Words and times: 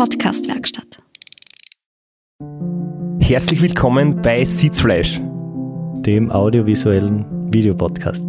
Podcastwerkstatt. 0.00 1.02
Herzlich 3.20 3.60
willkommen 3.60 4.22
bei 4.22 4.42
Sitzfleisch, 4.46 5.18
dem 5.18 6.30
audiovisuellen 6.32 7.52
Videopodcast. 7.52 8.24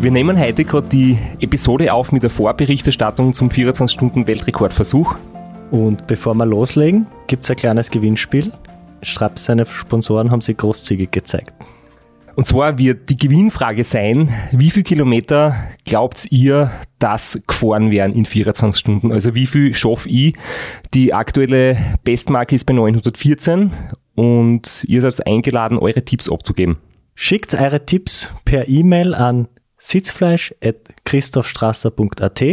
Wir 0.00 0.10
nehmen 0.10 0.40
heute 0.40 0.64
gerade 0.64 0.88
die 0.88 1.18
Episode 1.40 1.92
auf 1.92 2.12
mit 2.12 2.22
der 2.22 2.30
Vorberichterstattung 2.30 3.34
zum 3.34 3.50
24-Stunden-Weltrekordversuch. 3.50 5.16
Und 5.70 6.06
bevor 6.06 6.32
wir 6.32 6.46
loslegen, 6.46 7.06
gibt 7.26 7.44
es 7.44 7.50
ein 7.50 7.58
kleines 7.58 7.90
Gewinnspiel. 7.90 8.52
Straps 9.02 9.44
seine 9.44 9.66
Sponsoren 9.66 10.30
haben 10.30 10.40
sich 10.40 10.56
großzügig 10.56 11.10
gezeigt. 11.10 11.52
Und 12.36 12.46
zwar 12.46 12.76
wird 12.76 13.08
die 13.08 13.16
Gewinnfrage 13.16 13.82
sein, 13.82 14.28
wie 14.52 14.70
viele 14.70 14.84
Kilometer 14.84 15.56
glaubt 15.86 16.26
ihr, 16.30 16.70
dass 16.98 17.40
gefahren 17.46 17.90
werden 17.90 18.14
in 18.14 18.26
24 18.26 18.78
Stunden? 18.78 19.10
Also 19.10 19.34
wie 19.34 19.46
viel 19.46 19.72
schaffe 19.72 20.10
ich? 20.10 20.34
Die 20.92 21.14
aktuelle 21.14 21.78
Bestmarke 22.04 22.54
ist 22.54 22.66
bei 22.66 22.74
914 22.74 23.70
und 24.16 24.84
ihr 24.86 25.00
seid 25.00 25.26
eingeladen, 25.26 25.78
eure 25.78 26.04
Tipps 26.04 26.30
abzugeben. 26.30 26.76
Schickt 27.14 27.54
eure 27.54 27.86
Tipps 27.86 28.34
per 28.44 28.68
E-Mail 28.68 29.14
an 29.14 29.48
sitzfleisch.christophstrasser.at 29.78 32.44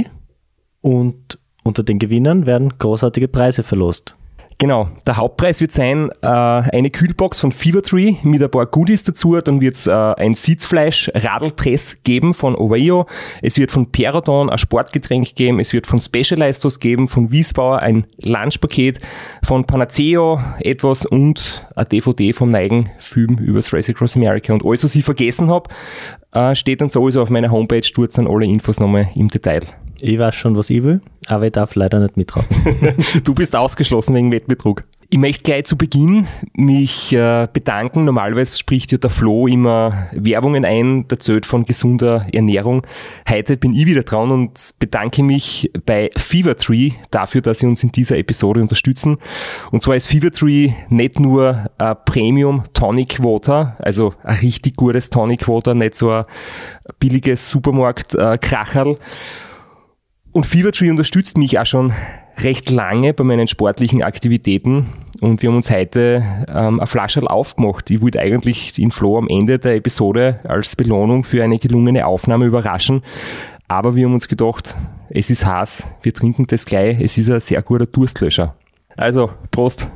und 0.79 1.39
unter 1.65 1.83
den 1.83 1.99
Gewinnern 1.99 2.45
werden 2.45 2.77
großartige 2.77 3.27
Preise 3.27 3.63
verlost. 3.63 4.15
Genau, 4.57 4.87
der 5.05 5.17
Hauptpreis 5.17 5.61
wird 5.61 5.71
sein 5.71 6.09
äh, 6.21 6.27
eine 6.27 6.89
Kühlbox 6.89 7.39
von 7.39 7.51
Fevertree 7.51 8.15
mit 8.23 8.41
ein 8.41 8.49
paar 8.49 8.65
Goodies 8.65 9.03
dazu. 9.03 9.35
Dann 9.37 9.61
wird 9.61 9.75
es 9.75 9.87
äh, 9.87 9.91
ein 9.91 10.33
Sitzfleisch 10.33 11.11
Radeltress 11.13 12.03
geben 12.03 12.33
von 12.33 12.55
Oveo. 12.55 13.07
Es 13.41 13.57
wird 13.57 13.71
von 13.71 13.91
Perodon 13.91 14.49
ein 14.49 14.57
Sportgetränk 14.57 15.35
geben. 15.35 15.59
Es 15.59 15.73
wird 15.73 15.87
von 15.87 15.99
Specialized 15.99 16.63
was 16.65 16.79
geben, 16.79 17.07
von 17.07 17.31
Wiesbauer 17.31 17.79
ein 17.79 18.05
Lunchpaket, 18.21 18.99
von 19.43 19.65
Panaceo 19.65 20.39
etwas 20.59 21.05
und 21.05 21.67
ein 21.75 21.89
DVD 21.89 22.33
vom 22.33 22.51
Neigen 22.51 22.91
Film 22.99 23.37
übers 23.37 23.73
Race 23.73 23.89
Across 23.89 24.15
America. 24.15 24.53
Und 24.53 24.65
alles, 24.65 24.83
was 24.83 24.95
ich 24.95 25.03
vergessen 25.03 25.49
habe, 25.49 25.69
äh, 26.31 26.55
steht 26.55 26.81
dann 26.81 26.89
sowieso 26.89 27.21
auf 27.21 27.29
meiner 27.29 27.51
Homepage. 27.51 27.81
Dort 27.95 28.17
dann 28.17 28.27
alle 28.27 28.45
Infos 28.45 28.79
nochmal 28.79 29.09
im 29.15 29.29
Detail. 29.29 29.63
Ich 29.99 30.19
weiß 30.19 30.35
schon, 30.35 30.57
was 30.57 30.69
ich 30.69 30.83
will, 30.83 31.01
aber 31.27 31.45
ich 31.45 31.51
darf 31.51 31.75
leider 31.75 31.99
nicht 31.99 32.17
mitraten. 32.17 32.55
du 33.23 33.33
bist 33.33 33.55
ausgeschlossen 33.55 34.15
wegen 34.15 34.31
Wettbetrug. 34.31 34.83
Ich 35.13 35.19
möchte 35.19 35.43
gleich 35.43 35.65
zu 35.65 35.77
Beginn 35.77 36.27
mich 36.53 37.13
äh, 37.13 37.47
bedanken. 37.53 38.03
Normalerweise 38.03 38.57
spricht 38.57 38.91
ja 38.91 38.97
der 38.97 39.11
Flo 39.11 39.45
immer 39.45 40.07
Werbungen 40.11 40.65
ein, 40.65 41.07
der 41.07 41.17
erzählt 41.17 41.45
von 41.45 41.65
gesunder 41.65 42.25
Ernährung. 42.33 42.81
Heute 43.29 43.55
bin 43.55 43.75
ich 43.75 43.85
wieder 43.85 44.01
dran 44.01 44.31
und 44.31 44.73
bedanke 44.79 45.21
mich 45.21 45.71
bei 45.85 46.09
Fevertree 46.17 46.93
dafür, 47.11 47.41
dass 47.41 47.59
sie 47.59 47.67
uns 47.67 47.83
in 47.83 47.91
dieser 47.91 48.17
Episode 48.17 48.59
unterstützen. 48.59 49.17
Und 49.69 49.83
zwar 49.83 49.95
ist 49.95 50.07
Fevertree 50.07 50.73
nicht 50.89 51.19
nur 51.19 51.69
ein 51.77 51.95
Premium 52.05 52.63
Tonic 52.73 53.23
Water, 53.23 53.77
also 53.77 54.15
ein 54.23 54.37
richtig 54.37 54.77
gutes 54.77 55.11
Tonic 55.11 55.47
Water, 55.47 55.75
nicht 55.75 55.93
so 55.93 56.09
ein 56.09 56.25
billiges 56.97 57.51
Supermarkt-Kracherl, 57.51 58.93
äh, 58.93 58.95
und 60.33 60.45
Fevertree 60.45 60.89
unterstützt 60.89 61.37
mich 61.37 61.57
auch 61.59 61.65
schon 61.65 61.93
recht 62.39 62.69
lange 62.69 63.13
bei 63.13 63.23
meinen 63.23 63.47
sportlichen 63.47 64.03
Aktivitäten 64.03 64.87
und 65.21 65.41
wir 65.41 65.49
haben 65.49 65.55
uns 65.55 65.69
heute 65.69 66.23
ähm, 66.49 66.79
eine 66.79 66.87
Flasche 66.87 67.21
aufgemacht. 67.29 67.89
Ich 67.91 68.01
wollte 68.01 68.19
eigentlich 68.19 68.73
den 68.73 68.91
Flo 68.91 69.17
am 69.17 69.29
Ende 69.29 69.59
der 69.59 69.75
Episode 69.75 70.39
als 70.43 70.75
Belohnung 70.75 71.23
für 71.23 71.43
eine 71.43 71.59
gelungene 71.59 72.05
Aufnahme 72.05 72.45
überraschen, 72.45 73.03
aber 73.67 73.95
wir 73.95 74.05
haben 74.05 74.13
uns 74.13 74.27
gedacht, 74.27 74.75
es 75.09 75.29
ist 75.29 75.45
heiß, 75.45 75.87
wir 76.01 76.13
trinken 76.13 76.47
das 76.47 76.65
gleich, 76.65 76.99
es 76.99 77.17
ist 77.17 77.29
ein 77.29 77.39
sehr 77.39 77.61
guter 77.61 77.85
Durstlöscher. 77.85 78.55
Also, 78.97 79.29
Prost! 79.51 79.89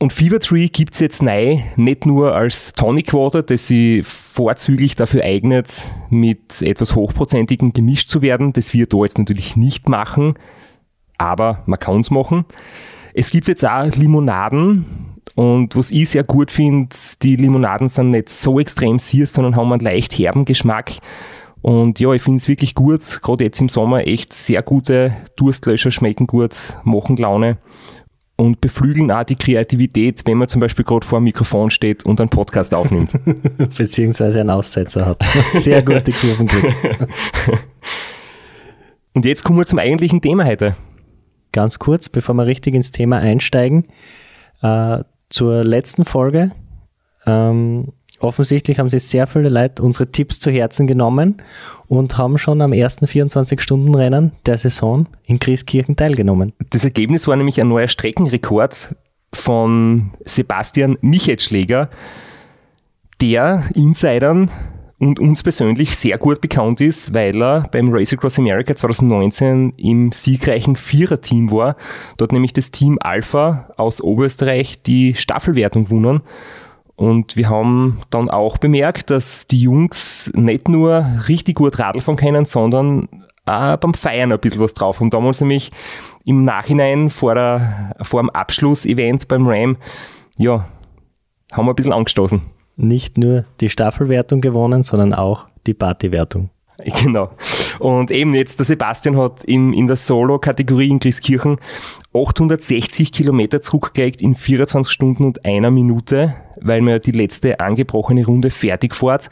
Und 0.00 0.12
Fevertree 0.12 0.68
gibt 0.68 0.94
es 0.94 1.00
jetzt 1.00 1.22
neu 1.22 1.58
nicht 1.74 2.06
nur 2.06 2.34
als 2.34 2.72
Tonic 2.72 3.12
Water, 3.12 3.42
das 3.42 3.66
sich 3.66 4.06
vorzüglich 4.06 4.94
dafür 4.94 5.24
eignet, 5.24 5.90
mit 6.08 6.62
etwas 6.62 6.94
hochprozentigem 6.94 7.72
gemischt 7.72 8.08
zu 8.08 8.22
werden. 8.22 8.52
Das 8.52 8.72
wir 8.72 8.86
da 8.86 8.98
jetzt 8.98 9.18
natürlich 9.18 9.56
nicht 9.56 9.88
machen, 9.88 10.34
aber 11.18 11.64
man 11.66 11.80
kann 11.80 11.98
es 11.98 12.12
machen. 12.12 12.44
Es 13.12 13.30
gibt 13.30 13.48
jetzt 13.48 13.66
auch 13.66 13.92
Limonaden 13.96 14.86
und 15.34 15.74
was 15.74 15.90
ich 15.90 16.10
sehr 16.10 16.22
gut 16.22 16.52
finde, 16.52 16.94
die 17.22 17.34
Limonaden 17.34 17.88
sind 17.88 18.10
nicht 18.10 18.28
so 18.28 18.60
extrem 18.60 19.00
süß, 19.00 19.32
sondern 19.32 19.56
haben 19.56 19.72
einen 19.72 19.82
leicht 19.82 20.16
herben 20.16 20.44
Geschmack. 20.44 20.92
Und 21.60 21.98
ja, 21.98 22.12
ich 22.12 22.22
finde 22.22 22.36
es 22.36 22.46
wirklich 22.46 22.76
gut, 22.76 23.20
gerade 23.20 23.42
jetzt 23.42 23.60
im 23.60 23.68
Sommer 23.68 24.06
echt 24.06 24.32
sehr 24.32 24.62
gute 24.62 25.16
Durstlöscher 25.34 25.90
schmecken 25.90 26.28
gut, 26.28 26.76
machen 26.84 27.16
Laune 27.16 27.58
und 28.38 28.60
beflügeln 28.60 29.10
auch 29.10 29.24
die 29.24 29.34
Kreativität, 29.34 30.22
wenn 30.24 30.38
man 30.38 30.46
zum 30.46 30.60
Beispiel 30.60 30.84
gerade 30.84 31.04
vor 31.04 31.18
dem 31.18 31.24
Mikrofon 31.24 31.70
steht 31.70 32.06
und 32.06 32.20
einen 32.20 32.30
Podcast 32.30 32.72
aufnimmt. 32.72 33.10
Beziehungsweise 33.76 34.40
einen 34.40 34.50
Aussetzer 34.50 35.04
hat. 35.04 35.22
Sehr 35.52 35.82
gute 35.82 36.12
Kurven 36.12 36.48
und 39.14 39.24
jetzt 39.24 39.42
kommen 39.42 39.58
wir 39.58 39.66
zum 39.66 39.80
eigentlichen 39.80 40.20
Thema 40.20 40.44
heute. 40.46 40.76
Ganz 41.50 41.80
kurz, 41.80 42.08
bevor 42.08 42.36
wir 42.36 42.46
richtig 42.46 42.74
ins 42.74 42.92
Thema 42.92 43.18
einsteigen, 43.18 43.86
äh, 44.62 45.02
zur 45.30 45.64
letzten 45.64 46.04
Folge. 46.04 46.52
Ähm, 47.26 47.92
offensichtlich 48.20 48.78
haben 48.78 48.90
sich 48.90 49.04
sehr 49.04 49.26
viele 49.26 49.48
Leute 49.48 49.82
unsere 49.82 50.10
Tipps 50.10 50.40
zu 50.40 50.50
Herzen 50.50 50.86
genommen 50.86 51.42
und 51.86 52.18
haben 52.18 52.38
schon 52.38 52.60
am 52.60 52.72
ersten 52.72 53.06
24-Stunden-Rennen 53.06 54.32
der 54.46 54.58
Saison 54.58 55.06
in 55.26 55.38
Grieskirchen 55.38 55.96
teilgenommen. 55.96 56.52
Das 56.70 56.84
Ergebnis 56.84 57.26
war 57.26 57.36
nämlich 57.36 57.60
ein 57.60 57.68
neuer 57.68 57.88
Streckenrekord 57.88 58.94
von 59.32 60.12
Sebastian 60.24 60.98
Michetschläger, 61.00 61.90
der 63.20 63.64
Insidern 63.74 64.50
und 64.98 65.20
uns 65.20 65.42
persönlich 65.42 65.96
sehr 65.96 66.18
gut 66.18 66.40
bekannt 66.40 66.80
ist, 66.80 67.14
weil 67.14 67.40
er 67.40 67.68
beim 67.70 67.92
Race 67.92 68.12
Across 68.12 68.38
America 68.38 68.74
2019 68.74 69.74
im 69.76 70.12
siegreichen 70.12 70.76
Viererteam 70.76 71.50
war. 71.50 71.76
Dort 72.16 72.32
nämlich 72.32 72.52
das 72.52 72.72
Team 72.72 72.98
Alpha 73.00 73.72
aus 73.76 74.00
Oberösterreich 74.00 74.82
die 74.82 75.14
Staffelwertung 75.14 75.84
gewonnen 75.84 76.20
und 76.98 77.36
wir 77.36 77.48
haben 77.48 78.00
dann 78.10 78.28
auch 78.28 78.58
bemerkt, 78.58 79.10
dass 79.10 79.46
die 79.46 79.60
Jungs 79.60 80.32
nicht 80.34 80.66
nur 80.66 81.06
richtig 81.28 81.54
gut 81.54 81.78
Radl 81.78 82.00
fahren 82.00 82.16
können, 82.16 82.44
sondern 82.44 83.08
auch 83.46 83.76
beim 83.76 83.94
Feiern 83.94 84.32
ein 84.32 84.40
bisschen 84.40 84.60
was 84.60 84.74
drauf. 84.74 85.00
Und 85.00 85.14
da 85.14 85.18
haben 85.18 85.22
wir 85.22 85.28
uns 85.28 85.40
nämlich 85.40 85.70
im 86.24 86.42
Nachhinein 86.42 87.08
vor, 87.08 87.36
der, 87.36 87.94
vor 88.02 88.20
dem 88.20 88.30
Abschlussevent 88.30 89.28
beim 89.28 89.46
Ram, 89.46 89.76
ja, 90.38 90.66
haben 91.52 91.66
wir 91.66 91.72
ein 91.72 91.76
bisschen 91.76 91.92
angestoßen. 91.92 92.40
Nicht 92.74 93.16
nur 93.16 93.44
die 93.60 93.70
Staffelwertung 93.70 94.40
gewonnen, 94.40 94.82
sondern 94.82 95.14
auch 95.14 95.46
die 95.68 95.74
Partywertung. 95.74 96.50
Genau. 97.02 97.30
Und 97.78 98.10
eben 98.10 98.34
jetzt, 98.34 98.58
der 98.58 98.66
Sebastian 98.66 99.16
hat 99.16 99.44
in, 99.44 99.72
in 99.72 99.86
der 99.86 99.96
Solo-Kategorie 99.96 100.88
in 100.88 100.98
Grieskirchen 100.98 101.58
860 102.14 103.12
Kilometer 103.12 103.60
zurückgelegt 103.60 104.20
in 104.20 104.34
24 104.34 104.92
Stunden 104.92 105.24
und 105.24 105.44
einer 105.44 105.70
Minute, 105.70 106.34
weil 106.60 106.80
man 106.80 107.00
die 107.00 107.12
letzte 107.12 107.60
angebrochene 107.60 108.24
Runde 108.24 108.50
fertig 108.50 108.94
fährt. 108.94 109.30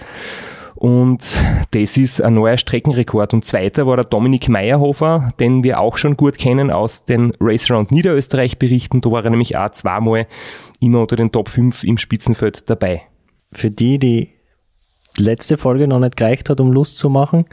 Und 0.75 1.39
das 1.71 1.97
ist 1.97 2.21
ein 2.21 2.35
neuer 2.35 2.59
Streckenrekord. 2.59 3.33
Und 3.33 3.47
zweiter 3.47 3.87
war 3.87 3.97
der 3.97 4.05
Dominik 4.05 4.51
Meyerhofer, 4.51 5.33
den 5.41 5.65
wir 5.65 5.81
auch 5.81 5.97
schon 5.97 6.19
gut 6.19 6.37
kennen 6.37 6.71
aus 6.71 7.07
den 7.07 7.33
Race 7.41 7.71
Around 7.71 7.93
Niederösterreich 7.93 8.59
Berichten. 8.59 9.01
Da 9.01 9.11
war 9.11 9.25
er 9.25 9.31
nämlich 9.31 9.57
auch 9.57 9.71
zweimal 9.71 10.27
immer 10.79 11.01
unter 11.01 11.17
den 11.17 11.33
Top 11.33 11.49
5 11.49 11.83
im 11.85 11.97
Spitzenfeld 11.97 12.69
dabei. 12.69 13.03
Für 13.53 13.71
die, 13.71 13.99
die 13.99 14.36
letzte 15.19 15.57
Folge 15.59 15.89
noch 15.89 16.01
nicht 16.01 16.17
gereicht 16.17 16.51
hat, 16.51 16.61
um 16.61 16.73
Lust 16.73 16.99
zu 16.99 17.11
machen, 17.11 17.47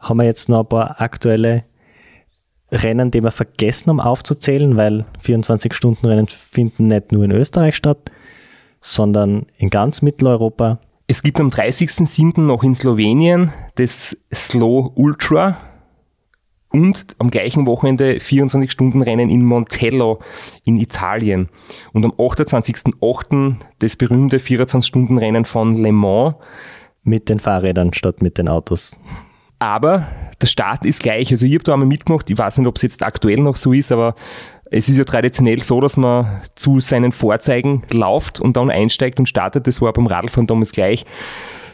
haben 0.00 0.18
wir 0.18 0.24
jetzt 0.24 0.48
noch 0.48 0.60
ein 0.60 0.68
paar 0.68 1.00
aktuelle 1.00 1.64
Rennen, 2.72 3.10
die 3.10 3.22
wir 3.22 3.30
vergessen 3.30 3.90
haben 3.90 4.00
aufzuzählen, 4.00 4.76
weil 4.76 5.04
24-Stunden-Rennen 5.22 6.28
finden 6.28 6.86
nicht 6.86 7.12
nur 7.12 7.24
in 7.24 7.30
Österreich 7.30 7.76
statt, 7.76 8.10
sondern 8.80 9.46
in 9.58 9.70
ganz 9.70 10.02
Mitteleuropa. 10.02 10.80
Es 11.06 11.22
gibt 11.22 11.38
am 11.38 11.50
30.07. 11.50 12.40
noch 12.40 12.62
in 12.62 12.74
Slowenien 12.74 13.52
das 13.74 14.16
Slow 14.32 14.92
Ultra 14.94 15.58
und 16.70 17.14
am 17.18 17.30
gleichen 17.30 17.66
Wochenende 17.66 18.14
24-Stunden-Rennen 18.14 19.28
in 19.28 19.44
Montello 19.44 20.20
in 20.64 20.78
Italien. 20.78 21.50
Und 21.92 22.06
am 22.06 22.12
28.08. 22.12 23.56
das 23.78 23.96
berühmte 23.96 24.38
24-Stunden-Rennen 24.38 25.44
von 25.44 25.76
Le 25.82 25.92
Mans 25.92 26.36
mit 27.04 27.28
den 27.28 27.38
Fahrrädern 27.38 27.92
statt 27.92 28.22
mit 28.22 28.38
den 28.38 28.48
Autos. 28.48 28.96
Aber 29.58 30.06
der 30.40 30.46
Start 30.46 30.84
ist 30.84 31.02
gleich. 31.02 31.30
Also 31.30 31.46
ich 31.46 31.54
habe 31.54 31.64
da 31.64 31.72
einmal 31.72 31.86
mitgemacht, 31.86 32.28
ich 32.28 32.38
weiß 32.38 32.58
nicht, 32.58 32.66
ob 32.66 32.76
es 32.76 32.82
jetzt 32.82 33.02
aktuell 33.02 33.40
noch 33.40 33.56
so 33.56 33.72
ist, 33.72 33.92
aber 33.92 34.14
es 34.70 34.88
ist 34.88 34.96
ja 34.96 35.04
traditionell 35.04 35.62
so, 35.62 35.80
dass 35.80 35.96
man 35.96 36.42
zu 36.54 36.80
seinen 36.80 37.12
Vorzeigen 37.12 37.82
läuft 37.90 38.40
und 38.40 38.56
dann 38.56 38.70
einsteigt 38.70 39.18
und 39.18 39.28
startet. 39.28 39.66
Das 39.66 39.80
war 39.80 39.92
beim 39.92 40.06
Radlfahren 40.06 40.46
damals 40.46 40.72
gleich. 40.72 41.04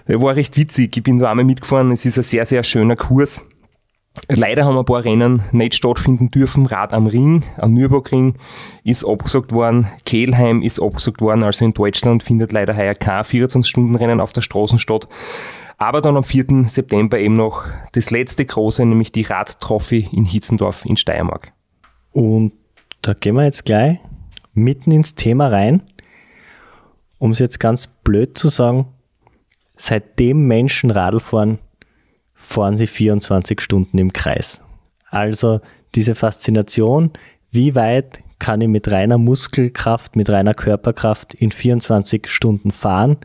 War 0.07 0.37
recht 0.37 0.57
witzig. 0.57 0.97
Ich 0.97 1.03
bin 1.03 1.19
da 1.19 1.31
einmal 1.31 1.45
mitgefahren. 1.45 1.93
Es 1.93 2.05
ist 2.05 2.19
ein 2.19 2.25
sehr, 2.25 2.45
sehr 2.45 2.65
schöner 2.65 2.97
Kurs. 2.97 3.43
Leider 4.29 4.65
haben 4.65 4.77
ein 4.77 4.85
paar 4.85 5.05
Rennen 5.05 5.43
nicht 5.53 5.75
stattfinden 5.75 6.31
dürfen. 6.31 6.67
Rad 6.67 6.93
am 6.93 7.07
Ring, 7.07 7.45
am 7.57 7.73
Nürburgring 7.73 8.35
ist 8.85 9.05
abgesagt 9.05 9.53
worden. 9.53 9.89
Kehlheim 10.05 10.63
ist 10.63 10.81
abgesagt 10.81 11.21
worden. 11.21 11.45
Also 11.45 11.65
in 11.65 11.73
Deutschland 11.73 12.23
findet 12.23 12.53
leider 12.53 12.77
heuer 12.77 12.95
kein 12.95 13.23
24-Stunden-Rennen 13.23 14.21
auf 14.21 14.33
der 14.33 14.41
Straße 14.43 14.79
statt. 14.79 15.09
Aber 15.77 16.01
dann 16.01 16.17
am 16.17 16.25
4. 16.25 16.65
September 16.67 17.19
eben 17.19 17.35
noch 17.35 17.65
das 17.93 18.11
letzte 18.11 18.45
große, 18.45 18.85
nämlich 18.85 19.13
die 19.13 19.23
Radtrophy 19.23 20.09
in 20.13 20.25
Hitzendorf 20.25 20.85
in 20.85 20.97
Steiermark. 20.97 21.53
Und 22.13 22.53
da 23.03 23.15
gehen 23.15 23.37
wir 23.37 23.45
jetzt 23.45 23.65
gleich 23.65 23.99
mitten 24.55 24.91
ins 24.91 25.15
Thema 25.15 25.49
rein. 25.49 25.83
Um 27.19 27.31
es 27.31 27.39
jetzt 27.39 27.61
ganz 27.61 27.87
blöd 27.87 28.37
zu 28.37 28.49
sagen, 28.49 28.87
seitdem 29.77 30.47
Menschen 30.47 30.91
Radl 30.91 31.21
fahren, 31.21 31.59
fahren 32.39 32.77
sie 32.77 32.87
24 32.87 33.61
Stunden 33.61 33.99
im 33.99 34.13
Kreis. 34.13 34.63
Also 35.11 35.61
diese 35.95 36.15
Faszination, 36.15 37.11
wie 37.51 37.75
weit 37.75 38.23
kann 38.39 38.61
ich 38.61 38.69
mit 38.69 38.91
reiner 38.91 39.19
Muskelkraft, 39.19 40.15
mit 40.15 40.31
reiner 40.31 40.55
Körperkraft 40.55 41.35
in 41.35 41.51
24 41.51 42.29
Stunden 42.29 42.71
fahren, 42.71 43.17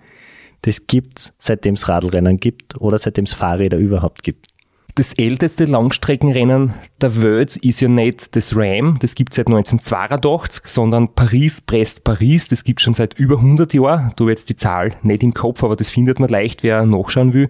das 0.64 0.88
gibt's 0.88 1.34
seitdem 1.38 1.76
es 1.76 1.88
Radlrennen 1.88 2.38
gibt 2.38 2.82
oder 2.82 2.98
seitdem 2.98 3.26
es 3.26 3.34
Fahrräder 3.34 3.78
überhaupt 3.78 4.24
gibt. 4.24 4.48
Das 4.96 5.14
älteste 5.14 5.66
Langstreckenrennen 5.66 6.74
der 7.02 7.22
Welt 7.22 7.58
ist 7.58 7.82
ja 7.82 7.88
nicht 7.88 8.36
das 8.36 8.56
Ram, 8.56 8.98
das 9.00 9.16
gibt 9.16 9.34
es 9.34 9.38
seit 9.38 9.48
1982, 9.48 10.68
sondern 10.68 11.14
Paris-Brest-Paris, 11.14 12.48
das 12.48 12.64
gibt 12.64 12.82
schon 12.82 12.94
seit 12.94 13.14
über 13.20 13.38
100 13.38 13.74
Jahren. 13.74 14.14
Du 14.16 14.30
jetzt 14.30 14.50
die 14.50 14.56
Zahl 14.56 14.96
nicht 15.02 15.24
im 15.24 15.34
Kopf, 15.34 15.64
aber 15.64 15.76
das 15.76 15.90
findet 15.90 16.20
man 16.20 16.30
leicht, 16.30 16.64
wer 16.64 16.86
nachschauen 16.86 17.34
will. 17.34 17.50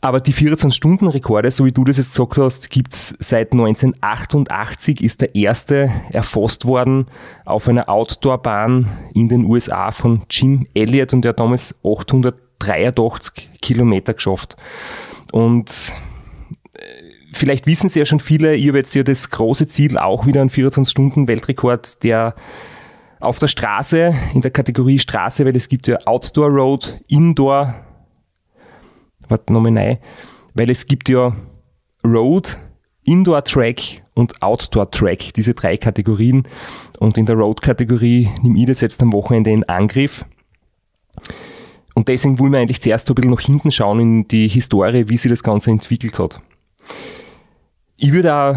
Aber 0.00 0.20
die 0.20 0.32
24-Stunden-Rekorde, 0.32 1.50
so 1.50 1.64
wie 1.64 1.72
du 1.72 1.84
das 1.84 1.96
jetzt 1.96 2.12
gesagt 2.12 2.38
hast, 2.38 2.70
gibt's 2.70 3.14
seit 3.18 3.52
1988, 3.52 5.02
ist 5.02 5.20
der 5.20 5.34
erste 5.34 5.90
erfasst 6.10 6.64
worden 6.66 7.06
auf 7.44 7.68
einer 7.68 7.88
Outdoor-Bahn 7.88 8.88
in 9.14 9.28
den 9.28 9.44
USA 9.44 9.90
von 9.90 10.22
Jim 10.30 10.66
Elliott 10.74 11.12
und 11.12 11.22
der 11.22 11.30
hat 11.30 11.40
damals 11.40 11.74
883 11.84 13.50
Kilometer 13.60 14.14
geschafft. 14.14 14.56
Und 15.32 15.92
äh, 16.74 16.80
vielleicht 17.32 17.66
wissen 17.66 17.88
Sie 17.88 17.98
ja 17.98 18.06
schon 18.06 18.20
viele, 18.20 18.54
ich 18.54 18.68
habe 18.68 18.78
jetzt 18.78 18.94
ja 18.94 19.02
das 19.02 19.30
große 19.30 19.66
Ziel, 19.66 19.98
auch 19.98 20.26
wieder 20.26 20.40
einen 20.40 20.50
24-Stunden-Weltrekord, 20.50 22.04
der 22.04 22.34
auf 23.20 23.40
der 23.40 23.48
Straße, 23.48 24.14
in 24.32 24.42
der 24.42 24.52
Kategorie 24.52 25.00
Straße, 25.00 25.44
weil 25.44 25.56
es 25.56 25.68
gibt 25.68 25.88
ja 25.88 25.98
Outdoor 26.04 26.50
Road, 26.50 27.00
Indoor 27.08 27.74
warte 29.28 29.52
nochmal 29.52 29.76
rein, 29.76 29.98
weil 30.54 30.70
es 30.70 30.86
gibt 30.86 31.08
ja 31.08 31.34
Road, 32.04 32.58
Indoor 33.04 33.44
Track 33.44 34.02
und 34.14 34.42
Outdoor 34.42 34.90
Track, 34.90 35.32
diese 35.34 35.54
drei 35.54 35.76
Kategorien. 35.76 36.46
Und 36.98 37.16
in 37.16 37.26
der 37.26 37.36
Road-Kategorie 37.36 38.28
nehme 38.42 38.58
ich 38.58 38.66
das 38.66 38.80
jetzt 38.80 39.00
am 39.02 39.12
Wochenende 39.12 39.50
in 39.50 39.64
Angriff. 39.64 40.24
Und 41.94 42.08
deswegen 42.08 42.38
wollen 42.38 42.52
wir 42.52 42.60
eigentlich 42.60 42.80
zuerst 42.80 43.08
ein 43.08 43.14
bisschen 43.14 43.30
nach 43.30 43.40
hinten 43.40 43.70
schauen 43.70 44.00
in 44.00 44.28
die 44.28 44.48
Historie, 44.48 45.08
wie 45.08 45.16
sich 45.16 45.30
das 45.30 45.42
Ganze 45.42 45.70
entwickelt 45.70 46.18
hat. 46.18 46.40
Ich 47.96 48.12
würde 48.12 48.34
auch, 48.34 48.56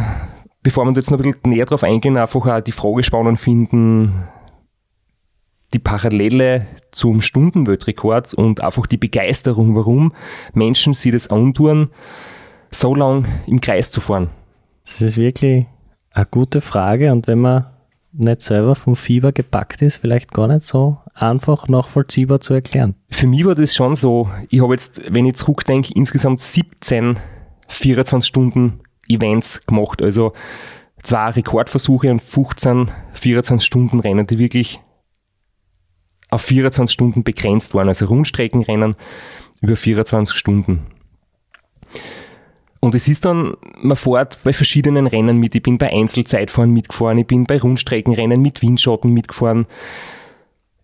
bevor 0.62 0.85
wir 0.85 0.94
jetzt 0.94 1.09
noch 1.09 1.19
ein 1.19 1.31
bisschen 1.31 1.50
näher 1.50 1.65
drauf 1.65 1.83
eingehen, 1.83 2.18
einfach 2.18 2.45
auch 2.45 2.62
die 2.62 2.71
Frage 2.71 3.03
spannend 3.03 3.39
finden, 3.39 4.27
die 5.73 5.79
Parallele 5.79 6.68
zum 6.91 7.21
Stundenweltrekord 7.21 8.33
und 8.33 8.62
einfach 8.62 8.88
die 8.88 8.97
Begeisterung, 8.97 9.75
warum 9.75 10.13
Menschen 10.53 10.94
sich 10.94 11.12
das 11.12 11.29
antun, 11.29 11.89
so 12.69 12.95
lang 12.95 13.25
im 13.47 13.62
Kreis 13.62 13.91
zu 13.91 14.01
fahren? 14.01 14.29
Das 14.85 15.01
ist 15.01 15.18
wirklich 15.18 15.65
eine 16.12 16.25
gute 16.25 16.62
Frage 16.62 17.12
und 17.12 17.27
wenn 17.27 17.39
man 17.39 17.68
nicht 18.13 18.41
selber 18.41 18.75
vom 18.75 18.95
Fieber 18.95 19.31
gepackt 19.31 19.81
ist, 19.81 19.97
vielleicht 19.97 20.33
gar 20.33 20.47
nicht 20.47 20.65
so 20.65 20.97
einfach 21.13 21.68
nachvollziehbar 21.68 22.41
zu 22.41 22.53
erklären. 22.53 22.95
Für 23.09 23.27
mich 23.27 23.45
war 23.45 23.56
das 23.56 23.73
schon 23.73 23.95
so, 23.95 24.29
ich 24.50 24.62
habe 24.62 24.73
jetzt, 24.73 25.01
wenn 25.09 25.25
ich 25.25 25.35
zurückdenke, 25.35 25.94
insgesamt 25.95 26.41
17 26.41 27.18
24 27.69 28.27
Stunden 28.27 28.81
Events 29.07 29.65
gemacht, 29.65 30.01
also 30.01 30.33
zwei 31.03 31.29
Rekordversuche 31.29 32.12
und 32.12 32.21
15 32.21 32.91
24 33.13 33.65
Stunden 33.65 34.00
Rennen, 34.01 34.27
die 34.27 34.39
wirklich 34.39 34.81
auf 36.31 36.42
24 36.42 36.92
Stunden 36.92 37.24
begrenzt 37.24 37.75
waren, 37.75 37.88
also 37.88 38.06
Rundstreckenrennen 38.06 38.95
über 39.62 39.75
24 39.75 40.36
Stunden. 40.36 40.88
Und 42.80 42.95
es 42.95 43.07
ist 43.07 43.25
dann, 43.25 43.54
man 43.80 43.95
fährt 43.95 44.39
bei 44.44 44.54
verschiedenen 44.54 45.06
Rennen 45.06 45.38
mit. 45.38 45.54
Ich 45.54 45.62
bin 45.62 45.78
bei 45.78 45.94
Einzelzeitfahren 45.94 46.74
mitgefahren, 46.74 47.19
ich 47.19 47.28
bin 47.28 47.45
bei 47.45 47.60
Rundstreckenrennen 47.60 48.42
mit 48.42 48.63
Windschatten 48.63 49.13
mitgefahren. 49.13 49.68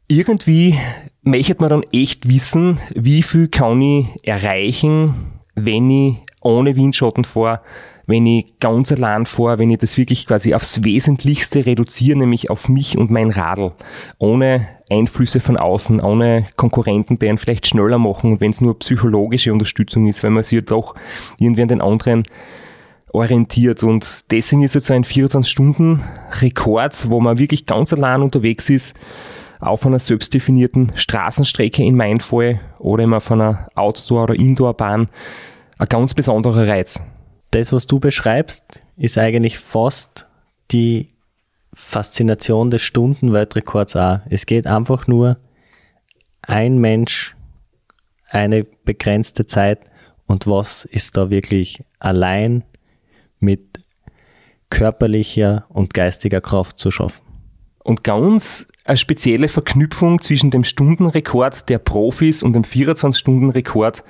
Irgendwie 0.08 0.78
möchte 1.24 1.56
man 1.60 1.70
dann 1.70 1.84
echt 1.92 2.30
wissen, 2.30 2.80
wie 2.94 3.24
viel 3.24 3.48
kann 3.48 3.82
ich 3.82 4.06
erreichen, 4.24 5.16
wenn 5.56 5.90
ich 5.90 6.18
ohne 6.42 6.76
Windschatten 6.76 7.26
fahre, 7.26 7.62
wenn 8.08 8.26
ich 8.26 8.58
ganz 8.60 8.92
allein 8.92 9.26
fahre, 9.26 9.60
wenn 9.60 9.70
ich 9.70 9.78
das 9.80 9.98
wirklich 9.98 10.26
quasi 10.26 10.56
aufs 10.56 10.84
Wesentlichste 10.84 11.66
reduziere, 11.66 12.18
nämlich 12.18 12.50
auf 12.50 12.70
mich 12.70 12.98
und 12.98 13.12
mein 13.12 13.32
Radl, 13.32 13.74
ohne 14.18 14.70
Einflüsse 14.90 15.42
von 15.42 15.58
außen, 15.58 16.00
ohne 16.00 16.46
Konkurrenten, 16.56 17.20
die 17.20 17.28
einen 17.28 17.38
vielleicht 17.38 17.68
schneller 17.68 18.00
machen 18.00 18.40
wenn 18.40 18.52
es 18.52 18.62
nur 18.62 18.80
psychologische 18.80 19.52
Unterstützung 19.52 20.08
ist, 20.08 20.24
weil 20.24 20.32
man 20.32 20.44
sich 20.44 20.56
ja 20.56 20.62
doch 20.62 20.96
irgendwie 21.38 21.64
an 21.64 21.68
den 21.68 21.82
anderen 21.82 22.24
orientiert. 23.12 23.84
Und 23.84 24.32
deswegen 24.32 24.64
ist 24.64 24.76
jetzt 24.76 24.88
so 24.88 24.94
ein 24.94 25.04
24-Stunden-Rekord, 25.04 27.10
wo 27.10 27.20
man 27.20 27.38
wirklich 27.38 27.66
ganz 27.66 27.92
allein 27.92 28.22
unterwegs 28.22 28.70
ist, 28.70 28.96
auf 29.60 29.86
einer 29.86 30.00
selbstdefinierten 30.00 30.94
Straßenstrecke 30.96 31.84
in 31.84 31.98
meinem 31.98 32.22
Fall 32.22 32.62
oder 32.80 33.04
immer 33.04 33.18
auf 33.18 33.30
einer 33.32 33.68
Outdoor- 33.76 34.24
oder 34.24 34.36
Indoor-Bahn 34.36 35.10
ein 35.80 35.88
ganz 35.90 36.14
besonderer 36.14 36.66
Reiz 36.68 37.02
das, 37.52 37.72
was 37.72 37.88
du 37.88 38.00
beschreibst, 38.00 38.84
ist 38.98 39.18
eigentlich 39.18 39.58
fast 39.60 40.28
die 40.72 41.10
Faszination 41.74 42.70
des 42.70 42.82
Stundenweltrekords 42.82 43.96
auch. 43.96 44.20
Es 44.30 44.46
geht 44.46 44.68
einfach 44.68 45.08
nur 45.08 45.38
ein 46.42 46.78
Mensch, 46.78 47.36
eine 48.30 48.64
begrenzte 48.64 49.46
Zeit 49.46 49.80
und 50.26 50.48
was 50.48 50.86
ist 50.86 51.18
da 51.18 51.30
wirklich 51.30 51.84
allein 52.00 52.64
mit 53.40 53.80
körperlicher 54.70 55.66
und 55.70 55.94
geistiger 55.94 56.42
Kraft 56.42 56.78
zu 56.78 56.92
schaffen. 56.92 57.22
Und 57.84 58.04
ganz 58.04 58.68
eine 58.84 58.98
spezielle 58.98 59.48
Verknüpfung 59.48 60.22
zwischen 60.22 60.52
dem 60.52 60.64
Stundenrekord 60.64 61.70
der 61.70 61.80
Profis 61.80 62.44
und 62.44 62.54
dem 62.54 62.64
24-Stunden-Rekord 62.64 64.04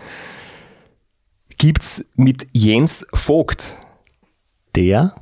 gibt's 1.57 2.05
mit 2.15 2.47
Jens 2.53 3.05
Vogt. 3.13 3.77
Der 4.75 5.15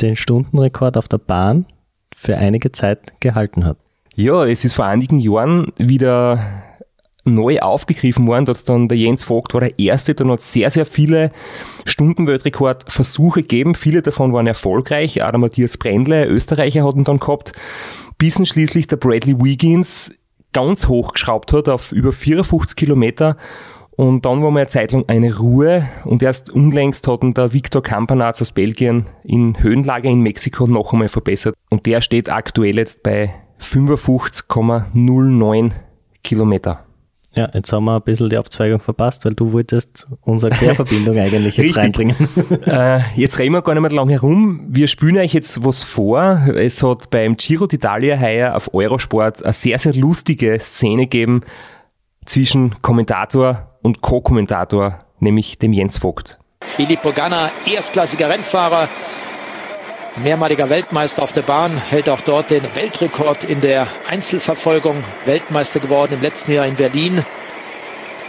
den 0.00 0.16
Stundenrekord 0.16 0.96
auf 0.96 1.08
der 1.08 1.18
Bahn 1.18 1.66
für 2.16 2.36
einige 2.38 2.72
Zeit 2.72 3.20
gehalten 3.20 3.64
hat. 3.64 3.76
Ja, 4.14 4.44
es 4.46 4.64
ist 4.64 4.74
vor 4.74 4.86
einigen 4.86 5.18
Jahren 5.18 5.72
wieder 5.76 6.62
neu 7.24 7.60
aufgegriffen 7.60 8.26
worden, 8.26 8.46
dass 8.46 8.64
dann 8.64 8.88
der 8.88 8.96
Jens 8.96 9.24
Vogt 9.24 9.52
war 9.52 9.60
der 9.60 9.78
Erste, 9.78 10.14
dann 10.14 10.30
hat 10.30 10.40
sehr, 10.40 10.70
sehr 10.70 10.86
viele 10.86 11.32
Stundenweltrekordversuche 11.84 13.42
gegeben. 13.42 13.74
Viele 13.74 14.00
davon 14.02 14.32
waren 14.32 14.46
erfolgreich. 14.46 15.22
Auch 15.22 15.30
der 15.30 15.38
Matthias 15.38 15.76
Brendle, 15.76 16.26
Österreicher, 16.26 16.84
hat 16.86 16.96
ihn 16.96 17.04
dann 17.04 17.18
gehabt. 17.20 17.52
Bis 18.16 18.36
schließlich 18.48 18.86
der 18.86 18.96
Bradley 18.96 19.38
Wiggins 19.38 20.12
ganz 20.52 20.88
hoch 20.88 21.12
geschraubt 21.12 21.52
hat 21.52 21.68
auf 21.68 21.92
über 21.92 22.12
54 22.12 22.76
Kilometer 22.76 23.36
und 24.00 24.24
dann 24.24 24.42
war 24.42 24.50
mal 24.50 24.60
eine 24.60 24.66
Zeit 24.66 24.92
lang 24.92 25.04
eine 25.08 25.36
Ruhe 25.36 25.86
und 26.06 26.22
erst 26.22 26.48
unlängst 26.48 27.06
hat 27.06 27.22
ihn 27.22 27.34
der 27.34 27.52
Viktor 27.52 27.82
Kampanaz 27.82 28.40
aus 28.40 28.50
Belgien 28.50 29.04
in 29.24 29.62
Höhenlage 29.62 30.08
in 30.08 30.22
Mexiko 30.22 30.66
noch 30.66 30.94
einmal 30.94 31.08
verbessert. 31.08 31.54
Und 31.68 31.84
der 31.84 32.00
steht 32.00 32.30
aktuell 32.30 32.78
jetzt 32.78 33.02
bei 33.02 33.30
55,09 33.60 35.72
Kilometer. 36.24 36.86
Ja, 37.34 37.50
jetzt 37.52 37.74
haben 37.74 37.84
wir 37.84 37.96
ein 37.96 38.02
bisschen 38.02 38.30
die 38.30 38.38
Abzweigung 38.38 38.80
verpasst, 38.80 39.26
weil 39.26 39.34
du 39.34 39.52
wolltest 39.52 40.08
unsere 40.22 40.50
Querverbindung 40.50 41.18
eigentlich 41.18 41.58
jetzt 41.58 41.76
reinbringen. 41.76 42.16
äh, 42.64 43.00
jetzt 43.16 43.38
reden 43.38 43.52
wir 43.52 43.60
gar 43.60 43.74
nicht 43.74 43.82
mehr 43.82 43.92
lang 43.92 44.08
herum. 44.08 44.62
Wir 44.66 44.88
spielen 44.88 45.18
euch 45.18 45.34
jetzt 45.34 45.62
was 45.62 45.84
vor. 45.84 46.40
Es 46.56 46.82
hat 46.82 47.10
beim 47.10 47.36
Giro 47.36 47.66
d'Italia 47.66 48.18
heuer 48.18 48.56
auf 48.56 48.72
Eurosport 48.72 49.44
eine 49.44 49.52
sehr, 49.52 49.78
sehr 49.78 49.92
lustige 49.92 50.58
Szene 50.58 51.02
gegeben 51.02 51.42
zwischen 52.24 52.80
Kommentator 52.80 53.69
und 53.82 54.02
Co-Kommentator 54.02 55.00
nämlich 55.18 55.58
dem 55.58 55.72
Jens 55.72 55.98
Vogt. 55.98 56.38
Filippo 56.62 57.12
Ganna, 57.12 57.50
erstklassiger 57.66 58.28
Rennfahrer, 58.28 58.88
mehrmaliger 60.16 60.68
Weltmeister 60.70 61.22
auf 61.22 61.32
der 61.32 61.42
Bahn, 61.42 61.76
hält 61.76 62.08
auch 62.08 62.20
dort 62.20 62.50
den 62.50 62.64
Weltrekord 62.74 63.44
in 63.44 63.60
der 63.60 63.86
Einzelverfolgung, 64.08 65.02
Weltmeister 65.24 65.80
geworden 65.80 66.14
im 66.14 66.20
letzten 66.20 66.52
Jahr 66.52 66.66
in 66.66 66.76
Berlin. 66.76 67.24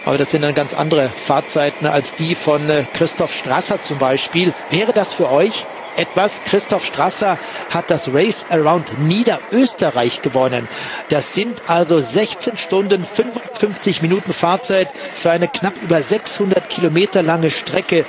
Aber 0.05 0.17
das 0.17 0.31
sind 0.31 0.41
dann 0.41 0.55
ganz 0.55 0.73
andere 0.73 1.09
Fahrzeiten 1.09 1.85
als 1.85 2.15
die 2.15 2.33
von 2.33 2.69
äh, 2.69 2.85
Christoph 2.93 3.35
Strasser 3.35 3.81
zum 3.81 3.99
Beispiel. 3.99 4.53
Wäre 4.71 4.93
das 4.93 5.13
für 5.13 5.31
euch 5.31 5.67
etwas. 5.95 6.43
Christoph 6.43 6.85
Strasser 6.85 7.37
hat 7.69 7.89
das 7.89 8.13
Race 8.13 8.45
Around 8.49 8.97
Niederösterreich 8.97 10.21
gewonnen. 10.21 10.67
Das 11.09 11.33
sind 11.33 11.69
also 11.69 11.99
16 11.99 12.57
Stunden 12.57 13.05
55 13.05 14.01
Minuten 14.01 14.33
Fahrzeit 14.33 14.89
für 15.13 15.31
eine 15.31 15.47
knapp 15.47 15.77
über 15.77 16.01
600 16.01 16.69
Kilometer 16.69 17.23
lange 17.23 17.51
Strecke 17.51 18.05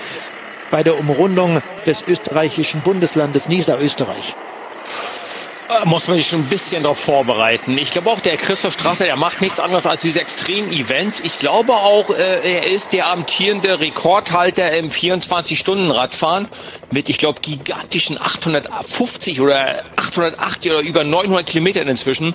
bei 0.70 0.82
der 0.82 0.98
Umrundung 0.98 1.60
des 1.86 2.02
österreichischen 2.06 2.80
Bundeslandes 2.82 3.48
Niederösterreich. 3.48 4.34
Äh, 5.72 5.86
muss 5.86 6.08
man 6.08 6.16
sich 6.16 6.28
schon 6.28 6.40
ein 6.40 6.48
bisschen 6.48 6.82
darauf 6.82 6.98
vorbereiten. 6.98 7.78
Ich 7.78 7.90
glaube 7.90 8.10
auch, 8.10 8.20
der 8.20 8.36
Christoph 8.36 8.74
Strasser, 8.74 9.04
der 9.04 9.16
macht 9.16 9.40
nichts 9.40 9.60
anderes 9.60 9.86
als 9.86 10.02
diese 10.02 10.20
extremen 10.20 10.72
Events. 10.72 11.20
Ich 11.20 11.38
glaube 11.38 11.74
auch, 11.74 12.10
äh, 12.10 12.40
er 12.42 12.66
ist 12.66 12.92
der 12.92 13.06
amtierende 13.08 13.80
Rekordhalter 13.80 14.72
im 14.72 14.90
24-Stunden-Radfahren 14.90 16.48
mit, 16.90 17.08
ich 17.08 17.18
glaube, 17.18 17.40
gigantischen 17.40 18.20
850 18.20 19.40
oder 19.40 19.84
880 19.96 20.72
oder 20.72 20.80
über 20.80 21.04
900 21.04 21.46
Kilometern 21.46 21.88
inzwischen. 21.88 22.34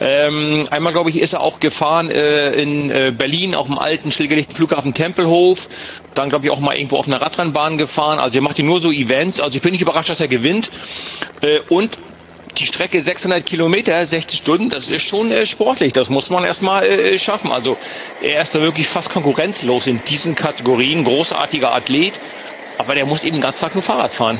Ähm, 0.00 0.68
einmal, 0.70 0.92
glaube 0.92 1.10
ich, 1.10 1.20
ist 1.20 1.34
er 1.34 1.40
auch 1.40 1.60
gefahren 1.60 2.10
äh, 2.10 2.52
in 2.52 3.16
Berlin 3.16 3.54
auf 3.54 3.66
dem 3.66 3.78
alten, 3.78 4.12
stillgelegten 4.12 4.54
Flughafen 4.54 4.94
Tempelhof. 4.94 5.68
Dann, 6.14 6.30
glaube 6.30 6.46
ich, 6.46 6.50
auch 6.50 6.60
mal 6.60 6.76
irgendwo 6.76 6.96
auf 6.96 7.06
einer 7.06 7.20
Radrennbahn 7.20 7.78
gefahren. 7.78 8.18
Also 8.18 8.38
er 8.38 8.42
macht 8.42 8.56
hier 8.56 8.64
nur 8.64 8.80
so 8.80 8.90
Events. 8.90 9.40
Also 9.40 9.56
ich 9.56 9.62
bin 9.62 9.72
nicht 9.72 9.82
überrascht, 9.82 10.08
dass 10.08 10.20
er 10.20 10.28
gewinnt. 10.28 10.70
Und 11.68 11.98
die 12.58 12.66
Strecke 12.66 13.00
600 13.00 13.44
Kilometer, 13.46 14.04
60 14.04 14.40
Stunden, 14.40 14.70
das 14.70 14.88
ist 14.88 15.02
schon 15.02 15.30
äh, 15.30 15.46
sportlich. 15.46 15.92
Das 15.92 16.08
muss 16.08 16.30
man 16.30 16.44
erstmal 16.44 16.84
äh, 16.84 17.18
schaffen. 17.18 17.52
Also 17.52 17.76
er 18.20 18.42
ist 18.42 18.54
da 18.54 18.60
wirklich 18.60 18.88
fast 18.88 19.10
konkurrenzlos 19.10 19.86
in 19.86 20.02
diesen 20.04 20.34
Kategorien. 20.34 21.04
Großartiger 21.04 21.72
Athlet, 21.72 22.14
aber 22.76 22.94
der 22.94 23.06
muss 23.06 23.24
eben 23.24 23.36
den 23.36 23.42
ganzen 23.42 23.62
Tag 23.62 23.74
nur 23.74 23.82
Fahrrad 23.82 24.14
fahren. 24.14 24.38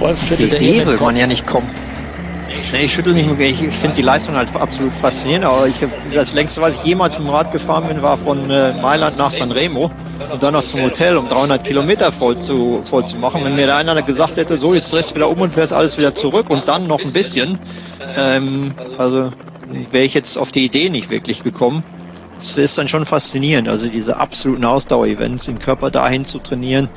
Rolf, 0.00 0.18
die 0.36 0.44
Idee 0.44 0.86
will 0.86 0.98
man 0.98 1.16
ja 1.16 1.26
nicht 1.26 1.46
kommen. 1.46 1.70
Nee, 2.72 2.86
ich 2.86 2.92
schüttel 2.92 3.12
nicht 3.12 3.38
mehr. 3.38 3.48
Ich, 3.48 3.62
ich 3.62 3.72
finde 3.72 3.94
die 3.94 4.02
Leistung 4.02 4.34
halt 4.34 4.48
absolut 4.56 4.90
faszinierend. 4.90 5.44
Aber 5.44 5.68
ich 5.68 5.80
hab, 5.80 5.90
das 6.12 6.32
längste, 6.32 6.60
was 6.60 6.74
ich 6.74 6.82
jemals 6.82 7.16
im 7.18 7.28
Rad 7.28 7.52
gefahren 7.52 7.86
bin, 7.86 8.02
war 8.02 8.18
von 8.18 8.50
äh, 8.50 8.72
Mailand 8.82 9.16
nach 9.16 9.30
Sanremo 9.30 9.92
und 10.32 10.42
dann 10.42 10.54
noch 10.54 10.64
zum 10.64 10.82
Hotel, 10.82 11.16
um 11.16 11.28
300 11.28 11.64
Kilometer 11.64 12.12
voll 12.12 12.36
zu, 12.36 12.80
voll 12.84 13.06
zu 13.06 13.16
machen. 13.16 13.44
Wenn 13.44 13.56
mir 13.56 13.66
da 13.66 13.76
einer 13.76 14.02
gesagt 14.02 14.36
hätte, 14.36 14.58
so, 14.58 14.74
jetzt 14.74 14.92
drehst 14.92 15.10
du 15.10 15.14
wieder 15.16 15.28
um 15.28 15.40
und 15.40 15.54
fährst 15.54 15.72
alles 15.72 15.98
wieder 15.98 16.14
zurück 16.14 16.50
und 16.50 16.68
dann 16.68 16.86
noch 16.86 17.00
ein 17.00 17.12
bisschen, 17.12 17.58
ähm, 18.16 18.74
also 18.98 19.32
wäre 19.90 20.04
ich 20.04 20.14
jetzt 20.14 20.36
auf 20.36 20.52
die 20.52 20.64
Idee 20.64 20.90
nicht 20.90 21.10
wirklich 21.10 21.42
gekommen. 21.42 21.84
Das 22.36 22.56
ist 22.56 22.76
dann 22.78 22.88
schon 22.88 23.06
faszinierend. 23.06 23.68
Also 23.68 23.88
diese 23.88 24.16
absoluten 24.16 24.64
Ausdauer-Events, 24.64 25.46
den 25.46 25.58
Körper 25.58 25.90
dahin 25.90 26.24
zu 26.24 26.38
trainieren, 26.38 26.88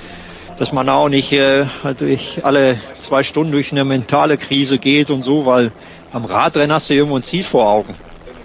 dass 0.58 0.74
man 0.74 0.90
auch 0.90 1.10
nicht 1.10 1.32
äh, 1.32 1.66
durch 1.98 2.44
alle 2.44 2.80
zwei 3.00 3.24
Stunden 3.24 3.52
durch 3.52 3.72
eine 3.72 3.86
mentale 3.86 4.38
Krise 4.38 4.80
geht 4.80 5.12
und 5.12 5.24
so, 5.24 5.46
weil 5.46 5.72
am 6.12 6.26
Radrennen 6.26 6.72
hast 6.72 6.90
du 6.90 6.96
irgendwo 6.96 7.18
ein 7.18 7.24
Ziel 7.24 7.44
vor 7.44 7.70
Augen. 7.70 7.96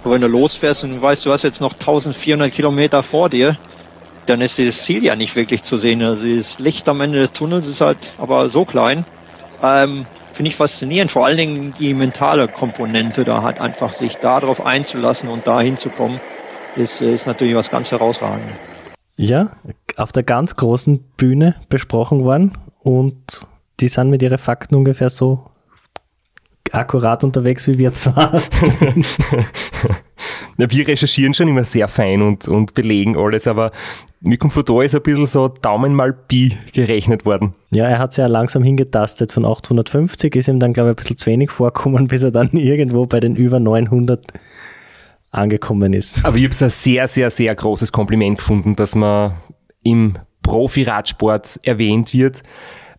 Aber 0.03 0.13
wenn 0.13 0.21
du 0.21 0.27
losfährst 0.27 0.83
und 0.83 1.01
weißt, 1.01 1.25
du 1.25 1.31
hast 1.31 1.43
jetzt 1.43 1.61
noch 1.61 1.73
1400 1.73 2.53
Kilometer 2.53 3.03
vor 3.03 3.29
dir, 3.29 3.57
dann 4.25 4.41
ist 4.41 4.57
dieses 4.57 4.83
Ziel 4.83 5.03
ja 5.03 5.15
nicht 5.15 5.35
wirklich 5.35 5.63
zu 5.63 5.77
sehen. 5.77 6.01
Also 6.01 6.27
das 6.27 6.59
Licht 6.59 6.87
am 6.89 7.01
Ende 7.01 7.19
des 7.19 7.33
Tunnels 7.33 7.67
ist 7.67 7.81
halt 7.81 7.97
aber 8.17 8.49
so 8.49 8.65
klein. 8.65 9.05
Ähm, 9.61 10.05
Finde 10.33 10.49
ich 10.49 10.55
faszinierend. 10.55 11.11
Vor 11.11 11.25
allen 11.25 11.37
Dingen 11.37 11.73
die 11.79 11.93
mentale 11.93 12.47
Komponente 12.47 13.23
da 13.23 13.43
hat 13.43 13.61
einfach 13.61 13.93
sich 13.93 14.15
darauf 14.15 14.65
einzulassen 14.65 15.29
und 15.29 15.45
da 15.45 15.61
hinzukommen, 15.61 16.19
ist, 16.75 17.01
ist 17.01 17.27
natürlich 17.27 17.55
was 17.55 17.69
ganz 17.69 17.91
herausragendes. 17.91 18.59
Ja, 19.15 19.51
auf 19.95 20.11
der 20.11 20.23
ganz 20.23 20.55
großen 20.55 21.03
Bühne 21.17 21.55
besprochen 21.69 22.23
worden 22.23 22.57
und 22.79 23.45
die 23.79 23.89
sind 23.89 24.09
mit 24.09 24.23
ihren 24.23 24.39
Fakten 24.39 24.75
ungefähr 24.75 25.11
so 25.11 25.51
akkurat 26.73 27.23
unterwegs 27.23 27.67
wie 27.67 27.77
wir 27.77 27.93
zwar. 27.93 28.33
ja, 30.57 30.71
wir 30.71 30.87
recherchieren 30.87 31.33
schon 31.33 31.47
immer 31.47 31.65
sehr 31.65 31.87
fein 31.87 32.21
und, 32.21 32.47
und 32.47 32.73
belegen 32.73 33.17
alles, 33.17 33.47
aber 33.47 33.71
vor, 34.49 34.63
da 34.63 34.81
ist 34.81 34.95
ein 34.95 35.01
bisschen 35.01 35.25
so 35.25 35.47
Daumen 35.47 35.93
mal 35.93 36.13
Pi 36.13 36.57
gerechnet 36.73 37.25
worden. 37.25 37.53
Ja, 37.71 37.85
er 37.85 37.99
hat 37.99 38.13
sich 38.13 38.21
ja 38.21 38.27
langsam 38.27 38.63
hingetastet 38.63 39.31
von 39.31 39.45
850, 39.45 40.35
ist 40.35 40.47
ihm 40.47 40.59
dann, 40.59 40.73
glaube 40.73 40.89
ich, 40.89 40.93
ein 40.93 40.95
bisschen 40.97 41.17
zu 41.17 41.29
wenig 41.29 41.51
vorkommen, 41.51 42.07
bis 42.09 42.23
er 42.23 42.31
dann 42.31 42.51
irgendwo 42.51 43.05
bei 43.05 43.19
den 43.19 43.35
über 43.35 43.59
900 43.59 44.25
angekommen 45.31 45.93
ist. 45.93 46.25
Aber 46.25 46.37
ich 46.37 46.43
habe 46.43 46.51
es 46.51 46.61
ein 46.61 46.69
sehr, 46.69 47.07
sehr, 47.07 47.31
sehr 47.31 47.53
großes 47.55 47.91
Kompliment 47.91 48.37
gefunden, 48.37 48.75
dass 48.75 48.95
man 48.95 49.33
im 49.83 50.17
Profi-Radsport 50.43 51.59
erwähnt 51.63 52.13
wird 52.13 52.43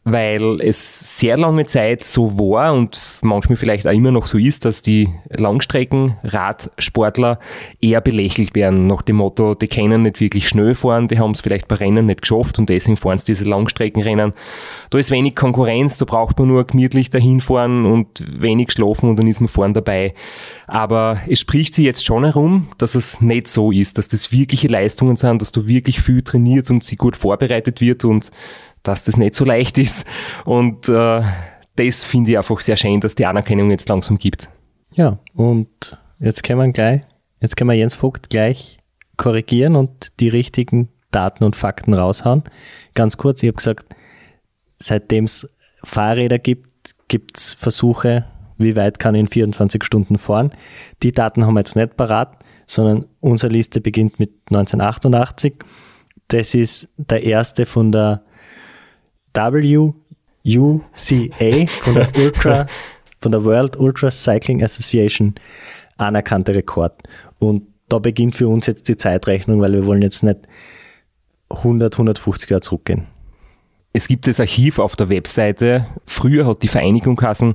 weil 0.05 0.61
es 0.61 1.19
sehr 1.19 1.37
lange 1.39 1.65
Zeit 1.65 2.05
so 2.05 2.39
war 2.39 2.75
und 2.75 3.01
manchmal 3.23 3.57
vielleicht 3.57 3.87
auch 3.87 3.93
immer 3.93 4.13
noch 4.13 4.27
so 4.27 4.37
ist, 4.37 4.67
dass 4.67 4.83
die 4.83 5.09
Langstrecken-Radsportler 5.31 7.39
eher 7.81 8.03
belächelt 8.03 8.55
werden, 8.55 8.87
nach 8.87 9.01
dem 9.01 9.17
Motto, 9.17 9.55
die 9.55 9.67
können 9.67 10.03
nicht 10.03 10.21
wirklich 10.21 10.47
schnell 10.47 10.75
fahren, 10.75 11.09
die 11.09 11.19
haben 11.19 11.31
es 11.31 11.41
vielleicht 11.41 11.69
bei 11.69 11.77
Rennen 11.77 12.05
nicht 12.05 12.21
geschafft 12.21 12.59
und 12.59 12.69
deswegen 12.69 12.99
fahren 12.99 13.17
sie 13.17 13.25
diese 13.27 13.47
Langstreckenrennen. 13.47 14.35
Da 14.91 14.99
ist 14.99 15.11
wenig 15.11 15.35
Konkurrenz, 15.35 15.97
da 15.97 16.05
braucht 16.05 16.39
man 16.39 16.49
nur 16.49 16.67
gemütlich 16.67 17.09
dahin 17.09 17.41
fahren 17.41 17.87
und 17.87 18.23
wenig 18.29 18.73
schlafen 18.73 19.09
und 19.09 19.17
dann 19.17 19.27
ist 19.27 19.41
man 19.41 19.49
vorn 19.49 19.73
dabei. 19.73 20.13
Aber 20.67 21.19
es 21.29 21.41
spricht 21.41 21.75
sich 21.75 21.87
jetzt 21.87 22.05
schon 22.05 22.25
herum, 22.25 22.69
dass 22.77 22.95
es 22.95 23.23
nicht 23.23 23.49
so 23.49 23.73
ist, 23.73 23.97
dass 23.97 24.09
das 24.09 24.33
wirkliche 24.33 24.69
Leistungen 24.69 25.17
sind, 25.17 25.41
dass 25.41 25.51
du 25.51 25.67
wirklich 25.67 26.03
viel 26.03 26.21
trainiert 26.21 26.69
und 26.69 26.85
sie 26.85 26.97
gut 26.97 27.17
vorbereitet 27.17 27.81
wird 27.81 28.05
und 28.05 28.31
dass 28.85 29.03
das 29.03 29.17
nicht 29.17 29.35
so 29.35 29.45
leicht 29.45 29.79
ist. 29.79 30.07
Und 30.45 30.89
äh, 30.89 31.23
das 31.77 32.05
finde 32.05 32.31
ich 32.31 32.39
einfach 32.39 32.61
sehr 32.61 32.77
schön, 32.77 33.01
dass 33.01 33.17
die 33.17 33.27
Anerkennung 33.27 33.71
jetzt 33.71 33.89
langsam 33.89 34.19
gibt. 34.19 34.49
Ja, 34.93 35.19
und 35.35 35.99
jetzt 36.21 36.45
können 36.45 36.61
wir 36.61 36.73
gleich, 36.73 37.01
jetzt 37.41 37.57
können 37.57 37.71
wir 37.71 37.75
Jens 37.75 37.97
Vogt 37.97 38.31
gleich 38.31 38.79
korrigieren 39.17 39.75
und 39.75 40.21
die 40.21 40.29
richtigen 40.29 40.89
Daten 41.11 41.45
und 41.45 41.57
Fakten 41.57 41.95
raushauen. 41.95 42.45
Ganz 42.95 43.17
kurz, 43.17 43.43
ich 43.43 43.49
habe 43.49 43.57
gesagt, 43.57 43.87
seitdem 44.79 45.25
es 45.25 45.49
Fahrräder 45.83 46.39
gibt, 46.39 46.95
gibt 47.09 47.39
es 47.39 47.53
Versuche, 47.53 48.27
wie 48.59 48.77
weit 48.77 48.99
kann 48.99 49.15
ich 49.15 49.21
in 49.21 49.29
24 49.29 49.83
Stunden 49.85 50.19
fahren. 50.19 50.53
Die 51.03 51.13
Daten 51.13 51.45
haben 51.45 51.55
wir 51.55 51.61
jetzt 51.61 51.77
nicht 51.77 51.97
parat, 51.97 52.39
sondern 52.67 53.07
unsere 53.21 53.53
Liste 53.53 53.81
beginnt 53.81 54.19
mit 54.19 54.31
1988. 54.51 55.55
Das 56.29 56.55
ist 56.55 56.89
der 56.97 57.23
erste 57.23 57.67
von 57.67 57.93
der 57.93 58.25
WUCA 60.45 61.67
von 61.83 61.95
der 61.95 62.09
Ultra, 62.17 62.67
von 63.21 63.33
der 63.33 63.45
World 63.45 63.77
Ultra 63.77 64.11
Cycling 64.11 64.63
Association 64.63 65.35
anerkannte 65.97 66.55
Rekord. 66.55 66.95
Und 67.39 67.67
da 67.89 67.99
beginnt 67.99 68.37
für 68.37 68.49
uns 68.49 68.67
jetzt 68.67 68.89
die 68.89 68.97
Zeitrechnung, 68.97 69.61
weil 69.61 69.73
wir 69.73 69.87
wollen 69.87 70.03
jetzt 70.03 70.23
nicht 70.23 70.39
100, 71.51 71.95
150 71.95 72.51
Jahre 72.51 72.63
zurückgehen. 72.63 73.07
Es 73.93 74.09
gibt 74.09 74.27
das 74.27 74.41
Archiv 74.41 74.79
auf 74.79 74.97
der 74.97 75.09
Webseite. 75.09 75.87
Früher 76.07 76.47
hat 76.47 76.63
die 76.63 76.69
Vereinigung 76.69 77.17
Kassen 77.17 77.55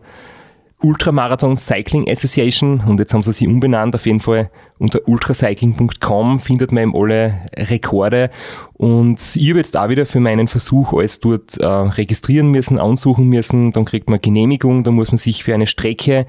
Ultramarathon 0.82 1.58
Cycling 1.58 2.10
Association 2.10 2.82
und 2.88 3.00
jetzt 3.00 3.14
haben 3.14 3.22
sie 3.22 3.34
sie 3.34 3.48
umbenannt. 3.48 3.96
Auf 3.96 4.06
jeden 4.06 4.22
Fall 4.22 4.50
unter 4.78 5.06
ultracycling.com 5.08 6.40
findet 6.40 6.72
man 6.72 6.84
eben 6.84 6.96
alle 6.96 7.48
Rekorde 7.58 8.30
und 8.74 9.20
ich 9.36 9.50
habe 9.50 9.60
jetzt 9.60 9.76
da 9.76 9.90
wieder 9.90 10.06
für 10.06 10.22
meinen 10.22 10.48
Versuch 10.48 10.94
alles 10.94 11.20
dort 11.20 11.58
äh, 11.58 11.66
registrieren 11.66 12.48
müssen, 12.48 12.80
ansuchen 12.80 13.28
müssen. 13.28 13.74
Dann 13.74 13.84
kriegt 13.84 14.10
man 14.10 14.22
Genehmigung, 14.22 14.86
dann 14.86 14.94
muss 14.94 15.12
man 15.12 15.18
sich 15.18 15.44
für 15.44 15.54
eine 15.54 15.68
Strecke, 15.68 16.26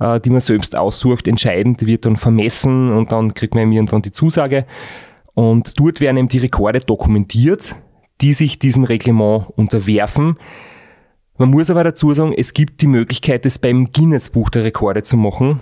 äh, 0.00 0.18
die 0.18 0.30
man 0.30 0.40
selbst 0.40 0.76
aussucht, 0.76 1.28
entscheiden. 1.28 1.76
Die 1.76 1.86
wird 1.86 2.04
dann 2.04 2.16
vermessen 2.16 2.92
und 2.92 3.12
dann 3.12 3.34
kriegt 3.34 3.54
man 3.54 3.70
irgendwann 3.70 4.02
die 4.02 4.12
Zusage. 4.12 4.66
Und 5.34 5.78
dort 5.78 6.00
werden 6.00 6.16
eben 6.16 6.28
die 6.28 6.38
Rekorde 6.38 6.80
dokumentiert, 6.80 7.76
die 8.20 8.34
sich 8.34 8.58
diesem 8.58 8.82
Reglement 8.82 9.46
unterwerfen. 9.56 10.38
Man 11.42 11.50
muss 11.50 11.70
aber 11.70 11.82
dazu 11.82 12.12
sagen, 12.12 12.32
es 12.32 12.54
gibt 12.54 12.82
die 12.82 12.86
Möglichkeit, 12.86 13.44
das 13.44 13.58
beim 13.58 13.90
Guinness 13.90 14.30
Buch 14.30 14.48
der 14.48 14.62
Rekorde 14.62 15.02
zu 15.02 15.16
machen. 15.16 15.60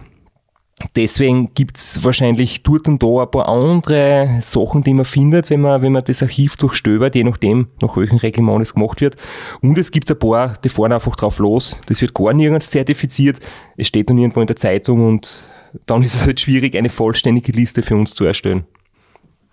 Deswegen 0.95 1.55
gibt's 1.55 2.05
wahrscheinlich 2.05 2.63
dort 2.63 2.87
und 2.87 3.03
da 3.03 3.23
ein 3.23 3.31
paar 3.31 3.49
andere 3.49 4.41
Sachen, 4.43 4.83
die 4.83 4.93
man 4.93 5.07
findet, 5.07 5.49
wenn 5.49 5.63
man, 5.63 5.81
wenn 5.81 5.93
man 5.93 6.05
das 6.05 6.23
Archiv 6.23 6.57
durchstöbert, 6.57 7.15
je 7.15 7.25
nachdem, 7.25 7.69
nach 7.81 7.97
welchem 7.97 8.19
Reglement 8.19 8.61
es 8.61 8.75
gemacht 8.75 9.01
wird. 9.01 9.17
Und 9.63 9.79
es 9.79 9.91
gibt 9.91 10.11
ein 10.11 10.19
paar, 10.19 10.59
die 10.63 10.69
fahren 10.69 10.93
einfach 10.93 11.17
drauf 11.17 11.39
los. 11.39 11.75
Das 11.87 12.03
wird 12.03 12.13
gar 12.13 12.35
nirgends 12.35 12.69
zertifiziert. 12.69 13.41
Es 13.79 13.89
steht 13.89 14.11
dann 14.11 14.19
irgendwo 14.19 14.43
in 14.43 14.49
der 14.49 14.57
Zeitung 14.57 15.09
und 15.09 15.49
dann 15.87 16.03
ist 16.03 16.15
es 16.15 16.27
halt 16.27 16.41
schwierig, 16.41 16.77
eine 16.77 16.91
vollständige 16.91 17.53
Liste 17.53 17.83
für 17.83 17.97
uns 17.97 18.15
zu 18.15 18.27
erstellen. 18.27 18.67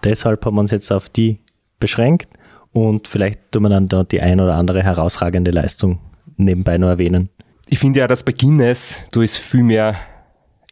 Deshalb 0.03 0.45
haben 0.45 0.55
wir 0.55 0.59
uns 0.59 0.71
jetzt 0.71 0.91
auf 0.91 1.07
die 1.07 1.39
beschränkt 1.79 2.27
und 2.73 3.07
vielleicht 3.07 3.53
tun 3.53 3.63
wir 3.63 3.69
dann 3.69 3.87
da 3.87 4.03
die 4.03 4.19
ein 4.19 4.41
oder 4.41 4.55
andere 4.55 4.83
herausragende 4.83 5.51
Leistung 5.51 5.99
nebenbei 6.37 6.77
noch 6.77 6.87
erwähnen. 6.87 7.29
Ich 7.67 7.79
finde 7.79 7.99
ja, 7.99 8.07
dass 8.07 8.23
bei 8.23 8.31
Guinness, 8.31 8.99
da 9.11 9.21
ist 9.21 9.37
viel 9.37 9.63
mehr 9.63 9.95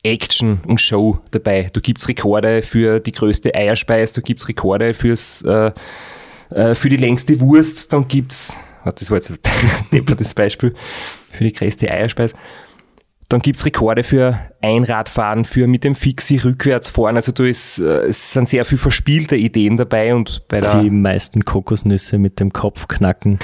Action 0.03 0.59
und 0.65 0.79
Show 0.79 1.19
dabei. 1.31 1.69
Du 1.73 1.81
gibst 1.81 2.07
Rekorde 2.07 2.61
für 2.61 2.99
die 2.99 3.11
größte 3.11 3.53
Eierspeis, 3.53 4.13
du 4.13 4.21
gibst 4.21 4.47
Rekorde 4.47 4.93
fürs, 4.93 5.41
äh, 5.41 5.71
äh, 6.51 6.75
für 6.75 6.89
die 6.89 6.97
längste 6.97 7.39
Wurst, 7.39 7.91
dann 7.91 8.07
gibt's, 8.07 8.55
das 8.83 9.09
war 9.09 9.17
jetzt 9.17 9.31
ein 9.31 9.39
deppertes 9.91 10.33
Beispiel, 10.33 10.75
für 11.31 11.43
die 11.43 11.51
größte 11.51 11.89
Eierspeis. 11.89 12.33
Dann 13.29 13.41
gibt's 13.41 13.65
Rekorde 13.65 14.03
für 14.03 14.39
Einradfahren, 14.61 15.45
für 15.45 15.67
mit 15.67 15.83
dem 15.83 15.95
Fixie 15.95 16.37
rückwärts 16.37 16.89
fahren. 16.89 17.15
Also 17.15 17.31
da 17.31 17.43
ist, 17.43 17.79
äh, 17.79 18.05
es 18.05 18.33
sind 18.33 18.47
sehr 18.47 18.65
viel 18.65 18.77
verspielte 18.77 19.35
Ideen 19.35 19.77
dabei 19.77 20.13
und 20.13 20.47
bei 20.47 20.61
der 20.61 20.81
Die 20.81 20.89
meisten 20.91 21.43
Kokosnüsse 21.43 22.19
mit 22.19 22.39
dem 22.39 22.53
Kopf 22.53 22.87
knacken. 22.87 23.39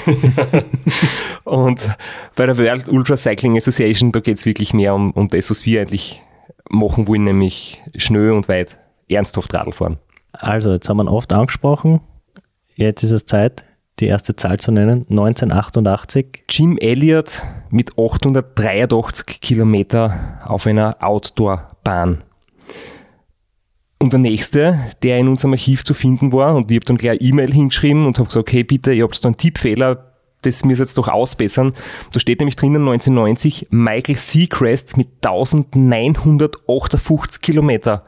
und 1.43 1.89
bei 2.35 2.45
der 2.45 2.57
World 2.57 2.89
Ultra 2.89 3.17
Cycling 3.17 3.57
Association, 3.57 4.11
da 4.11 4.19
geht's 4.19 4.45
wirklich 4.45 4.73
mehr 4.73 4.93
um, 4.93 5.11
um 5.11 5.29
das, 5.29 5.50
was 5.50 5.65
wir 5.65 5.81
eigentlich 5.81 6.21
machen 6.69 7.07
wollen, 7.07 7.23
nämlich 7.23 7.81
schnell 7.95 8.31
und 8.31 8.47
weit 8.47 8.77
ernsthaft 9.09 9.53
Radl 9.53 9.73
fahren. 9.73 9.97
Also, 10.31 10.71
jetzt 10.71 10.88
haben 10.88 10.97
wir 10.97 11.03
ihn 11.03 11.09
oft 11.09 11.33
angesprochen. 11.33 12.01
Jetzt 12.75 13.03
ist 13.03 13.11
es 13.11 13.25
Zeit, 13.25 13.65
die 14.01 14.08
erste 14.08 14.36
Zahl 14.36 14.60
zu 14.60 14.72
nennen. 14.72 15.05
1988. 15.10 16.43
Jim 16.50 16.77
Elliott 16.77 17.43
mit 17.70 17.98
883 17.98 19.39
Kilometer 19.39 20.39
auf 20.43 20.67
einer 20.67 20.98
Outdoor-Bahn. 21.00 22.24
Und 24.00 24.13
der 24.13 24.20
nächste, 24.20 24.79
der 25.03 25.20
in 25.20 25.27
unserem 25.27 25.53
Archiv 25.53 25.84
zu 25.84 25.93
finden 25.93 26.34
war, 26.34 26.55
und 26.55 26.72
ich 26.72 26.77
habe 26.77 26.86
dann 26.86 26.98
gleich 26.98 27.22
E-Mail 27.22 27.53
hingeschrieben 27.53 28.08
und 28.08 28.17
habe 28.17 28.27
gesagt, 28.27 28.51
hey 28.51 28.63
bitte, 28.63 28.93
ihr 28.93 29.03
habt 29.03 29.24
da 29.24 29.29
einen 29.29 29.38
Tippfehler, 29.38 30.08
das 30.41 30.65
müssen 30.65 30.81
jetzt 30.81 30.98
doch 30.98 31.08
ausbessern. 31.08 31.75
Da 32.12 32.20
steht 32.20 32.39
nämlich 32.39 32.55
drinnen 32.55 32.81
1990 32.81 33.67
Michael 33.70 34.15
Seacrest 34.15 34.98
mit 34.98 35.10
1958 35.24 37.41
Kilometer. 37.41 38.03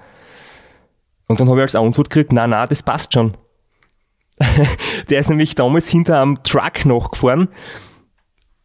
Und 1.27 1.39
dann 1.39 1.47
habe 1.47 1.59
ich 1.59 1.63
als 1.63 1.75
Antwort 1.75 2.09
gekriegt, 2.09 2.33
na 2.33 2.47
na, 2.47 2.65
das 2.65 2.81
passt 2.81 3.13
schon. 3.13 3.37
Der 5.09 5.19
ist 5.19 5.29
nämlich 5.29 5.55
damals 5.55 5.87
hinter 5.87 6.21
einem 6.21 6.41
Truck 6.43 6.85
nachgefahren 6.85 7.49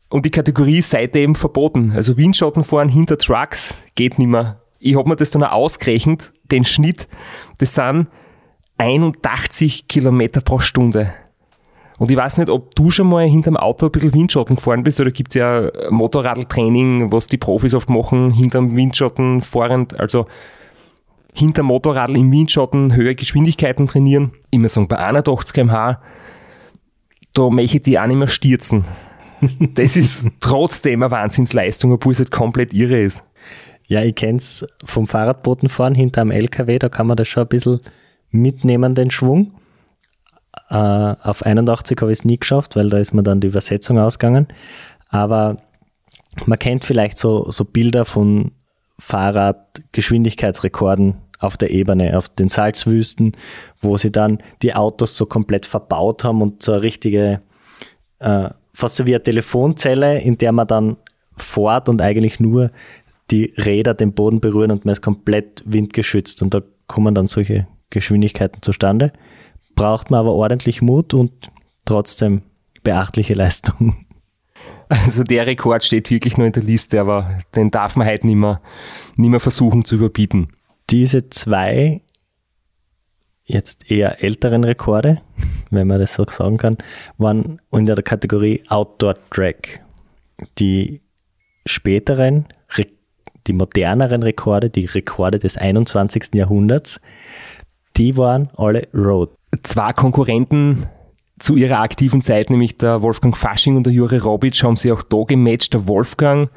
und 0.08 0.24
die 0.24 0.30
Kategorie 0.30 0.78
ist 0.78 0.90
seitdem 0.90 1.34
verboten. 1.34 1.92
Also 1.94 2.16
Windschattenfahren 2.16 2.88
hinter 2.88 3.18
Trucks 3.18 3.74
geht 3.94 4.18
nicht 4.18 4.28
mehr. 4.28 4.62
Ich 4.78 4.96
habe 4.96 5.08
mir 5.08 5.16
das 5.16 5.30
dann 5.30 5.42
auch 5.42 5.52
ausgerechnet, 5.52 6.32
den 6.50 6.64
Schnitt, 6.64 7.08
das 7.58 7.74
sind 7.74 8.06
81 8.78 9.88
Kilometer 9.88 10.40
pro 10.40 10.60
Stunde. 10.60 11.12
Und 11.98 12.12
ich 12.12 12.16
weiß 12.16 12.38
nicht, 12.38 12.48
ob 12.48 12.76
du 12.76 12.90
schon 12.90 13.08
mal 13.08 13.26
hinterm 13.26 13.56
Auto 13.56 13.86
ein 13.86 13.92
bisschen 13.92 14.14
Windschatten 14.14 14.54
gefahren 14.54 14.84
bist, 14.84 15.00
oder 15.00 15.10
gibt 15.10 15.30
es 15.32 15.34
ja 15.34 15.68
Motorradtraining, 15.90 17.10
was 17.10 17.26
die 17.26 17.38
Profis 17.38 17.74
oft 17.74 17.90
machen, 17.90 18.30
hinterm 18.30 18.76
Windschatten 18.76 19.42
fahrend, 19.42 19.98
also 19.98 20.26
hinter 21.38 21.62
Motorradl 21.62 22.16
im 22.16 22.32
Windschatten 22.32 22.94
höhere 22.94 23.14
Geschwindigkeiten 23.14 23.86
trainieren. 23.86 24.32
Immer 24.50 24.68
sagen, 24.68 24.88
bei 24.88 24.98
81 24.98 25.54
km/h, 25.54 26.02
da 27.32 27.50
möchte 27.50 27.76
ich 27.76 27.82
die 27.84 27.98
auch 27.98 28.06
nicht 28.06 28.16
mehr 28.16 28.28
stürzen. 28.28 28.84
Das 29.74 29.96
ist 29.96 30.28
trotzdem 30.40 31.02
eine 31.02 31.12
Wahnsinnsleistung, 31.12 31.92
obwohl 31.92 32.12
es 32.12 32.18
halt 32.18 32.32
komplett 32.32 32.74
irre 32.74 33.00
ist. 33.00 33.22
Ja, 33.86 34.02
ich 34.02 34.16
kenne 34.16 34.38
es 34.38 34.66
vom 34.84 35.06
Fahrradbotenfahren 35.06 35.94
hinter 35.94 36.22
einem 36.22 36.32
LKW, 36.32 36.80
da 36.80 36.88
kann 36.88 37.06
man 37.06 37.16
das 37.16 37.28
schon 37.28 37.44
ein 37.44 37.48
bisschen 37.48 37.78
mitnehmen, 38.30 38.96
den 38.96 39.12
Schwung. 39.12 39.52
Äh, 40.70 40.74
auf 40.74 41.46
81 41.46 41.96
habe 42.00 42.10
ich 42.10 42.18
es 42.18 42.24
nie 42.24 42.38
geschafft, 42.38 42.74
weil 42.74 42.90
da 42.90 42.98
ist 42.98 43.14
mir 43.14 43.22
dann 43.22 43.40
die 43.40 43.46
Übersetzung 43.46 43.96
ausgegangen. 43.98 44.48
Aber 45.08 45.58
man 46.46 46.58
kennt 46.58 46.84
vielleicht 46.84 47.16
so, 47.16 47.48
so 47.50 47.64
Bilder 47.64 48.04
von 48.04 48.50
Fahrradgeschwindigkeitsrekorden 48.98 51.27
auf 51.38 51.56
der 51.56 51.70
Ebene, 51.70 52.16
auf 52.16 52.28
den 52.28 52.48
Salzwüsten, 52.48 53.32
wo 53.80 53.96
sie 53.96 54.10
dann 54.10 54.38
die 54.62 54.74
Autos 54.74 55.16
so 55.16 55.26
komplett 55.26 55.66
verbaut 55.66 56.24
haben 56.24 56.42
und 56.42 56.62
so 56.62 56.72
eine 56.72 56.82
richtige, 56.82 57.40
äh, 58.18 58.50
fast 58.72 58.96
so 58.96 59.06
wie 59.06 59.14
eine 59.14 59.22
Telefonzelle, 59.22 60.20
in 60.20 60.38
der 60.38 60.52
man 60.52 60.66
dann 60.66 60.96
fährt 61.36 61.88
und 61.88 62.02
eigentlich 62.02 62.40
nur 62.40 62.70
die 63.30 63.54
Räder 63.56 63.94
den 63.94 64.12
Boden 64.12 64.40
berühren 64.40 64.70
und 64.70 64.84
man 64.84 64.92
ist 64.92 65.02
komplett 65.02 65.62
windgeschützt 65.66 66.42
und 66.42 66.54
da 66.54 66.62
kommen 66.86 67.14
dann 67.14 67.28
solche 67.28 67.66
Geschwindigkeiten 67.90 68.62
zustande. 68.62 69.12
Braucht 69.74 70.10
man 70.10 70.20
aber 70.20 70.32
ordentlich 70.32 70.82
Mut 70.82 71.14
und 71.14 71.50
trotzdem 71.84 72.42
beachtliche 72.82 73.34
Leistung. 73.34 74.04
Also 74.88 75.22
der 75.22 75.46
Rekord 75.46 75.84
steht 75.84 76.10
wirklich 76.10 76.38
nur 76.38 76.46
in 76.46 76.52
der 76.52 76.62
Liste, 76.62 76.98
aber 77.00 77.40
den 77.54 77.70
darf 77.70 77.96
man 77.96 78.06
halt 78.06 78.24
nicht 78.24 78.36
mehr, 78.36 78.62
nicht 79.16 79.28
mehr 79.28 79.40
versuchen 79.40 79.84
zu 79.84 79.96
überbieten. 79.96 80.48
Diese 80.90 81.28
zwei 81.28 82.00
jetzt 83.44 83.90
eher 83.90 84.22
älteren 84.22 84.64
Rekorde, 84.64 85.20
wenn 85.70 85.86
man 85.86 86.00
das 86.00 86.14
so 86.14 86.24
sagen 86.28 86.56
kann, 86.56 86.78
waren 87.16 87.60
in 87.72 87.86
der 87.86 88.02
Kategorie 88.02 88.62
Outdoor 88.68 89.16
Track. 89.30 89.80
Die 90.58 91.00
späteren, 91.66 92.46
die 93.46 93.52
moderneren 93.52 94.22
Rekorde, 94.22 94.70
die 94.70 94.84
Rekorde 94.84 95.38
des 95.38 95.56
21. 95.56 96.34
Jahrhunderts, 96.34 97.00
die 97.96 98.16
waren 98.16 98.48
alle 98.56 98.86
Road. 98.94 99.30
Zwei 99.62 99.92
Konkurrenten 99.92 100.86
zu 101.38 101.56
ihrer 101.56 101.80
aktiven 101.80 102.20
Zeit, 102.20 102.50
nämlich 102.50 102.76
der 102.76 103.02
Wolfgang 103.02 103.36
Fasching 103.36 103.76
und 103.76 103.84
der 103.84 103.92
Jure 103.92 104.22
Robic, 104.22 104.62
haben 104.62 104.76
sie 104.76 104.92
auch 104.92 105.02
da 105.02 105.24
gematcht. 105.26 105.74
Der 105.74 105.88
Wolfgang 105.88 106.50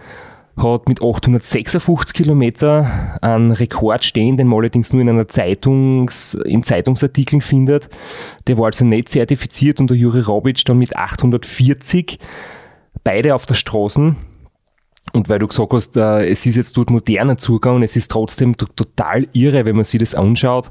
hat 0.58 0.88
mit 0.88 1.02
856 1.02 2.14
Kilometer 2.14 3.18
einen 3.22 3.52
Rekord 3.52 4.04
stehen, 4.04 4.38
den 4.38 4.48
man 4.48 4.60
allerdings 4.60 4.92
nur 4.94 5.02
in 5.02 5.10
einer 5.10 5.28
Zeitungs, 5.28 6.34
in 6.46 6.64
Zeitungsartikeln 6.64 7.42
findet. 7.42 7.90
Der 8.48 8.58
war 8.58 8.66
also 8.66 8.86
nicht 8.86 9.10
zertifiziert 9.10 9.80
und 9.80 9.90
der 9.90 9.98
Jure 9.98 10.26
Robic 10.26 10.64
dann 10.66 10.78
mit 10.78 10.96
840. 10.96 12.20
Beide 13.04 13.34
auf 13.34 13.46
der 13.46 13.56
Straße. 13.56 14.16
Und 15.14 15.30
weil 15.30 15.40
du 15.40 15.48
gesagt 15.48 15.74
hast, 15.74 15.98
äh, 15.98 16.30
es 16.30 16.46
ist 16.46 16.56
jetzt 16.56 16.78
dort 16.78 16.90
moderner 16.90 17.38
Zugang 17.38 17.78
und 17.78 17.84
es 17.84 17.96
ist 17.96 18.12
trotzdem 18.12 18.56
total 18.56 19.28
irre, 19.34 19.66
wenn 19.66 19.76
man 19.76 19.86
sich 19.86 20.00
das 20.00 20.16
anschaut. 20.16 20.70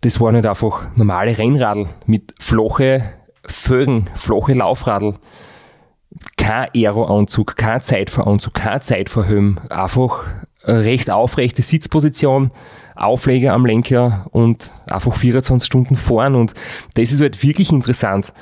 Das 0.00 0.20
waren 0.20 0.34
nicht 0.34 0.46
einfach 0.46 0.86
normale 0.96 1.36
Rennradl 1.36 1.88
mit 2.06 2.34
flache 2.40 3.12
Fögen, 3.46 4.08
flache 4.14 4.54
Laufradl. 4.54 5.14
Kein 6.48 6.70
Aeroanzug, 6.74 7.58
kein 7.58 7.82
Zeitfahranzug, 7.82 8.54
kein 8.54 8.80
Zeitfahrhelm. 8.80 9.58
Einfach 9.68 10.24
recht 10.64 11.10
aufrechte 11.10 11.60
Sitzposition, 11.60 12.52
Aufleger 12.96 13.52
am 13.52 13.66
Lenker 13.66 14.28
und 14.30 14.72
einfach 14.90 15.14
24 15.14 15.66
Stunden 15.66 15.96
fahren. 15.96 16.34
Und 16.34 16.54
das 16.94 17.12
ist 17.12 17.20
halt 17.20 17.42
wirklich 17.42 17.70
interessant. 17.70 18.32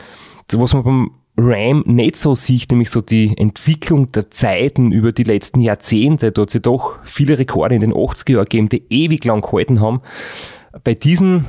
Was 0.53 0.73
man 0.73 0.85
beim 0.85 1.11
RAM 1.37 1.83
nicht 1.85 2.15
so 2.15 2.37
sieht, 2.37 2.71
nämlich 2.71 2.91
so 2.91 3.01
die 3.01 3.37
Entwicklung 3.37 4.13
der 4.13 4.31
Zeiten 4.31 4.93
über 4.93 5.11
die 5.11 5.25
letzten 5.25 5.59
Jahrzehnte, 5.59 6.29
es 6.29 6.55
ja 6.55 6.61
doch 6.61 7.01
viele 7.03 7.41
Rekorde 7.41 7.75
in 7.75 7.81
den 7.81 7.93
80er 7.93 8.35
Jahren 8.35 8.45
gegeben, 8.45 8.69
die 8.69 8.85
ewig 8.89 9.25
lang 9.25 9.41
gehalten 9.41 9.81
haben. 9.81 10.01
Bei 10.85 10.95
diesem 10.95 11.45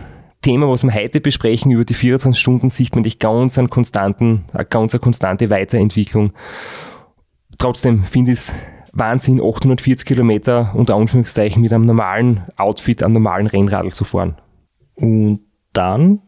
Thema, 0.48 0.70
was 0.70 0.84
wir 0.84 0.94
heute 0.94 1.20
besprechen, 1.20 1.72
über 1.72 1.84
die 1.84 1.94
24 1.94 2.42
Stunden, 2.42 2.70
sieht 2.70 2.96
man 2.96 3.02
nicht 3.02 3.20
ganz 3.20 3.58
einen 3.58 3.70
konstanten, 3.70 4.46
eine 4.54 4.64
ganz 4.64 4.94
eine 4.94 5.02
konstante 5.02 5.50
Weiterentwicklung. 5.50 6.32
Trotzdem 7.58 8.06
finde 8.06 8.32
ich 8.32 8.38
es 8.38 8.56
Wahnsinn, 8.94 9.42
840 9.42 10.06
Kilometer 10.08 10.72
unter 10.74 10.96
Anführungszeichen 10.96 11.62
mit 11.62 11.74
einem 11.74 11.86
normalen 11.86 12.46
Outfit, 12.56 13.04
einem 13.04 13.16
normalen 13.16 13.48
Rennradl 13.48 13.92
zu 13.92 14.06
fahren. 14.06 14.38
Und 14.96 15.42
dann, 15.74 16.22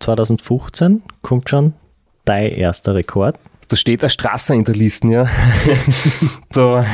2015, 0.00 1.02
kommt 1.22 1.48
schon 1.48 1.72
dein 2.26 2.52
erster 2.52 2.94
Rekord. 2.94 3.38
Da 3.68 3.76
steht 3.76 4.02
eine 4.02 4.10
Straße 4.10 4.54
in 4.54 4.64
der 4.64 4.74
Liste, 4.74 5.08
ja. 5.08 5.26
da 6.52 6.84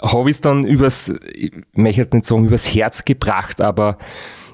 habe 0.00 0.30
ich 0.30 0.36
es 0.36 0.40
dann 0.40 0.64
übers, 0.64 1.12
ich 1.34 1.52
möchte 1.74 2.16
nicht 2.16 2.24
sagen 2.24 2.46
übers 2.46 2.74
Herz 2.74 3.04
gebracht, 3.04 3.60
aber 3.60 3.98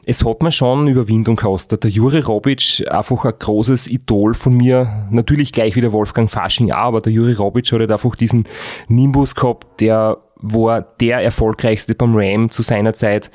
es 0.08 0.24
hat 0.24 0.42
mir 0.42 0.50
schon 0.50 0.88
Überwindung 0.88 1.36
gekostet. 1.36 1.84
Der 1.84 1.90
Juri 1.90 2.20
Robic, 2.20 2.82
einfach 2.90 3.26
ein 3.26 3.34
großes 3.38 3.88
Idol 3.88 4.32
von 4.32 4.54
mir. 4.54 5.06
Natürlich 5.10 5.52
gleich 5.52 5.76
wie 5.76 5.82
der 5.82 5.92
Wolfgang 5.92 6.30
Fasching 6.30 6.72
auch, 6.72 6.76
aber 6.76 7.02
der 7.02 7.12
Juri 7.12 7.34
Robic 7.34 7.70
hat 7.70 7.80
halt 7.80 7.92
einfach 7.92 8.16
diesen 8.16 8.44
Nimbus 8.88 9.34
gehabt, 9.34 9.82
der 9.82 10.16
war 10.36 10.80
der 10.80 11.22
erfolgreichste 11.22 11.94
beim 11.94 12.14
Ram 12.16 12.50
zu 12.50 12.62
seiner 12.62 12.94
Zeit. 12.94 13.30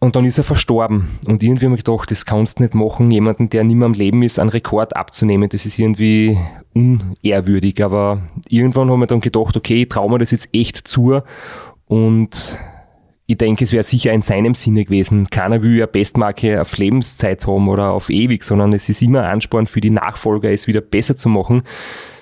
Und 0.00 0.16
dann 0.16 0.26
ist 0.26 0.36
er 0.36 0.44
verstorben. 0.44 1.08
Und 1.26 1.42
irgendwie 1.42 1.64
habe 1.64 1.76
ich 1.76 1.84
gedacht, 1.84 2.10
das 2.10 2.26
kannst 2.26 2.58
du 2.58 2.64
nicht 2.64 2.74
machen, 2.74 3.10
jemanden, 3.10 3.48
der 3.48 3.64
nicht 3.64 3.76
mehr 3.76 3.86
am 3.86 3.94
Leben 3.94 4.22
ist, 4.22 4.38
einen 4.38 4.50
Rekord 4.50 4.96
abzunehmen. 4.96 5.48
Das 5.48 5.64
ist 5.64 5.78
irgendwie 5.78 6.38
unehrwürdig. 6.74 7.82
Aber 7.82 8.20
irgendwann 8.50 8.90
haben 8.90 9.00
wir 9.00 9.06
dann 9.06 9.20
gedacht, 9.22 9.56
okay, 9.56 9.82
ich 9.82 9.88
traue 9.88 10.10
mir 10.10 10.18
das 10.18 10.30
jetzt 10.30 10.50
echt 10.52 10.76
zu. 10.76 11.22
Und 11.86 12.58
ich 13.30 13.38
denke, 13.38 13.62
es 13.62 13.72
wäre 13.72 13.84
sicher 13.84 14.12
in 14.12 14.22
seinem 14.22 14.56
Sinne 14.56 14.84
gewesen. 14.84 15.30
Keiner 15.30 15.62
will 15.62 15.76
ja 15.76 15.86
Bestmarke 15.86 16.60
auf 16.60 16.76
Lebenszeit 16.76 17.46
haben 17.46 17.68
oder 17.68 17.92
auf 17.92 18.10
ewig, 18.10 18.42
sondern 18.42 18.72
es 18.72 18.88
ist 18.88 19.02
immer 19.02 19.22
Ansporn 19.22 19.68
für 19.68 19.80
die 19.80 19.90
Nachfolger, 19.90 20.50
es 20.50 20.66
wieder 20.66 20.80
besser 20.80 21.14
zu 21.14 21.28
machen. 21.28 21.62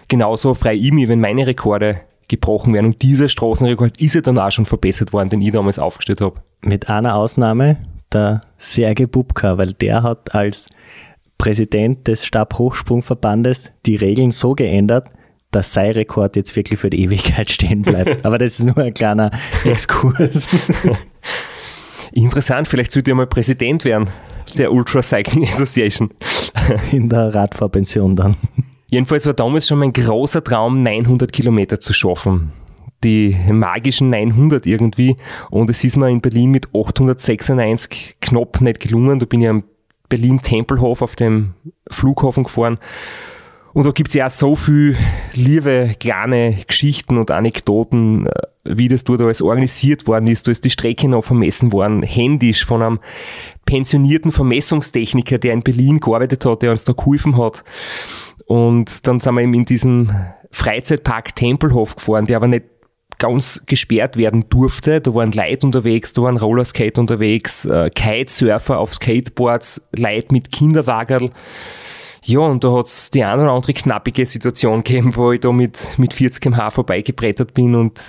Genauso 0.08 0.52
frei 0.52 0.74
ich 0.74 0.92
mich, 0.92 1.08
wenn 1.08 1.20
meine 1.20 1.46
Rekorde 1.46 2.02
gebrochen 2.28 2.74
werden. 2.74 2.86
Und 2.86 3.00
dieser 3.00 3.30
Straßenrekord 3.30 3.98
ist 4.02 4.16
ja 4.16 4.20
dann 4.20 4.38
auch 4.38 4.50
schon 4.50 4.66
verbessert 4.66 5.14
worden, 5.14 5.30
den 5.30 5.40
ich 5.40 5.50
damals 5.50 5.78
aufgestellt 5.78 6.20
habe. 6.20 6.42
Mit 6.60 6.90
einer 6.90 7.14
Ausnahme, 7.14 7.78
der 8.12 8.42
Sergei 8.58 9.06
Bubka, 9.06 9.56
weil 9.56 9.72
der 9.72 10.02
hat 10.02 10.34
als 10.34 10.66
Präsident 11.38 12.06
des 12.06 12.26
Stabhochsprungverbandes 12.26 13.72
die 13.86 13.96
Regeln 13.96 14.30
so 14.30 14.54
geändert, 14.54 15.08
dass 15.50 15.72
sein 15.72 15.92
Rekord 15.92 16.36
jetzt 16.36 16.54
wirklich 16.56 16.78
für 16.78 16.90
die 16.90 17.02
Ewigkeit 17.02 17.50
stehen 17.50 17.82
bleibt. 17.82 18.24
Aber 18.24 18.38
das 18.38 18.58
ist 18.58 18.64
nur 18.66 18.78
ein 18.78 18.94
kleiner 18.94 19.30
Exkurs. 19.64 20.48
Interessant, 22.12 22.68
vielleicht 22.68 22.92
sollte 22.92 23.10
er 23.12 23.14
mal 23.14 23.26
Präsident 23.26 23.84
werden 23.84 24.08
der 24.56 24.72
Ultra 24.72 25.02
Cycling 25.02 25.44
Association. 25.44 26.10
In 26.92 27.08
der 27.08 27.34
Radfahrpension 27.34 28.16
dann. 28.16 28.36
Jedenfalls 28.86 29.26
war 29.26 29.34
damals 29.34 29.66
schon 29.66 29.78
mein 29.78 29.92
großer 29.92 30.42
Traum, 30.42 30.82
900 30.82 31.32
Kilometer 31.32 31.80
zu 31.80 31.92
schaffen. 31.92 32.52
Die 33.04 33.36
magischen 33.50 34.08
900 34.08 34.66
irgendwie. 34.66 35.16
Und 35.50 35.70
es 35.70 35.84
ist 35.84 35.96
mir 35.96 36.08
in 36.08 36.20
Berlin 36.20 36.50
mit 36.50 36.68
896 36.74 38.16
knapp 38.20 38.60
nicht 38.60 38.80
gelungen. 38.80 39.18
Da 39.18 39.26
bin 39.26 39.42
ich 39.42 39.48
am 39.48 39.64
Berlin-Tempelhof 40.08 41.02
auf 41.02 41.14
dem 41.14 41.54
Flughafen 41.90 42.44
gefahren. 42.44 42.78
Und 43.74 43.86
da 43.86 43.90
gibt 43.90 44.08
es 44.08 44.14
ja 44.14 44.26
auch 44.26 44.30
so 44.30 44.56
viel 44.56 44.96
liebe 45.34 45.94
kleine 46.00 46.58
Geschichten 46.66 47.18
und 47.18 47.30
Anekdoten, 47.30 48.26
äh, 48.26 48.32
wie 48.64 48.88
das 48.88 49.04
dort 49.04 49.20
alles 49.20 49.42
organisiert 49.42 50.06
worden 50.06 50.26
ist. 50.26 50.46
Da 50.46 50.50
ist 50.50 50.64
die 50.64 50.70
Strecke 50.70 51.08
noch 51.08 51.24
vermessen 51.24 51.72
worden, 51.72 52.02
händisch 52.02 52.64
von 52.64 52.82
einem 52.82 53.00
pensionierten 53.66 54.32
Vermessungstechniker, 54.32 55.38
der 55.38 55.52
in 55.52 55.62
Berlin 55.62 56.00
gearbeitet 56.00 56.44
hat, 56.44 56.62
der 56.62 56.70
uns 56.70 56.84
da 56.84 56.92
geholfen 56.92 57.36
hat. 57.36 57.64
Und 58.46 59.06
dann 59.06 59.20
sind 59.20 59.34
wir 59.34 59.42
eben 59.42 59.54
in 59.54 59.64
diesen 59.64 60.16
Freizeitpark 60.50 61.36
Tempelhof 61.36 61.96
gefahren, 61.96 62.26
der 62.26 62.36
aber 62.38 62.48
nicht 62.48 62.64
ganz 63.18 63.64
gesperrt 63.66 64.16
werden 64.16 64.48
durfte. 64.48 65.00
Da 65.00 65.14
waren 65.14 65.32
Leute 65.32 65.66
unterwegs, 65.66 66.12
da 66.12 66.22
waren 66.22 66.36
Rollerskate 66.36 67.00
unterwegs, 67.00 67.64
äh, 67.64 67.90
Kitesurfer 67.90 68.78
auf 68.78 68.94
Skateboards, 68.94 69.82
Leute 69.94 70.28
mit 70.32 70.52
Kinderwagerl. 70.52 71.30
Ja, 72.28 72.40
und 72.40 72.62
da 72.62 72.72
hat's 72.72 73.10
die 73.10 73.24
eine 73.24 73.44
oder 73.44 73.52
andere 73.52 73.72
knappige 73.72 74.26
Situation 74.26 74.84
gegeben, 74.84 75.16
wo 75.16 75.32
ich 75.32 75.40
da 75.40 75.50
mit, 75.50 75.88
mit 75.96 76.12
40 76.12 76.42
km/h 76.42 76.72
vorbeigebrettert 76.72 77.54
bin 77.54 77.74
und 77.74 78.02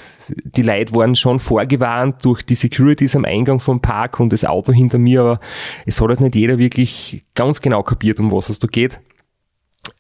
die 0.43 0.62
Leute 0.62 0.93
waren 0.93 1.15
schon 1.15 1.39
vorgewarnt 1.39 2.25
durch 2.25 2.43
die 2.43 2.55
Securities 2.55 3.15
am 3.15 3.23
Eingang 3.23 3.62
vom 3.62 3.79
Park 3.79 4.19
und 4.19 4.34
das 4.34 4.43
Auto 4.43 4.73
hinter 4.73 4.97
mir, 4.97 5.21
aber 5.21 5.39
es 5.86 6.01
hat 6.01 6.10
halt 6.10 6.19
nicht 6.19 6.36
jeder 6.36 6.58
wirklich 6.58 7.23
ganz 7.34 7.62
genau 7.62 7.82
kapiert, 7.82 8.19
um 8.19 8.29
was 8.29 8.49
es 8.49 8.60
da 8.60 8.67
geht. 8.67 8.99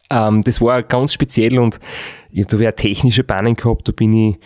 Ähm, 0.09 0.41
das 0.41 0.59
war 0.59 0.83
ganz 0.83 1.13
speziell 1.13 1.57
und 1.57 1.79
ich 2.29 2.43
habe 2.43 2.61
da 2.61 2.73
technische 2.73 3.23
Bahnen 3.23 3.55
gehabt, 3.55 3.87
da 3.87 3.93
bin 3.93 4.11
ich 4.11 4.37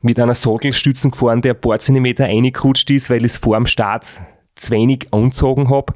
mit 0.00 0.18
einer 0.18 0.34
Sattelstützen 0.34 1.12
gefahren, 1.12 1.40
der 1.40 1.54
ein 1.54 1.60
paar 1.60 1.78
Zentimeter 1.78 2.24
reingerutscht 2.24 2.90
ist, 2.90 3.10
weil 3.10 3.18
ich 3.18 3.32
es 3.32 3.36
vor 3.36 3.56
dem 3.56 3.66
Start 3.66 4.22
zu 4.56 4.72
wenig 4.72 5.06
angezogen 5.12 5.70
habe 5.70 5.94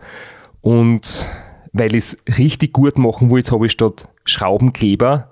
und 0.60 1.28
weil 1.74 1.94
ich 1.94 2.04
es 2.04 2.38
richtig 2.38 2.72
gut 2.72 2.96
machen 2.96 3.28
wollte, 3.28 3.52
habe 3.52 3.66
ich 3.66 3.72
statt 3.72 4.08
Schraubenkleber 4.24 5.28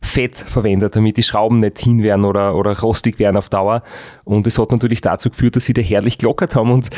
Fett 0.00 0.36
verwendet, 0.36 0.96
damit 0.96 1.16
die 1.16 1.22
Schrauben 1.22 1.60
nicht 1.60 1.78
hin 1.78 2.02
werden 2.02 2.24
oder, 2.24 2.54
oder 2.56 2.78
rostig 2.78 3.18
werden 3.18 3.36
auf 3.36 3.48
Dauer. 3.48 3.82
Und 4.24 4.46
es 4.46 4.58
hat 4.58 4.70
natürlich 4.70 5.00
dazu 5.00 5.30
geführt, 5.30 5.56
dass 5.56 5.64
sie 5.64 5.72
da 5.72 5.80
herrlich 5.80 6.18
gelockert 6.18 6.54
haben. 6.54 6.70
Und 6.72 6.90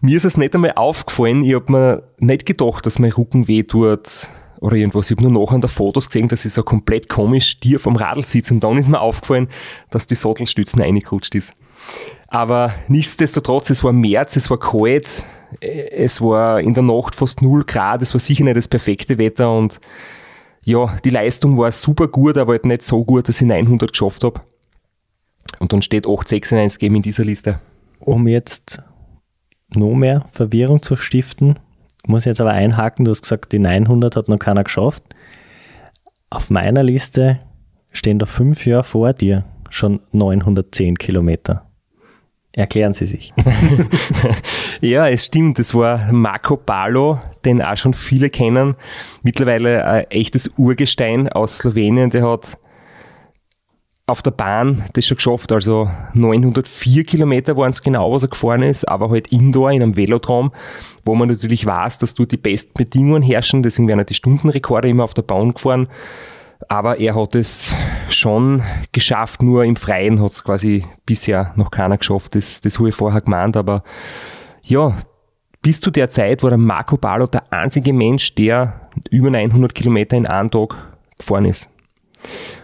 mir 0.00 0.16
ist 0.16 0.24
es 0.24 0.36
nicht 0.36 0.54
einmal 0.54 0.72
aufgefallen. 0.72 1.44
Ich 1.44 1.54
habe 1.54 1.70
mir 1.70 2.02
nicht 2.18 2.46
gedacht, 2.46 2.84
dass 2.84 2.98
mein 2.98 3.12
Rücken 3.12 3.46
weh 3.46 3.62
tut 3.62 4.28
oder 4.60 4.74
irgendwas. 4.74 5.10
Ich 5.10 5.16
habe 5.16 5.30
nur 5.30 5.40
nachher 5.40 5.60
der 5.60 5.68
Fotos 5.68 6.06
gesehen, 6.06 6.26
dass 6.26 6.44
ich 6.44 6.52
so 6.52 6.64
komplett 6.64 7.08
komisch 7.08 7.60
dir 7.60 7.78
vom 7.78 7.94
Radl 7.94 8.24
sitze. 8.24 8.54
Und 8.54 8.64
dann 8.64 8.76
ist 8.76 8.88
mir 8.88 9.00
aufgefallen, 9.00 9.48
dass 9.90 10.08
die 10.08 10.16
Sattelstützen 10.16 10.82
reingerutscht 10.82 11.36
ist. 11.36 11.54
Aber 12.28 12.74
nichtsdestotrotz, 12.88 13.70
es 13.70 13.82
war 13.82 13.92
März, 13.92 14.36
es 14.36 14.50
war 14.50 14.58
kalt, 14.58 15.24
es 15.60 16.20
war 16.20 16.60
in 16.60 16.74
der 16.74 16.82
Nacht 16.82 17.14
fast 17.14 17.40
0 17.40 17.64
Grad, 17.64 18.02
es 18.02 18.12
war 18.12 18.20
sicher 18.20 18.44
nicht 18.44 18.56
das 18.56 18.68
perfekte 18.68 19.16
Wetter 19.16 19.50
und 19.50 19.80
ja, 20.62 20.94
die 21.02 21.10
Leistung 21.10 21.56
war 21.56 21.72
super 21.72 22.08
gut, 22.08 22.36
aber 22.36 22.52
halt 22.52 22.66
nicht 22.66 22.82
so 22.82 23.02
gut, 23.02 23.28
dass 23.28 23.40
ich 23.40 23.46
900 23.46 23.92
geschafft 23.92 24.22
habe. 24.24 24.42
Und 25.58 25.72
dann 25.72 25.80
steht 25.80 26.06
896 26.06 26.82
eben 26.82 26.96
in 26.96 27.02
dieser 27.02 27.24
Liste. 27.24 27.60
Um 27.98 28.28
jetzt 28.28 28.82
noch 29.70 29.94
mehr 29.94 30.26
Verwirrung 30.32 30.82
zu 30.82 30.96
stiften, 30.96 31.58
muss 32.06 32.22
ich 32.22 32.26
jetzt 32.26 32.42
aber 32.42 32.50
einhaken, 32.50 33.06
du 33.06 33.10
hast 33.10 33.22
gesagt, 33.22 33.52
die 33.52 33.58
900 33.58 34.16
hat 34.16 34.28
noch 34.28 34.38
keiner 34.38 34.64
geschafft. 34.64 35.02
Auf 36.28 36.50
meiner 36.50 36.82
Liste 36.82 37.40
stehen 37.90 38.18
da 38.18 38.26
fünf 38.26 38.66
Jahre 38.66 38.84
vor 38.84 39.14
dir 39.14 39.44
schon 39.70 40.00
910 40.12 40.98
Kilometer. 40.98 41.67
Erklären 42.56 42.92
Sie 42.92 43.06
sich. 43.06 43.32
ja, 44.80 45.06
es 45.08 45.26
stimmt. 45.26 45.58
Es 45.58 45.74
war 45.74 46.12
Marco 46.12 46.56
Palo, 46.56 47.20
den 47.44 47.62
auch 47.62 47.76
schon 47.76 47.94
viele 47.94 48.30
kennen. 48.30 48.74
Mittlerweile 49.22 49.84
ein 49.84 50.10
echtes 50.10 50.50
Urgestein 50.56 51.28
aus 51.28 51.58
Slowenien. 51.58 52.10
Der 52.10 52.28
hat 52.28 52.58
auf 54.08 54.22
der 54.22 54.30
Bahn 54.30 54.84
das 54.94 55.06
schon 55.06 55.18
geschafft. 55.18 55.52
Also 55.52 55.88
904 56.14 57.04
Kilometer 57.04 57.56
waren 57.56 57.70
es 57.70 57.82
genau, 57.82 58.10
was 58.10 58.22
er 58.22 58.30
gefahren 58.30 58.62
ist, 58.62 58.88
aber 58.88 59.10
halt 59.10 59.28
indoor 59.28 59.70
in 59.70 59.82
einem 59.82 59.96
Velodrom, 59.96 60.50
wo 61.04 61.14
man 61.14 61.28
natürlich 61.28 61.66
weiß, 61.66 61.98
dass 61.98 62.14
dort 62.14 62.32
die 62.32 62.38
besten 62.38 62.72
Bedingungen 62.74 63.22
herrschen. 63.22 63.62
Deswegen 63.62 63.86
werden 63.86 64.06
die 64.06 64.14
Stundenrekorde 64.14 64.88
immer 64.88 65.04
auf 65.04 65.14
der 65.14 65.22
Bahn 65.22 65.52
gefahren. 65.52 65.88
Aber 66.68 66.98
er 66.98 67.14
hat 67.14 67.34
es 67.34 67.74
schon 68.08 68.62
geschafft, 68.92 69.42
nur 69.42 69.64
im 69.64 69.76
Freien 69.76 70.20
hat 70.20 70.32
es 70.32 70.42
quasi 70.42 70.84
bisher 71.06 71.52
noch 71.56 71.70
keiner 71.70 71.98
geschafft. 71.98 72.34
Das, 72.34 72.60
das 72.60 72.78
habe 72.78 72.88
ich 72.88 72.94
vorher 72.94 73.20
gemeint, 73.20 73.56
aber 73.56 73.84
ja, 74.62 74.96
bis 75.62 75.80
zu 75.80 75.90
der 75.90 76.08
Zeit 76.08 76.42
war 76.42 76.50
der 76.50 76.58
Marco 76.58 76.96
Palo 76.96 77.26
der 77.26 77.52
einzige 77.52 77.92
Mensch, 77.92 78.34
der 78.34 78.88
über 79.10 79.30
900 79.30 79.74
Kilometer 79.74 80.16
in 80.16 80.26
einem 80.26 80.50
Tag 80.50 80.76
gefahren 81.16 81.44
ist. 81.44 81.70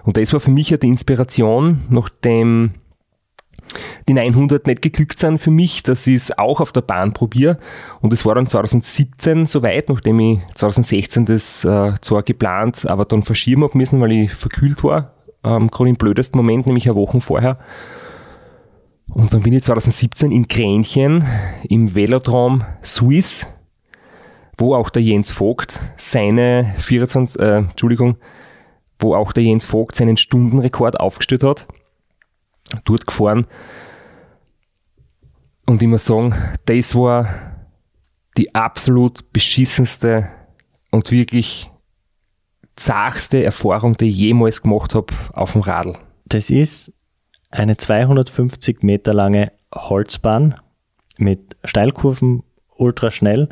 Und 0.05 0.17
das 0.17 0.33
war 0.33 0.41
für 0.41 0.51
mich 0.51 0.71
ja 0.71 0.77
die 0.77 0.89
Inspiration, 0.89 1.85
nachdem 1.89 2.73
die 4.09 4.15
900 4.15 4.67
nicht 4.67 4.83
geglückt 4.83 5.19
sind 5.19 5.39
für 5.39 5.51
mich, 5.51 5.83
dass 5.83 6.07
ich 6.07 6.17
es 6.17 6.39
auch 6.39 6.61
auf 6.61 6.73
der 6.73 6.83
Bahn 6.83 7.13
probiere. 7.13 7.59
Und 8.01 8.13
es 8.13 8.25
war 8.25 8.35
dann 8.35 8.47
2017 8.47 9.47
soweit, 9.47 9.89
nachdem 9.89 10.21
ich 10.21 10.39
2016 10.55 11.27
das 11.27 11.65
äh, 11.65 11.93
zwar 12.01 12.23
geplant, 12.23 12.87
aber 12.87 13.05
dann 13.05 13.23
verschieben 13.23 13.63
habe 13.63 13.77
müssen, 13.77 14.01
weil 14.01 14.13
ich 14.13 14.33
verkühlt 14.33 14.83
war, 14.85 15.13
ähm, 15.43 15.71
gerade 15.71 15.91
im 15.91 15.97
blödesten 15.97 16.39
Moment, 16.39 16.67
nämlich 16.67 16.87
eine 16.87 16.97
Woche 16.97 17.21
vorher. 17.21 17.59
Und 19.13 19.33
dann 19.35 19.43
bin 19.43 19.53
ich 19.53 19.63
2017 19.63 20.33
in 20.33 20.49
Kränchen 20.49 21.25
im 21.69 21.95
Velodrom 21.95 22.65
Suisse, 22.83 23.47
wo 24.57 24.75
auch 24.75 24.91
der 24.91 25.03
Jens 25.03 25.31
Vogt 25.31 25.79
seine 25.97 26.75
24, 26.79 27.41
äh, 27.41 27.57
Entschuldigung, 27.59 28.17
wo 28.99 29.15
auch 29.15 29.33
der 29.33 29.45
Jens 29.45 29.65
Vogt 29.65 29.95
seinen 29.95 30.17
Stundenrekord 30.17 30.99
aufgestellt 30.99 31.43
hat 31.43 31.67
dort 32.85 33.07
gefahren. 33.07 33.47
Und 35.67 35.83
ich 35.83 35.89
muss 35.89 36.05
sagen, 36.05 36.35
das 36.67 36.95
war 36.95 37.29
die 38.37 38.55
absolut 38.55 39.33
beschissenste 39.33 40.29
und 40.91 41.11
wirklich 41.11 41.71
zagste 42.77 43.45
Erfahrung, 43.45 43.97
die 43.97 44.11
ich 44.11 44.17
jemals 44.17 44.63
gemacht 44.63 44.95
habe 44.95 45.15
auf 45.33 45.53
dem 45.53 45.63
Radl. 45.63 45.97
Das 46.27 46.51
ist 46.51 46.93
eine 47.51 47.77
250 47.77 48.83
Meter 48.83 49.15
lange 49.15 49.53
Holzbahn 49.73 50.61
mit 51.19 51.57
Steilkurven, 51.65 52.43
ultra 52.77 53.11
schnell, 53.11 53.49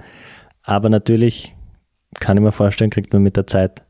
aber 0.62 0.88
natürlich 0.88 1.54
kann 2.18 2.36
ich 2.36 2.42
mir 2.42 2.52
vorstellen, 2.52 2.90
kriegt 2.90 3.12
man 3.12 3.22
mit 3.22 3.36
der 3.36 3.46
Zeit 3.46 3.82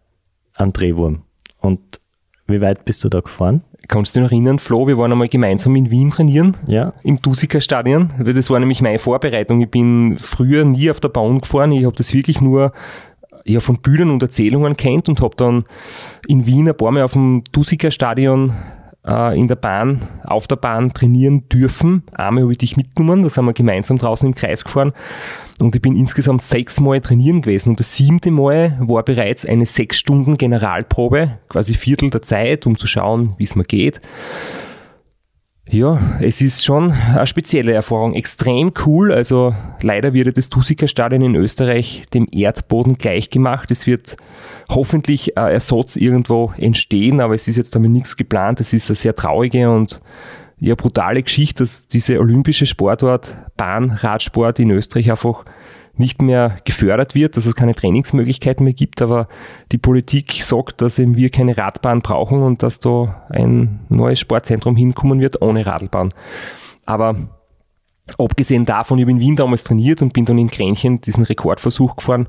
einen 0.55 0.73
Drehwurm. 0.73 1.23
Und 1.59 2.01
wie 2.47 2.61
weit 2.61 2.85
bist 2.85 3.03
du 3.05 3.09
da 3.09 3.21
gefahren? 3.21 3.65
Kannst 3.89 4.15
du 4.15 4.21
dich 4.21 4.25
noch 4.25 4.33
erinnern, 4.33 4.59
Flo, 4.59 4.87
wir 4.87 4.97
waren 4.97 5.13
einmal 5.13 5.29
gemeinsam 5.29 5.75
in 5.77 5.91
Wien 5.91 6.11
trainieren, 6.11 6.57
ja. 6.67 6.93
im 7.03 7.21
Dusika 7.21 7.61
Stadion. 7.61 8.11
Das 8.25 8.49
war 8.49 8.61
nämlich 8.61 8.81
meine 8.81 8.99
Vorbereitung. 8.99 9.61
Ich 9.61 9.71
bin 9.71 10.17
früher 10.19 10.65
nie 10.65 10.91
auf 10.91 11.01
der 11.01 11.09
Bahn 11.09 11.41
gefahren. 11.41 11.73
Ich 11.73 11.85
habe 11.85 11.97
das 11.97 12.15
wirklich 12.15 12.41
nur 12.41 12.73
ja, 13.45 13.61
von 13.61 13.77
Büchern 13.77 14.11
und 14.11 14.23
Erzählungen 14.23 14.77
kennt 14.77 15.09
und 15.09 15.21
habe 15.21 15.37
dann 15.37 15.65
in 16.29 16.47
Wien 16.47 16.69
ein 16.69 16.77
paar 16.77 16.93
Mal 16.93 17.03
auf 17.03 17.13
dem 17.13 17.43
Dusika 17.53 17.91
Stadion 17.91 18.53
äh, 19.07 19.39
in 19.39 19.49
der 19.49 19.57
Bahn, 19.57 20.01
auf 20.25 20.47
der 20.47 20.57
Bahn 20.57 20.95
trainieren 20.95 21.49
dürfen. 21.49 22.05
Einmal 22.13 22.45
habe 22.45 22.53
ich 22.53 22.59
dich 22.59 22.77
mitgenommen, 22.77 23.23
da 23.23 23.29
sind 23.29 23.45
wir 23.45 23.53
gemeinsam 23.53 23.99
draußen 23.99 24.29
im 24.29 24.35
Kreis 24.35 24.65
gefahren 24.65 24.93
und 25.63 25.77
ich 25.77 25.83
bin 25.83 25.97
insgesamt 25.97 26.43
sechsmal 26.43 27.01
trainieren 27.01 27.41
gewesen 27.43 27.71
und 27.71 27.81
das 27.81 27.97
siebte 27.97 28.31
Mal 28.31 28.77
war 28.81 29.05
bereits 29.05 29.47
eine 29.47 29.65
sechs 29.65 29.99
Stunden 29.99 30.37
Generalprobe, 30.37 31.39
quasi 31.49 31.75
Viertel 31.75 32.11
der 32.11 32.23
Zeit, 32.23 32.67
um 32.67 32.77
zu 32.77 32.87
schauen, 32.87 33.35
wie 33.39 33.45
es 33.45 33.55
mir 33.55 33.65
geht. 33.65 34.01
Ja, 35.71 36.19
es 36.21 36.41
ist 36.43 36.65
schon 36.65 36.91
eine 36.91 37.27
spezielle 37.27 37.73
Erfahrung. 37.73 38.15
Extrem 38.15 38.73
cool. 38.85 39.13
Also 39.13 39.55
leider 39.81 40.13
wird 40.13 40.37
das 40.37 40.49
Tusika-Stadion 40.49 41.23
in 41.23 41.37
Österreich 41.37 42.05
dem 42.13 42.27
Erdboden 42.31 42.99
gleichgemacht. 42.99 43.71
Es 43.71 43.87
wird 43.87 44.17
hoffentlich 44.69 45.39
ein 45.39 45.53
Ersatz 45.53 45.97
irgendwo 45.97 46.53
entstehen, 46.59 47.21
aber 47.21 47.35
es 47.35 47.47
ist 47.47 47.57
jetzt 47.57 47.75
damit 47.75 47.93
nichts 47.93 48.17
geplant. 48.17 48.61
Es 48.61 48.73
ist 48.73 48.91
eine 48.91 48.97
sehr 48.97 49.15
traurige 49.15 49.71
und 49.71 50.03
ja, 50.63 50.77
brutale 50.77 51.25
Geschichte, 51.25 51.65
dass 51.65 51.89
diese 51.89 52.21
olympische 52.21 52.67
Sportart 52.67 53.37
Bahnradsport 53.57 54.61
in 54.61 54.71
Österreich 54.71 55.11
einfach 55.11 55.45
nicht 55.97 56.23
mehr 56.23 56.59
gefördert 56.65 57.17
wird, 57.17 57.37
dass 57.37 57.47
es 57.47 57.57
keine 57.57 57.75
Trainingsmöglichkeiten 57.75 58.63
mehr 58.63 58.73
gibt, 58.73 59.03
aber 59.03 59.27
die 59.73 59.79
Politik 59.79 60.33
sagt, 60.41 60.81
dass 60.81 61.01
eben 61.01 61.17
wir 61.17 61.31
keine 61.31 61.59
Radbahn 61.59 62.01
brauchen 62.01 62.43
und 62.45 62.63
dass 62.63 62.79
da 62.79 63.27
ein 63.29 63.81
neues 63.89 64.21
Sportzentrum 64.21 64.77
hinkommen 64.77 65.19
wird 65.19 65.43
ohne 65.43 65.67
Radlbahn. 65.67 66.11
Aber 66.87 67.17
abgesehen 68.17 68.65
davon, 68.65 68.99
ich 68.99 69.03
habe 69.03 69.11
in 69.11 69.21
Wien 69.21 69.37
damals 69.37 69.65
trainiert 69.65 70.01
und 70.01 70.13
bin 70.13 70.27
dann 70.27 70.39
in 70.39 70.49
Kränchen 70.49 71.01
diesen 71.01 71.25
Rekordversuch 71.25 71.97
gefahren. 71.97 72.29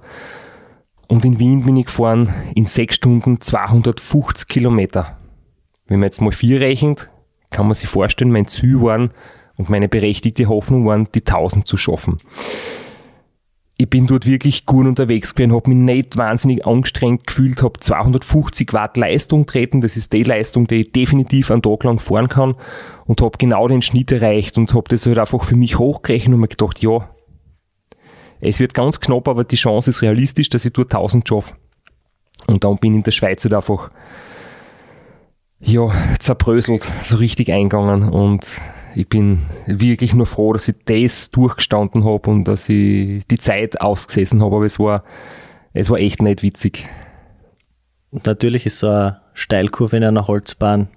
Und 1.07 1.23
in 1.23 1.37
Wien 1.37 1.65
bin 1.65 1.77
ich 1.77 1.85
gefahren 1.85 2.33
in 2.55 2.65
sechs 2.65 2.95
Stunden 2.95 3.39
250 3.39 4.47
Kilometer. 4.47 5.17
Wenn 5.85 5.99
man 5.99 6.07
jetzt 6.07 6.21
mal 6.21 6.31
vier 6.31 6.61
rechnet, 6.61 7.09
kann 7.53 7.67
man 7.67 7.75
sich 7.75 7.87
vorstellen, 7.87 8.31
mein 8.31 8.47
Ziel 8.47 8.81
waren 8.81 9.11
und 9.55 9.69
meine 9.69 9.87
berechtigte 9.87 10.47
Hoffnung 10.47 10.85
waren, 10.85 11.07
die 11.13 11.21
1000 11.21 11.65
zu 11.65 11.77
schaffen 11.77 12.17
ich 13.83 13.89
bin 13.89 14.05
dort 14.05 14.25
wirklich 14.25 14.65
gut 14.65 14.85
unterwegs 14.85 15.33
gewesen, 15.33 15.53
habe 15.53 15.69
mich 15.69 15.79
nicht 15.79 16.17
wahnsinnig 16.17 16.65
angestrengt 16.65 17.25
gefühlt, 17.25 17.63
habe 17.63 17.79
250 17.79 18.71
Watt 18.71 18.97
Leistung 18.97 19.45
treten, 19.45 19.81
das 19.81 19.97
ist 19.97 20.13
die 20.13 20.23
Leistung, 20.23 20.67
die 20.67 20.81
ich 20.81 20.91
definitiv 20.91 21.49
einen 21.49 21.61
Tag 21.61 21.83
lang 21.83 21.99
fahren 21.99 22.29
kann 22.29 22.55
und 23.05 23.21
habe 23.21 23.37
genau 23.37 23.67
den 23.67 23.81
Schnitt 23.81 24.11
erreicht 24.11 24.57
und 24.57 24.73
habe 24.73 24.87
das 24.89 25.05
halt 25.05 25.17
einfach 25.17 25.43
für 25.43 25.55
mich 25.55 25.79
hochgerechnet 25.79 26.35
und 26.35 26.39
mir 26.39 26.47
gedacht, 26.47 26.81
ja, 26.81 27.09
es 28.39 28.59
wird 28.59 28.73
ganz 28.73 28.99
knapp, 28.99 29.27
aber 29.27 29.43
die 29.43 29.55
Chance 29.55 29.89
ist 29.89 30.01
realistisch, 30.01 30.49
dass 30.49 30.65
ich 30.65 30.73
dort 30.73 30.93
1000 30.93 31.27
schaffe. 31.27 31.55
Und 32.47 32.63
dann 32.63 32.77
bin 32.77 32.93
ich 32.93 32.97
in 32.97 33.03
der 33.03 33.11
Schweiz 33.11 33.43
halt 33.43 33.53
einfach 33.53 33.89
ja, 35.65 35.89
zerbröselt, 36.19 36.87
so 37.01 37.15
richtig 37.17 37.51
eingegangen 37.51 38.09
und 38.09 38.45
ich 38.95 39.07
bin 39.07 39.39
wirklich 39.65 40.13
nur 40.13 40.25
froh, 40.25 40.53
dass 40.53 40.67
ich 40.67 40.75
das 40.85 41.31
durchgestanden 41.31 42.03
habe 42.03 42.29
und 42.29 42.43
dass 42.45 42.69
ich 42.69 43.25
die 43.25 43.37
Zeit 43.39 43.81
ausgesessen 43.81 44.43
habe, 44.43 44.57
aber 44.57 44.65
es 44.65 44.77
war, 44.77 45.03
es 45.73 45.89
war 45.89 45.97
echt 45.97 46.21
nicht 46.21 46.43
witzig. 46.43 46.87
Und 48.11 48.27
natürlich 48.27 48.65
ist 48.65 48.79
so 48.79 48.87
eine 48.87 49.21
Steilkurve 49.33 49.97
in 49.97 50.03
einer 50.03 50.27
Holzbahn 50.27 50.89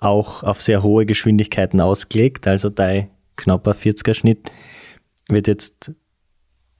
auch 0.00 0.42
auf 0.42 0.60
sehr 0.60 0.82
hohe 0.82 1.06
Geschwindigkeiten 1.06 1.80
ausgelegt, 1.80 2.48
also 2.48 2.70
dein 2.70 3.10
knapper 3.36 3.72
40er 3.72 4.14
Schnitt 4.14 4.50
wird 5.28 5.46
jetzt 5.46 5.92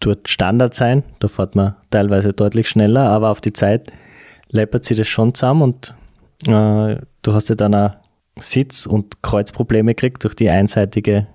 dort 0.00 0.28
Standard 0.28 0.74
sein, 0.74 1.04
da 1.20 1.28
fährt 1.28 1.54
man 1.54 1.76
teilweise 1.90 2.32
deutlich 2.32 2.68
schneller, 2.68 3.08
aber 3.08 3.30
auf 3.30 3.40
die 3.40 3.52
Zeit 3.52 3.92
läppert 4.48 4.84
sich 4.84 4.96
das 4.96 5.06
schon 5.06 5.34
zusammen 5.34 5.62
und 5.62 5.94
äh, 6.46 7.00
du 7.22 7.32
hast 7.32 7.48
ja 7.48 7.54
dann 7.54 7.74
auch 7.74 7.92
Sitz- 8.38 8.86
und 8.86 9.22
Kreuzprobleme 9.22 9.94
kriegt 9.94 10.24
durch 10.24 10.34
die 10.34 10.48
einseitige 10.48 11.26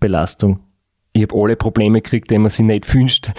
Belastung. 0.00 0.60
Ich 1.16 1.22
habe 1.22 1.40
alle 1.40 1.56
Probleme 1.56 2.02
gekriegt, 2.02 2.30
die 2.30 2.38
man 2.38 2.50
sich 2.50 2.66
nicht 2.66 2.92
wünscht, 2.92 3.30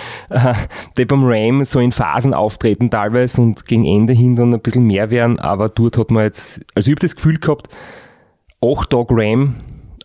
die 0.98 1.06
beim 1.06 1.26
Ram 1.26 1.66
so 1.66 1.80
in 1.80 1.92
Phasen 1.92 2.34
auftreten 2.34 2.90
teilweise 2.90 3.42
und 3.42 3.66
gegen 3.66 3.86
Ende 3.86 4.14
hin 4.14 4.36
dann 4.36 4.54
ein 4.54 4.62
bisschen 4.62 4.86
mehr 4.86 5.10
werden, 5.10 5.40
aber 5.40 5.68
dort 5.68 5.98
hat 5.98 6.10
man 6.10 6.24
jetzt, 6.24 6.62
also 6.74 6.90
ich 6.90 6.96
habe 6.96 7.02
das 7.02 7.18
Gefühl 7.18 7.38
gehabt, 7.38 7.68
acht 8.62 8.90
Tage 8.92 9.14
Ram 9.14 9.56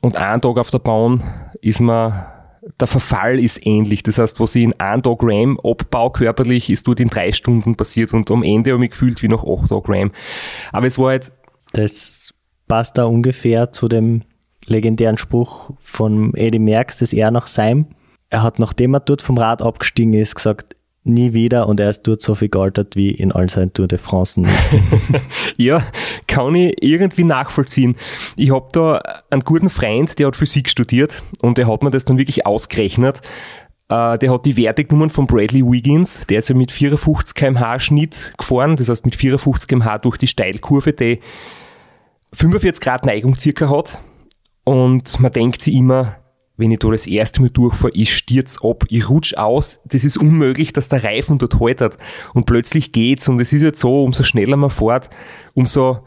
und 0.01 0.17
ein 0.17 0.41
Tag 0.41 0.59
auf 0.59 0.71
der 0.71 0.81
Bahn 0.81 1.23
ist 1.61 1.81
man 1.81 2.27
der 2.79 2.87
Verfall 2.87 3.39
ist 3.39 3.65
ähnlich. 3.67 4.03
Das 4.03 4.19
heißt, 4.19 4.41
was 4.41 4.55
ich 4.55 4.65
in 4.65 4.79
einem 4.81 5.03
Tag 5.03 5.19
Ram 5.23 5.59
abbau 5.63 6.11
körperlich, 6.11 6.71
ist 6.71 6.87
dort 6.87 7.01
in 7.01 7.09
drei 7.09 7.33
Stunden 7.33 7.75
passiert 7.77 8.13
und 8.13 8.31
am 8.31 8.43
Ende 8.43 8.73
habe 8.73 8.85
ich 8.85 8.91
gefühlt 8.91 9.23
wie 9.23 9.29
nach 9.29 9.45
acht 9.45 9.69
Tage 9.69 9.89
Ram. 9.89 10.13
Aber 10.73 10.87
es 10.87 10.99
war 10.99 11.13
jetzt. 11.13 11.33
Das 11.73 12.35
passt 12.69 12.99
da 12.99 13.05
ungefähr 13.05 13.73
zu 13.73 13.89
dem 13.89 14.23
legendären 14.67 15.19
Spruch 15.19 15.71
von 15.81 16.35
Eddie 16.35 16.59
Merckx, 16.59 16.99
das 16.99 17.13
er 17.13 17.31
nach 17.31 17.47
Seim. 17.47 17.87
Er 18.29 18.43
hat, 18.43 18.59
nachdem 18.59 18.95
er 18.95 19.01
dort 19.01 19.23
vom 19.23 19.39
Rad 19.39 19.63
abgestiegen 19.63 20.15
ist, 20.15 20.35
gesagt, 20.35 20.77
nie 21.05 21.33
wieder 21.33 21.67
und 21.67 21.81
er 21.81 21.91
ist 21.91 22.03
dort 22.03 22.21
so 22.21 22.35
viel 22.35 22.49
gealtert 22.49 22.95
wie 22.95 23.11
in 23.11 23.33
all 23.33 23.49
seinen 23.49 23.73
Tour 23.73 23.89
de 23.89 23.99
France. 23.99 24.43
ja, 25.57 25.83
kann 26.27 26.55
ich 26.55 26.83
irgendwie 26.83 27.25
nachvollziehen. 27.25 27.97
Ich 28.37 28.53
habe 28.53 28.69
da 28.73 29.01
einen 29.31 29.43
guten 29.43 29.71
Freund, 29.71 30.19
der 30.19 30.27
hat 30.27 30.37
Physik 30.37 30.69
studiert 30.69 31.23
und 31.41 31.59
der 31.59 31.69
hat 31.69 31.83
mir 31.83 31.91
das 31.91 32.05
dann 32.05 32.19
wirklich 32.19 32.47
ausgerechnet. 32.47 33.21
Äh, 33.89 34.19
der 34.19 34.33
hat 34.33 34.45
die 34.45 34.57
Werte 34.57 34.85
genommen 34.85 35.11
von 35.11 35.27
Bradley 35.27 35.65
Wiggins, 35.65 36.27
der 36.29 36.39
ist 36.39 36.51
ja 36.51 36.55
mit 36.55 36.71
54 36.71 37.35
km/h 37.35 37.79
Schnitt 37.79 38.33
gefahren, 38.37 38.77
das 38.77 38.89
heißt 38.89 39.05
mit 39.05 39.17
54 39.17 39.69
km/h 39.69 39.99
durch 39.99 40.19
die 40.19 40.27
Steilkurve, 40.27 40.93
die 40.93 41.21
45 42.35 42.81
Grad 42.83 43.07
Neigung 43.07 43.37
circa 43.37 43.69
hat 43.71 44.01
und 44.65 45.19
man 45.19 45.33
denkt 45.33 45.63
sich 45.63 45.75
immer, 45.75 46.17
wenn 46.61 46.71
ich 46.71 46.79
da 46.79 46.91
das 46.91 47.07
erste 47.07 47.41
Mal 47.41 47.51
durchfahre, 47.51 47.93
ich 47.95 48.15
stürze 48.15 48.61
ab, 48.63 48.85
ich 48.89 49.09
rutsch 49.09 49.35
aus, 49.35 49.81
das 49.85 50.05
ist 50.05 50.17
unmöglich, 50.17 50.73
dass 50.73 50.89
der 50.89 51.03
Reifen 51.03 51.39
dort 51.39 51.59
haltet. 51.59 51.99
Und 52.35 52.47
plötzlich 52.47 52.93
geht's 52.93 53.29
und 53.29 53.41
es 53.41 53.53
ist 53.53 53.63
jetzt 53.63 53.81
so, 53.81 54.05
umso 54.05 54.23
schneller 54.23 54.57
man 54.57 54.71
fährt, 54.71 55.11
umso 55.55 56.01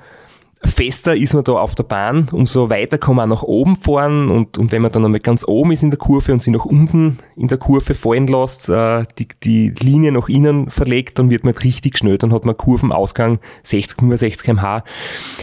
fester 0.66 1.16
ist 1.16 1.34
man 1.34 1.44
da 1.44 1.54
auf 1.54 1.76
der 1.76 1.84
Bahn, 1.84 2.30
umso 2.32 2.70
weiter 2.70 2.98
kann 2.98 3.16
man 3.16 3.32
auch 3.32 3.36
nach 3.36 3.44
oben 3.44 3.76
fahren. 3.76 4.30
Und, 4.30 4.58
und 4.58 4.72
wenn 4.72 4.82
man 4.82 4.92
dann 4.92 5.04
einmal 5.04 5.20
ganz 5.20 5.46
oben 5.46 5.72
ist 5.72 5.84
in 5.84 5.90
der 5.90 6.00
Kurve 6.00 6.32
und 6.32 6.42
sie 6.42 6.52
nach 6.52 6.66
unten 6.66 7.18
in 7.36 7.48
der 7.48 7.58
Kurve 7.58 7.94
fallen 7.94 8.28
lässt, 8.28 8.70
äh, 8.70 9.06
die, 9.18 9.28
die 9.44 9.70
Linie 9.70 10.12
nach 10.12 10.30
innen 10.30 10.70
verlegt, 10.70 11.20
dann 11.20 11.30
wird 11.30 11.44
man 11.44 11.54
halt 11.54 11.64
richtig 11.64 11.98
schnell, 11.98 12.18
dann 12.18 12.34
hat 12.34 12.46
man 12.46 12.56
Kurvenausgang 12.56 13.40
60, 13.64 14.00
65 14.00 14.46
kmh. 14.46 14.84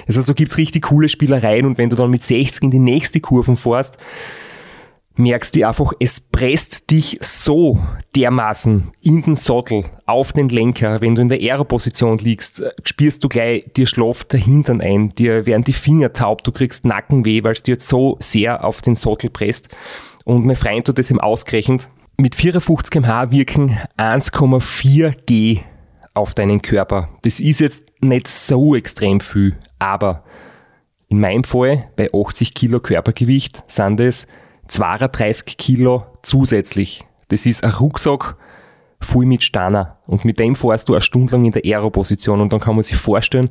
Das 0.06 0.16
heißt, 0.16 0.28
da 0.28 0.32
gibt's 0.32 0.56
richtig 0.56 0.84
coole 0.84 1.08
Spielereien. 1.08 1.66
Und 1.66 1.78
wenn 1.78 1.90
du 1.90 1.96
dann 1.96 2.10
mit 2.10 2.22
60 2.22 2.62
in 2.62 2.70
die 2.70 2.78
nächste 2.78 3.20
Kurve 3.20 3.56
fährst, 3.56 3.98
merkst 5.20 5.54
du 5.54 5.66
einfach, 5.66 5.92
es 6.00 6.20
presst 6.20 6.90
dich 6.90 7.18
so 7.20 7.78
dermaßen 8.16 8.90
in 9.00 9.22
den 9.22 9.36
Sattel, 9.36 9.84
auf 10.06 10.32
den 10.32 10.48
Lenker. 10.48 11.00
Wenn 11.00 11.14
du 11.14 11.22
in 11.22 11.28
der 11.28 11.38
Aero-Position 11.38 12.18
liegst, 12.18 12.60
äh, 12.60 12.72
spürst 12.84 13.22
du 13.22 13.28
gleich, 13.28 13.70
dir 13.76 13.86
schläft 13.86 14.32
der 14.32 14.40
Hintern 14.40 14.80
ein, 14.80 15.14
dir 15.14 15.46
werden 15.46 15.64
die 15.64 15.72
Finger 15.72 16.12
taub, 16.12 16.42
du 16.42 16.52
kriegst 16.52 16.84
Nackenweh, 16.84 17.44
weil 17.44 17.52
es 17.52 17.62
dir 17.62 17.76
so 17.78 18.16
sehr 18.20 18.64
auf 18.64 18.82
den 18.82 18.94
Sattel 18.94 19.30
presst. 19.30 19.68
Und 20.24 20.44
mein 20.44 20.56
Freund 20.56 20.88
hat 20.88 20.98
das 20.98 21.10
ihm 21.10 21.20
ausgerechnet. 21.20 21.88
Mit 22.16 22.34
54 22.34 22.90
kmh 22.90 23.30
wirken 23.30 23.78
1,4 23.96 25.14
G 25.26 25.60
auf 26.14 26.34
deinen 26.34 26.60
Körper. 26.60 27.08
Das 27.22 27.40
ist 27.40 27.60
jetzt 27.60 27.84
nicht 28.00 28.28
so 28.28 28.74
extrem 28.74 29.20
viel, 29.20 29.56
aber 29.78 30.24
in 31.08 31.20
meinem 31.20 31.44
Fall 31.44 31.88
bei 31.96 32.08
80 32.12 32.54
Kilo 32.54 32.80
Körpergewicht 32.80 33.62
sind 33.66 34.00
es 34.00 34.26
32 34.70 35.56
Kilo 35.56 36.06
zusätzlich. 36.22 37.04
Das 37.28 37.46
ist 37.46 37.64
ein 37.64 37.70
Rucksack 37.70 38.36
voll 39.00 39.26
mit 39.26 39.42
Steiner. 39.42 39.98
Und 40.06 40.24
mit 40.24 40.38
dem 40.38 40.54
fährst 40.54 40.88
du 40.88 40.94
eine 40.94 41.00
Stunde 41.00 41.32
lang 41.32 41.44
in 41.44 41.52
der 41.52 41.64
Aero-Position. 41.64 42.40
Und 42.40 42.52
dann 42.52 42.60
kann 42.60 42.76
man 42.76 42.82
sich 42.82 42.96
vorstellen, 42.96 43.48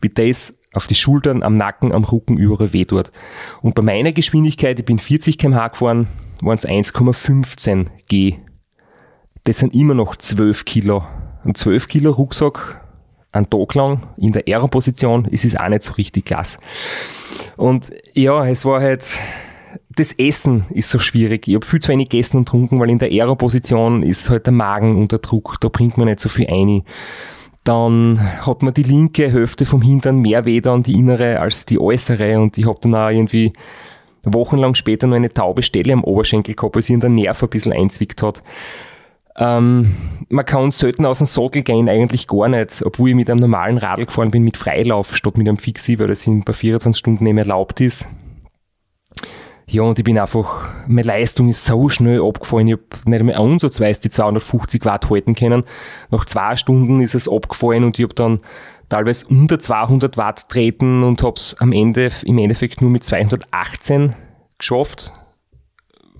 wie 0.00 0.08
das 0.08 0.56
auf 0.72 0.86
die 0.86 0.94
Schultern, 0.94 1.42
am 1.42 1.56
Nacken, 1.56 1.92
am 1.92 2.04
Rücken 2.04 2.38
überall 2.38 2.72
weh 2.72 2.84
tut. 2.84 3.12
Und 3.60 3.74
bei 3.74 3.82
meiner 3.82 4.12
Geschwindigkeit, 4.12 4.78
ich 4.78 4.84
bin 4.84 4.98
40 4.98 5.36
km/h 5.36 5.68
gefahren, 5.68 6.08
waren 6.40 6.56
es 6.56 6.66
1,15 6.66 7.88
G. 8.08 8.36
Das 9.44 9.58
sind 9.58 9.74
immer 9.74 9.94
noch 9.94 10.16
12 10.16 10.64
Kilo. 10.64 11.04
Und 11.44 11.56
12 11.56 11.88
Kilo 11.88 12.12
Rucksack 12.12 12.80
einen 13.32 13.48
Tag 13.48 13.74
lang 13.74 14.08
in 14.16 14.32
der 14.32 14.44
Aero-Position 14.46 15.24
ist 15.26 15.44
es 15.44 15.56
auch 15.56 15.68
nicht 15.68 15.82
so 15.82 15.92
richtig 15.92 16.26
klasse. 16.26 16.58
Und 17.56 17.90
ja, 18.14 18.46
es 18.46 18.64
war 18.64 18.80
halt, 18.80 19.18
das 19.94 20.12
Essen 20.12 20.64
ist 20.70 20.90
so 20.90 20.98
schwierig. 20.98 21.48
Ich 21.48 21.54
habe 21.54 21.66
viel 21.66 21.80
zu 21.80 21.88
wenig 21.88 22.08
gegessen 22.08 22.38
und 22.38 22.44
getrunken, 22.44 22.80
weil 22.80 22.90
in 22.90 22.98
der 22.98 23.10
Aero-Position 23.10 24.02
ist 24.02 24.30
halt 24.30 24.46
der 24.46 24.52
Magen 24.52 24.96
unter 24.96 25.18
Druck, 25.18 25.56
da 25.60 25.68
bringt 25.68 25.98
man 25.98 26.08
nicht 26.08 26.20
so 26.20 26.28
viel 26.28 26.46
ein. 26.48 26.82
Dann 27.64 28.20
hat 28.44 28.62
man 28.62 28.74
die 28.74 28.82
linke 28.82 29.30
Hälfte 29.30 29.64
vom 29.64 29.82
Hintern 29.82 30.18
mehr 30.18 30.44
weh 30.44 30.60
an 30.64 30.82
die 30.82 30.94
innere 30.94 31.38
als 31.38 31.64
die 31.64 31.78
äußere 31.78 32.40
und 32.40 32.58
ich 32.58 32.66
habe 32.66 32.78
dann 32.82 32.94
auch 32.94 33.08
irgendwie 33.08 33.52
wochenlang 34.24 34.74
später 34.74 35.06
noch 35.06 35.16
eine 35.16 35.32
taube 35.32 35.62
Stelle 35.62 35.92
am 35.92 36.04
Oberschenkel 36.04 36.54
gehabt, 36.54 36.74
weil 36.74 36.84
in 36.88 37.00
der 37.00 37.10
Nerv 37.10 37.42
ein 37.42 37.48
bisschen 37.48 37.72
einzwickt 37.72 38.22
hat. 38.22 38.42
Ähm, 39.36 39.94
man 40.28 40.44
kann 40.44 40.70
selten 40.70 41.06
aus 41.06 41.18
dem 41.18 41.26
Sattel 41.26 41.62
gehen, 41.62 41.88
eigentlich 41.88 42.26
gar 42.26 42.48
nicht, 42.48 42.82
obwohl 42.84 43.10
ich 43.10 43.14
mit 43.14 43.30
einem 43.30 43.40
normalen 43.40 43.78
Radl 43.78 44.06
gefahren 44.06 44.30
bin, 44.30 44.42
mit 44.42 44.56
Freilauf 44.56 45.16
statt 45.16 45.38
mit 45.38 45.48
einem 45.48 45.56
Fixie, 45.56 45.98
weil 45.98 46.08
das 46.08 46.26
in 46.26 46.44
bei 46.44 46.52
24 46.52 46.98
Stunden 46.98 47.24
mehr 47.24 47.36
erlaubt 47.38 47.80
ist. 47.80 48.06
Ja, 49.72 49.82
und 49.82 49.98
ich 49.98 50.04
bin 50.04 50.18
einfach, 50.18 50.68
meine 50.86 51.06
Leistung 51.06 51.48
ist 51.48 51.64
so 51.64 51.88
schnell 51.88 52.22
abgefallen. 52.22 52.68
Ich 52.68 52.74
habe 52.74 53.10
nicht 53.10 53.20
einmal 53.20 53.36
ansatzweise 53.36 54.02
die 54.02 54.10
250 54.10 54.84
Watt 54.84 55.08
halten 55.08 55.34
können. 55.34 55.64
Nach 56.10 56.26
zwei 56.26 56.56
Stunden 56.56 57.00
ist 57.00 57.14
es 57.14 57.28
abgefallen 57.28 57.82
und 57.82 57.98
ich 57.98 58.04
habe 58.04 58.14
dann 58.14 58.40
teilweise 58.90 59.26
unter 59.28 59.58
200 59.58 60.18
Watt 60.18 60.48
treten 60.50 61.02
und 61.02 61.22
habe 61.22 61.36
es 61.36 61.56
am 61.58 61.72
Ende 61.72 62.10
im 62.24 62.36
Endeffekt 62.36 62.82
nur 62.82 62.90
mit 62.90 63.02
218 63.02 64.14
geschafft 64.58 65.12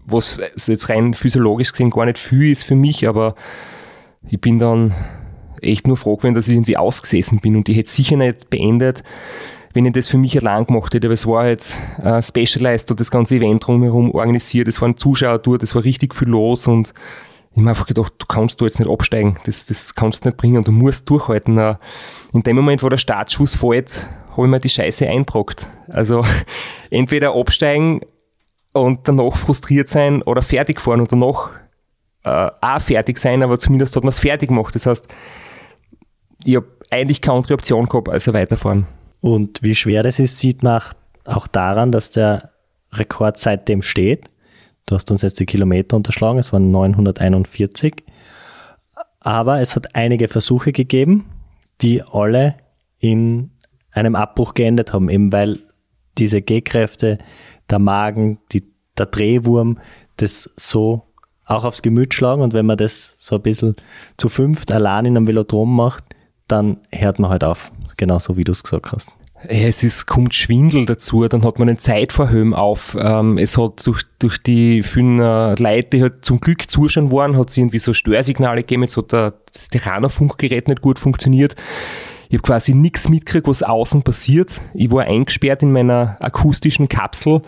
was 0.05 0.41
jetzt 0.67 0.89
rein 0.89 1.15
physiologisch 1.15 1.73
gesehen 1.73 1.91
gar 1.91 2.07
nicht 2.07 2.19
viel 2.19 2.51
ist 2.51 2.65
für 2.65 2.75
mich, 2.75 3.07
aber 3.09 3.35
ich 4.29 4.41
bin 4.41 4.59
dann 4.59 4.95
echt 5.61 5.87
nur 5.87 5.97
froh 5.97 6.17
gewesen, 6.17 6.35
dass 6.35 6.49
ich 6.49 6.55
irgendwie 6.55 6.77
ausgesessen 6.77 7.41
bin 7.41 7.57
und 7.57 7.69
ich 7.69 7.77
hätte 7.77 7.91
sicher 7.91 8.17
nicht 8.17 8.51
beendet, 8.51 9.03
wenn 9.75 9.87
ich 9.87 9.93
das 9.93 10.09
für 10.09 10.19
mich 10.19 10.39
allein 10.39 10.67
gemacht 10.67 10.95
hätte, 10.95 11.09
weil 11.09 11.15
es 11.15 11.27
war 11.27 11.49
jetzt 11.49 11.79
äh, 12.03 12.21
Specialized 12.21 12.91
und 12.91 13.01
das 13.01 13.11
ganze 13.11 13.37
Event 13.37 13.67
drumherum 13.67 14.11
organisiert, 14.11 14.69
es 14.69 14.81
waren 14.81 14.97
Zuschauer 14.97 15.39
dort, 15.39 15.63
es 15.63 15.75
war 15.75 15.85
richtig 15.85 16.15
viel 16.15 16.29
los 16.29 16.67
und 16.67 16.93
ich 17.53 17.59
habe 17.59 17.69
einfach 17.69 17.87
gedacht, 17.87 18.15
du 18.19 18.27
kannst 18.27 18.61
du 18.61 18.65
jetzt 18.65 18.79
nicht 18.79 18.91
absteigen, 18.91 19.39
das, 19.45 19.67
das 19.67 19.95
kannst 19.95 20.25
du 20.25 20.29
nicht 20.29 20.39
bringen, 20.39 20.65
du 20.65 20.73
musst 20.73 21.09
durchhalten. 21.11 21.59
In 22.33 22.43
dem 22.43 22.57
Moment, 22.57 22.83
wo 22.83 22.89
der 22.89 22.97
Startschuss 22.97 23.57
fällt, 23.57 24.07
habe 24.31 24.47
ich 24.47 24.51
mir 24.51 24.61
die 24.61 24.71
Scheiße 24.71 25.07
einbrockt. 25.07 25.67
Also 25.89 26.25
entweder 26.91 27.35
absteigen 27.35 28.01
und 28.73 29.07
danach 29.07 29.37
frustriert 29.37 29.91
sein 29.91 30.23
oder 30.23 30.41
fertig 30.41 30.81
fahren 30.81 31.01
und 31.01 31.13
danach 31.13 31.51
äh, 32.25 32.51
auch 32.61 32.81
fertig 32.81 33.19
sein, 33.19 33.43
aber 33.43 33.59
zumindest 33.59 33.97
hat 33.97 34.03
man 34.03 34.11
es 34.11 34.19
fertig 34.19 34.49
gemacht. 34.49 34.75
Das 34.75 34.87
heißt, 34.87 35.07
ich 36.45 36.57
habe 36.57 36.67
eigentlich 36.91 37.21
keine 37.21 37.39
andere 37.39 37.55
Option 37.55 37.87
gehabt, 37.87 38.09
als 38.09 38.33
weiterfahren. 38.33 38.87
Und 39.23 39.63
wie 39.63 39.77
schwer 39.77 40.03
das 40.03 40.19
ist, 40.19 40.41
sieht 40.41 40.63
man 40.65 40.83
auch 41.25 41.47
daran, 41.47 41.93
dass 41.93 42.11
der 42.11 42.51
Rekord 42.93 43.39
seitdem 43.39 43.81
steht. 43.81 44.29
Du 44.85 44.97
hast 44.97 45.11
uns 45.13 45.23
jetzt 45.23 45.39
die 45.39 45.47
Kilometer 45.47 45.97
unterschlagen, 45.97 46.41
es 46.41 46.53
waren 46.53 46.73
941. 46.73 47.95
Aber 49.21 49.61
es 49.61 49.77
hat 49.77 49.95
einige 49.95 50.27
Versuche 50.27 50.73
gegeben, 50.73 51.31
die 51.81 52.03
alle 52.03 52.57
in 52.99 53.53
einem 53.93 54.17
Abbruch 54.17 54.55
geendet 54.55 54.93
haben, 54.93 55.09
eben 55.09 55.33
weil 55.33 55.61
diese 56.19 56.43
G-Kräfte 56.43 57.19
der 57.71 57.79
Magen, 57.79 58.41
die, 58.51 58.65
der 58.99 59.07
Drehwurm, 59.07 59.79
das 60.17 60.51
so 60.57 61.07
auch 61.47 61.63
aufs 61.63 61.83
Gemüt 61.83 62.13
schlagen. 62.13 62.43
Und 62.43 62.55
wenn 62.55 62.67
man 62.67 62.77
das 62.77 63.25
so 63.25 63.37
ein 63.37 63.43
bisschen 63.43 63.77
zu 64.19 64.29
fünft 64.29 64.73
allein 64.73 65.07
in 65.07 65.17
einem 65.17 65.29
Velodrom 65.29 65.77
macht, 65.77 66.05
dann 66.49 66.79
hört 66.91 67.21
man 67.21 67.31
halt 67.31 67.45
auf. 67.45 67.71
Genauso 68.03 68.37
wie 68.37 68.43
du 68.43 68.51
es 68.51 68.65
gesagt 68.65 68.91
hast. 68.91 69.11
Es 69.47 69.85
ist, 69.85 70.07
kommt 70.07 70.35
Schwindel 70.35 70.87
dazu, 70.87 71.29
dann 71.29 71.45
hat 71.45 71.61
man 71.61 71.69
einen 71.69 71.79
Zeitverhöhen 71.79 72.53
auf. 72.53 72.97
Ähm, 73.01 73.39
es 73.39 73.57
hat 73.57 73.87
durch, 73.87 74.03
durch 74.19 74.43
die 74.43 74.83
vielen 74.83 75.21
äh, 75.21 75.55
Leute, 75.55 75.91
die 75.93 76.03
halt 76.03 76.25
zum 76.25 76.41
Glück 76.41 76.69
zuschauen 76.69 77.13
waren, 77.13 77.39
hat 77.39 77.51
es 77.51 77.57
irgendwie 77.57 77.79
so 77.79 77.95
Störsignale 77.95 78.63
gegeben. 78.63 78.83
Jetzt 78.83 78.97
hat 78.97 79.13
der, 79.13 79.35
das 79.53 79.69
Terraner-Funkgerät 79.69 80.67
nicht 80.67 80.83
gut 80.83 80.99
funktioniert. 80.99 81.55
Ich 82.29 82.39
habe 82.39 82.43
quasi 82.43 82.75
nichts 82.75 83.09
mitgekriegt, 83.09 83.47
was 83.47 83.63
außen 83.63 84.03
passiert. 84.03 84.61
Ich 84.75 84.91
war 84.91 85.05
eingesperrt 85.05 85.63
in 85.63 85.71
meiner 85.71 86.17
akustischen 86.19 86.89
Kapsel 86.89 87.43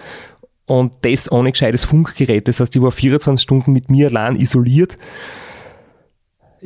und 0.67 0.93
das 1.01 1.33
ohne 1.33 1.51
gescheites 1.51 1.85
Funkgerät. 1.85 2.47
Das 2.47 2.61
heißt, 2.61 2.77
ich 2.77 2.83
war 2.83 2.93
24 2.93 3.43
Stunden 3.43 3.73
mit 3.73 3.91
mir 3.91 4.07
allein 4.07 4.37
isoliert. 4.37 4.99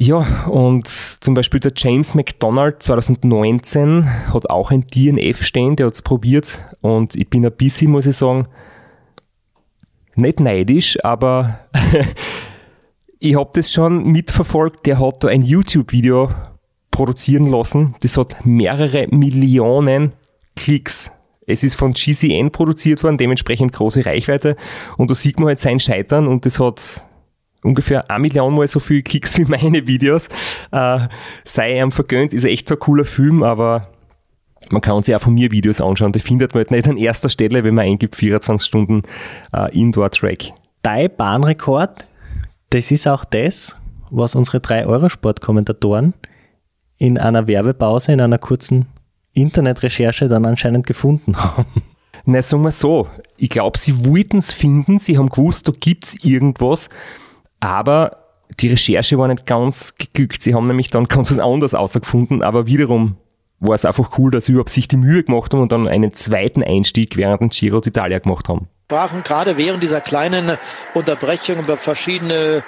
Ja, 0.01 0.47
und 0.47 0.87
zum 0.87 1.35
Beispiel 1.35 1.59
der 1.59 1.73
James 1.75 2.15
McDonald 2.15 2.85
2019 2.85 4.33
hat 4.33 4.49
auch 4.49 4.71
ein 4.71 4.83
DNF 4.85 5.43
stehen, 5.43 5.75
der 5.75 5.87
hat 5.87 5.95
es 5.95 6.03
probiert 6.03 6.63
und 6.81 7.17
ich 7.17 7.29
bin 7.29 7.45
ein 7.45 7.51
bisschen, 7.51 7.91
muss 7.91 8.07
ich 8.07 8.17
sagen, 8.17 8.47
nicht 10.15 10.39
neidisch, 10.39 11.05
aber 11.05 11.67
ich 13.19 13.35
habe 13.35 13.51
das 13.55 13.73
schon 13.73 14.05
mitverfolgt. 14.05 14.87
Der 14.87 15.01
hat 15.01 15.25
da 15.25 15.29
ein 15.29 15.43
YouTube-Video 15.43 16.31
produzieren 16.93 17.51
lassen. 17.51 17.97
Das 18.01 18.17
hat 18.17 18.47
mehrere 18.47 19.09
Millionen 19.09 20.13
Klicks. 20.55 21.11
Es 21.45 21.65
ist 21.65 21.75
von 21.75 21.93
GCN 21.93 22.53
produziert 22.53 23.03
worden, 23.03 23.19
dementsprechend 23.19 23.73
große 23.73 24.07
Reichweite. 24.07 24.55
Und 24.97 25.11
da 25.11 25.17
sieht 25.17 25.41
man 25.41 25.49
halt 25.49 25.59
sein 25.59 25.81
Scheitern 25.81 26.29
und 26.29 26.47
das 26.47 26.61
hat 26.61 27.08
ungefähr 27.63 28.11
eine 28.11 28.21
Million 28.21 28.55
mal 28.55 28.69
so 28.69 28.81
viele 28.81 29.03
Klicks 29.03 29.39
wie 29.39 29.45
meine 29.45 29.87
Videos. 29.87 30.29
Äh, 30.71 31.09
sei 31.45 31.81
ihm 31.81 31.91
vergönnt, 31.91 32.33
ist 32.33 32.45
echt 32.45 32.71
ein 32.71 32.79
cooler 32.79 33.05
Film, 33.05 33.43
aber 33.43 33.89
man 34.71 34.83
kann 34.83 35.03
sich 35.03 35.15
auch 35.15 35.21
von 35.21 35.35
mir 35.35 35.51
Videos 35.51 35.81
anschauen. 35.81 36.13
Die 36.13 36.21
findet 36.21 36.55
man 36.55 36.61
halt 36.61 36.71
nicht 36.71 36.89
an 36.89 36.97
erster 36.97 37.29
Stelle, 37.29 37.65
wenn 37.65 37.75
man 37.75 37.87
eingibt 37.87 38.17
24 38.17 38.67
Stunden 38.67 39.03
äh, 39.53 39.73
Indoor-Track. 39.79 40.53
Dein 40.83 41.11
Bahnrekord, 41.17 42.07
das 42.71 42.91
ist 42.91 43.07
auch 43.07 43.25
das, 43.25 43.77
was 44.11 44.35
unsere 44.35 44.61
drei 44.61 44.87
Eurosport-Kommentatoren 44.87 46.15
in 46.97 47.19
einer 47.19 47.47
Werbepause, 47.47 48.13
in 48.13 48.21
einer 48.21 48.39
kurzen 48.39 48.87
Internetrecherche 49.33 50.29
dann 50.29 50.45
anscheinend 50.45 50.87
gefunden 50.87 51.37
haben. 51.37 51.83
Na, 52.25 52.43
sagen 52.43 52.63
wir 52.63 52.73
so, 52.73 53.09
ich 53.37 53.49
glaube, 53.49 53.79
sie 53.79 54.05
wollten 54.05 54.39
es 54.39 54.53
finden, 54.53 54.99
sie 54.99 55.17
haben 55.17 55.31
gewusst, 55.31 55.69
da 55.69 55.73
gibt 55.79 56.05
es 56.05 56.25
irgendwas, 56.25 56.91
aber 57.61 58.19
die 58.61 58.69
Recherche 58.69 59.19
war 59.19 59.29
nicht 59.29 59.47
ganz 59.47 59.95
geglückt. 59.97 60.43
Sie 60.43 60.55
haben 60.55 60.65
nämlich 60.65 60.91
dann 60.91 61.07
ganz 61.07 61.31
was 61.31 61.39
anderes 61.39 61.75
außergefunden, 61.75 62.43
aber 62.43 62.67
wiederum 62.67 63.17
war 63.61 63.75
es 63.75 63.85
einfach 63.85 64.19
cool, 64.19 64.31
dass 64.31 64.47
sie 64.47 64.53
überhaupt 64.53 64.71
sich 64.71 64.89
die 64.89 64.97
Mühe 64.97 65.25
gemacht 65.25 65.53
haben 65.53 65.61
und 65.61 65.73
dann 65.73 65.89
einen 65.89 66.13
zweiten 66.13 66.63
Einstieg 66.63 67.17
während 67.17 67.41
dem 67.41 67.49
Giro 67.51 67.79
d'Italia 67.79 68.21
gemacht 68.21 68.49
haben. 68.49 68.69
Sprachen 68.87 69.23
gerade 69.23 69.59
während 69.59 69.83
dieser 69.83 70.01
kleinen 70.01 70.57
Unterbrechung 70.95 71.59
über 71.59 71.77
verschiedene 71.77 72.63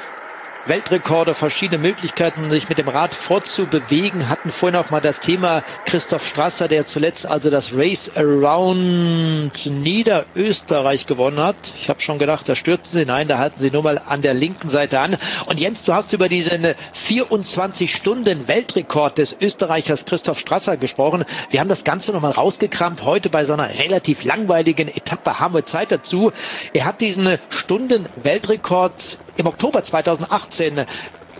Weltrekorde, 0.66 1.34
verschiedene 1.34 1.78
Möglichkeiten, 1.80 2.50
sich 2.50 2.68
mit 2.68 2.76
dem 2.76 2.88
Rad 2.88 3.14
fortzubewegen, 3.14 4.28
hatten 4.28 4.50
vorhin 4.50 4.76
auch 4.78 4.90
mal 4.90 5.00
das 5.00 5.18
Thema 5.18 5.62
Christoph 5.86 6.26
Strasser, 6.28 6.68
der 6.68 6.84
zuletzt 6.84 7.26
also 7.26 7.48
das 7.48 7.72
Race 7.72 8.10
Around 8.14 9.66
Niederösterreich 9.66 11.06
gewonnen 11.06 11.42
hat. 11.42 11.72
Ich 11.80 11.88
habe 11.88 12.00
schon 12.00 12.18
gedacht, 12.18 12.46
da 12.46 12.54
stürzen 12.54 12.92
sie. 12.92 13.06
Nein, 13.06 13.26
da 13.26 13.38
halten 13.38 13.58
sie 13.58 13.70
nur 13.70 13.82
mal 13.82 13.98
an 14.04 14.20
der 14.20 14.34
linken 14.34 14.68
Seite 14.68 15.00
an. 15.00 15.16
Und 15.46 15.58
Jens, 15.58 15.84
du 15.84 15.94
hast 15.94 16.12
über 16.12 16.28
diesen 16.28 16.66
24 16.92 17.92
Stunden 17.94 18.46
Weltrekord 18.46 19.16
des 19.16 19.34
Österreichers 19.40 20.04
Christoph 20.04 20.38
Strasser 20.38 20.76
gesprochen. 20.76 21.24
Wir 21.48 21.60
haben 21.60 21.68
das 21.68 21.84
Ganze 21.84 22.12
nochmal 22.12 22.32
rausgekramt. 22.32 23.02
Heute 23.02 23.30
bei 23.30 23.44
so 23.44 23.54
einer 23.54 23.78
relativ 23.78 24.24
langweiligen 24.24 24.88
Etappe 24.88 25.40
haben 25.40 25.54
wir 25.54 25.64
Zeit 25.64 25.90
dazu. 25.90 26.32
Er 26.74 26.84
hat 26.84 27.00
diesen 27.00 27.38
Stunden 27.48 28.04
Weltrekord 28.22 29.18
im 29.36 29.46
Oktober 29.46 29.82
2018 29.82 30.84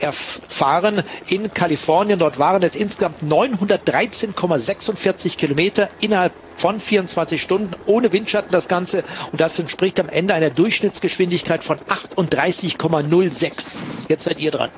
erfahren 0.01 1.03
in 1.29 1.53
Kalifornien. 1.53 2.19
Dort 2.19 2.39
waren 2.39 2.63
es 2.63 2.75
insgesamt 2.75 3.23
913,46 3.23 5.37
Kilometer 5.37 5.91
innerhalb 6.01 6.33
von 6.61 6.79
24 6.79 7.41
Stunden 7.41 7.73
ohne 7.87 8.13
Windschatten 8.13 8.53
das 8.53 8.69
Ganze 8.69 9.03
und 9.33 9.41
das 9.41 9.59
entspricht 9.59 9.99
am 9.99 10.11
Ende 10.11 10.35
einer 10.35 10.51
Durchschnittsgeschwindigkeit 10.51 11.63
von 11.63 11.79
38,06. 11.79 13.79
Jetzt 14.09 14.25
seid 14.25 14.39
ihr 14.39 14.51
dran. 14.51 14.71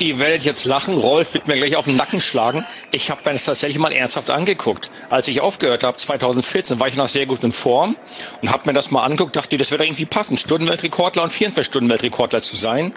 Ihr 0.00 0.18
werdet 0.18 0.42
jetzt 0.42 0.64
lachen, 0.64 0.98
Rolf 0.98 1.34
wird 1.34 1.46
mir 1.46 1.56
gleich 1.56 1.76
auf 1.76 1.84
den 1.84 1.96
Nacken 1.96 2.20
schlagen. 2.20 2.64
Ich 2.90 3.10
habe 3.10 3.20
mir 3.24 3.34
das 3.34 3.44
tatsächlich 3.44 3.78
mal 3.78 3.92
ernsthaft 3.92 4.30
angeguckt. 4.30 4.90
Als 5.08 5.28
ich 5.28 5.40
aufgehört 5.40 5.84
habe, 5.84 5.96
2014, 5.96 6.80
war 6.80 6.88
ich 6.88 6.96
noch 6.96 7.08
sehr 7.08 7.26
gut 7.26 7.44
in 7.44 7.52
Form 7.52 7.96
und 8.42 8.50
habe 8.50 8.64
mir 8.66 8.72
das 8.72 8.90
mal 8.90 9.04
angeguckt, 9.04 9.36
dachte, 9.36 9.56
das 9.56 9.70
wird 9.70 9.82
irgendwie 9.82 10.06
passen, 10.06 10.36
Stundenweltrekordler 10.36 11.22
und 11.22 11.32
44 11.32 11.70
Stundenweltrekordler 11.70 12.42
zu 12.42 12.56
sein. 12.56 12.92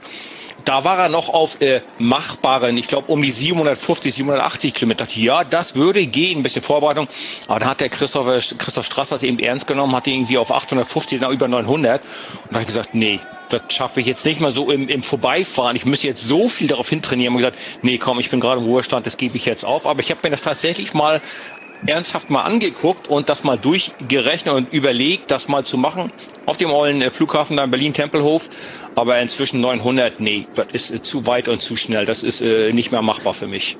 Da 0.65 0.84
war 0.84 0.98
er 0.98 1.10
noch 1.10 1.30
auf 1.30 1.62
äh, 1.62 1.82
machbaren, 1.98 2.78
ich 2.78 2.88
glaube 2.88 3.12
um 3.12 3.22
die 3.22 3.32
750, 3.32 4.13
780 4.13 4.74
Kilometer. 4.74 5.08
Ja, 5.13 5.43
das 5.43 5.76
würde 5.76 6.06
gehen, 6.06 6.39
ein 6.39 6.43
bisschen 6.43 6.62
Vorbereitung. 6.62 7.08
Aber 7.48 7.60
dann 7.60 7.69
hat 7.69 7.82
der 7.82 7.89
Christoph, 7.99 8.57
Christoph 8.57 8.85
Strasser 8.85 9.17
es 9.17 9.23
eben 9.23 9.39
ernst 9.39 9.67
genommen, 9.67 9.95
hat 9.95 10.07
irgendwie 10.07 10.38
auf 10.38 10.51
850, 10.51 11.19
na, 11.21 11.29
über 11.29 11.47
900. 11.47 12.01
Und 12.01 12.09
da 12.49 12.53
habe 12.53 12.62
ich 12.62 12.67
gesagt, 12.67 12.95
nee, 12.95 13.19
das 13.49 13.62
schaffe 13.69 13.99
ich 13.99 14.07
jetzt 14.07 14.25
nicht 14.25 14.39
mal 14.39 14.51
so 14.51 14.71
im, 14.71 14.88
im 14.88 15.03
Vorbeifahren. 15.03 15.75
Ich 15.75 15.85
müsste 15.85 16.07
jetzt 16.07 16.27
so 16.27 16.49
viel 16.49 16.67
darauf 16.67 16.89
hintrainieren. 16.89 17.35
Und 17.35 17.41
gesagt, 17.41 17.57
nee, 17.81 17.97
komm, 17.97 18.19
ich 18.19 18.29
bin 18.29 18.39
gerade 18.39 18.62
im 18.62 18.67
Ruhestand, 18.67 19.05
das 19.05 19.17
gebe 19.17 19.38
ich 19.38 19.45
jetzt 19.45 19.65
auf. 19.65 19.85
Aber 19.85 19.99
ich 19.99 20.09
habe 20.12 20.21
mir 20.23 20.29
das 20.29 20.41
tatsächlich 20.41 20.93
mal 20.93 21.21
ernsthaft 21.85 22.29
mal 22.29 22.41
angeguckt 22.43 23.07
und 23.07 23.29
das 23.29 23.43
mal 23.43 23.57
durchgerechnet 23.57 24.53
und 24.53 24.73
überlegt, 24.73 25.31
das 25.31 25.47
mal 25.47 25.63
zu 25.63 25.77
machen 25.77 26.12
auf 26.45 26.57
dem 26.57 26.71
ollen 26.71 27.01
äh, 27.01 27.12
Flughafen 27.12 27.57
da 27.57 27.63
in 27.63 27.71
Berlin-Tempelhof. 27.71 28.50
Aber 28.95 29.19
inzwischen 29.19 29.62
900, 29.62 30.19
nee, 30.19 30.47
das 30.56 30.67
ist 30.71 30.91
äh, 30.91 31.02
zu 31.02 31.25
weit 31.27 31.47
und 31.47 31.62
zu 31.62 31.75
schnell. 31.75 32.06
Das 32.06 32.23
ist 32.23 32.41
äh, 32.41 32.73
nicht 32.73 32.91
mehr 32.91 33.02
machbar 33.02 33.33
für 33.33 33.47
mich. 33.47 33.77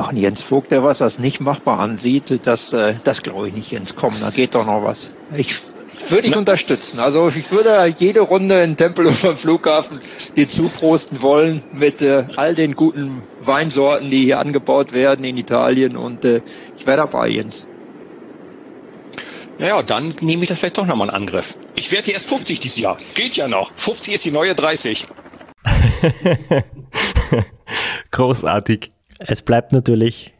Ach, 0.00 0.12
Jens 0.12 0.42
Vogt, 0.42 0.70
der 0.70 0.84
was 0.84 1.02
als 1.02 1.18
nicht 1.18 1.40
machbar 1.40 1.80
ansieht, 1.80 2.46
das, 2.46 2.72
äh, 2.72 2.94
das 3.02 3.22
glaube 3.22 3.48
ich 3.48 3.54
nicht, 3.54 3.72
Jens. 3.72 3.96
Komm, 3.96 4.14
da 4.20 4.30
geht 4.30 4.54
doch 4.54 4.64
noch 4.64 4.84
was. 4.84 5.10
Ich, 5.36 5.56
Würde 6.08 6.28
ich 6.28 6.36
unterstützen. 6.36 7.00
Also 7.00 7.28
ich 7.34 7.50
würde 7.50 7.92
jede 7.98 8.20
Runde 8.20 8.62
in 8.62 8.76
Tempelhof 8.76 9.24
am 9.24 9.36
Flughafen 9.36 10.00
dir 10.36 10.48
zuprosten 10.48 11.20
wollen 11.20 11.64
mit 11.72 12.00
äh, 12.00 12.24
all 12.36 12.54
den 12.54 12.74
guten 12.76 13.22
Weinsorten, 13.40 14.08
die 14.08 14.24
hier 14.24 14.38
angebaut 14.38 14.92
werden 14.92 15.24
in 15.24 15.36
Italien 15.36 15.96
und 15.96 16.24
äh, 16.24 16.42
ich 16.76 16.86
wäre 16.86 16.98
dabei, 16.98 17.28
Jens. 17.28 17.66
Naja, 19.58 19.82
dann 19.82 20.14
nehme 20.20 20.44
ich 20.44 20.48
das 20.48 20.60
vielleicht 20.60 20.78
doch 20.78 20.86
nochmal 20.86 21.08
in 21.08 21.14
Angriff. 21.14 21.58
Ich 21.74 21.90
werde 21.90 22.04
hier 22.04 22.14
erst 22.14 22.28
50 22.28 22.60
dieses 22.60 22.78
Jahr. 22.78 22.98
Geht 23.14 23.36
ja 23.36 23.48
noch. 23.48 23.72
50 23.74 24.14
ist 24.14 24.24
die 24.24 24.30
neue 24.30 24.54
30. 24.54 25.08
Großartig. 28.12 28.92
Es 29.18 29.42
bleibt 29.42 29.72
natürlich 29.72 30.34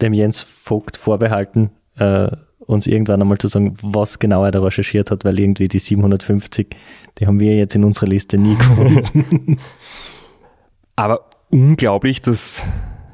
dem 0.00 0.12
Jens 0.12 0.42
Vogt 0.42 0.96
vorbehalten, 0.96 1.70
äh, 1.96 2.28
uns 2.58 2.86
irgendwann 2.86 3.22
einmal 3.22 3.38
zu 3.38 3.48
sagen, 3.48 3.76
was 3.80 4.18
genau 4.18 4.44
er 4.44 4.50
da 4.50 4.60
recherchiert 4.60 5.10
hat, 5.10 5.24
weil 5.24 5.38
irgendwie 5.38 5.68
die 5.68 5.78
750, 5.78 6.76
die 7.18 7.26
haben 7.26 7.40
wir 7.40 7.56
jetzt 7.56 7.74
in 7.74 7.84
unserer 7.84 8.08
Liste 8.08 8.36
nie 8.36 8.54
gefunden. 8.58 9.58
Aber 10.96 11.30
unglaublich, 11.50 12.20
dass, 12.20 12.62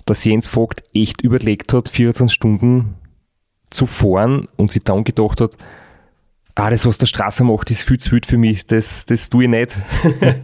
dass 0.07 0.25
Jens 0.25 0.49
Vogt 0.49 0.83
echt 0.93 1.21
überlegt 1.21 1.73
hat, 1.73 1.89
24 1.89 2.35
Stunden 2.35 2.97
zu 3.71 3.87
fahren 3.87 4.49
und 4.57 4.73
sich 4.73 4.83
dann 4.83 5.05
gedacht 5.05 5.41
hat, 5.41 5.57
ah, 6.55 6.71
das, 6.71 6.87
was 6.87 6.99
der 6.99 7.07
Straße 7.07 7.45
macht, 7.45 7.71
ist 7.71 7.83
viel 7.83 7.99
zu 7.99 8.13
wild 8.13 8.27
für 8.27 8.39
mich, 8.39 8.67
das, 8.67 9.07
das 9.07 9.31
tue 9.31 9.45
ich 9.45 9.51
nicht. 9.51 9.77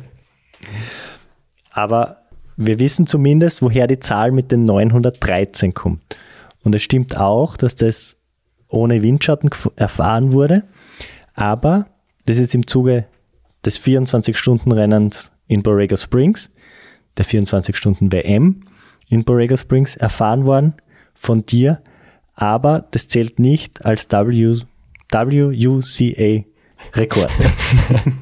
Aber 1.73 2.20
wir 2.67 2.79
wissen 2.79 3.07
zumindest, 3.07 3.63
woher 3.63 3.87
die 3.87 4.01
Zahl 4.01 4.33
mit 4.33 4.53
den 4.53 4.65
913 4.65 5.73
kommt. 5.73 6.17
Und 6.63 6.75
es 6.75 6.83
stimmt 6.83 7.17
auch, 7.17 7.57
dass 7.57 7.75
das 7.75 8.19
ohne 8.69 9.03
Windschatten 9.03 9.49
erfahren 9.77 10.33
wurde. 10.33 10.65
Aber 11.35 11.87
das 12.27 12.37
ist 12.37 12.55
im 12.55 12.67
Zuge 12.67 13.07
des 13.65 13.81
24-Stunden-Rennens 13.81 15.33
in 15.47 15.63
Borrego 15.63 15.97
Springs, 15.97 16.51
der 17.17 17.25
24-Stunden-WM 17.25 18.61
in 19.09 19.25
Borrego 19.25 19.57
Springs 19.57 19.97
erfahren 19.97 20.45
worden 20.45 20.75
von 21.15 21.47
dir. 21.47 21.81
Aber 22.35 22.87
das 22.91 23.09
zählt 23.09 23.39
nicht 23.39 23.87
als 23.87 24.07
WUCA-Rekord. 24.11 24.83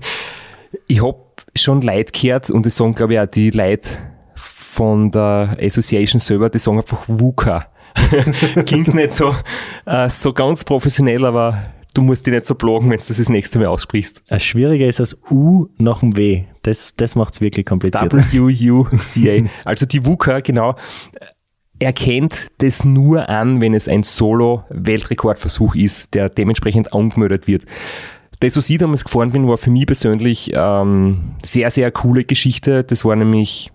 ich 0.86 1.02
habe 1.02 1.18
schon 1.56 1.82
Leute 1.82 2.12
gehört 2.12 2.50
und 2.50 2.66
das 2.66 2.76
sagen, 2.76 2.94
glaube 2.94 3.14
ich, 3.14 3.20
auch 3.20 3.26
die 3.26 3.50
Leute 3.50 3.90
von 4.78 5.10
der 5.10 5.56
Association 5.60 6.20
selber, 6.20 6.48
die 6.48 6.60
sagen 6.60 6.78
einfach 6.78 7.02
WUCA. 7.08 7.66
Klingt 8.64 8.94
nicht 8.94 9.10
so, 9.10 9.34
äh, 9.86 10.08
so 10.08 10.32
ganz 10.32 10.62
professionell, 10.62 11.26
aber 11.26 11.64
du 11.94 12.02
musst 12.02 12.24
dich 12.24 12.32
nicht 12.32 12.46
so 12.46 12.54
plagen, 12.54 12.84
wenn 12.84 12.98
du 12.98 13.04
das 13.04 13.08
das 13.08 13.28
nächste 13.28 13.58
Mal 13.58 13.66
aussprichst. 13.66 14.22
Das 14.28 14.44
Schwierige 14.44 14.86
ist 14.86 15.00
das 15.00 15.18
U 15.32 15.66
nach 15.78 15.98
dem 15.98 16.16
W. 16.16 16.44
Das, 16.62 16.94
das 16.96 17.16
macht 17.16 17.34
es 17.34 17.40
wirklich 17.40 17.66
kompliziert. 17.66 18.12
W-U-U-C-A. 18.14 19.48
also 19.64 19.84
die 19.84 20.06
WUCA, 20.06 20.38
genau, 20.40 20.76
erkennt 21.80 22.46
das 22.58 22.84
nur 22.84 23.28
an, 23.28 23.60
wenn 23.60 23.74
es 23.74 23.88
ein 23.88 24.04
Solo-Weltrekordversuch 24.04 25.74
ist, 25.74 26.14
der 26.14 26.28
dementsprechend 26.28 26.94
angemeldet 26.94 27.48
wird. 27.48 27.64
Das, 28.38 28.56
was 28.56 28.70
ich 28.70 28.78
damals 28.78 29.02
gefahren 29.02 29.32
bin, 29.32 29.48
war 29.48 29.58
für 29.58 29.72
mich 29.72 29.86
persönlich 29.86 30.52
ähm, 30.54 31.34
sehr, 31.42 31.72
sehr 31.72 31.90
coole 31.90 32.22
Geschichte. 32.22 32.84
Das 32.84 33.04
war 33.04 33.16
nämlich 33.16 33.72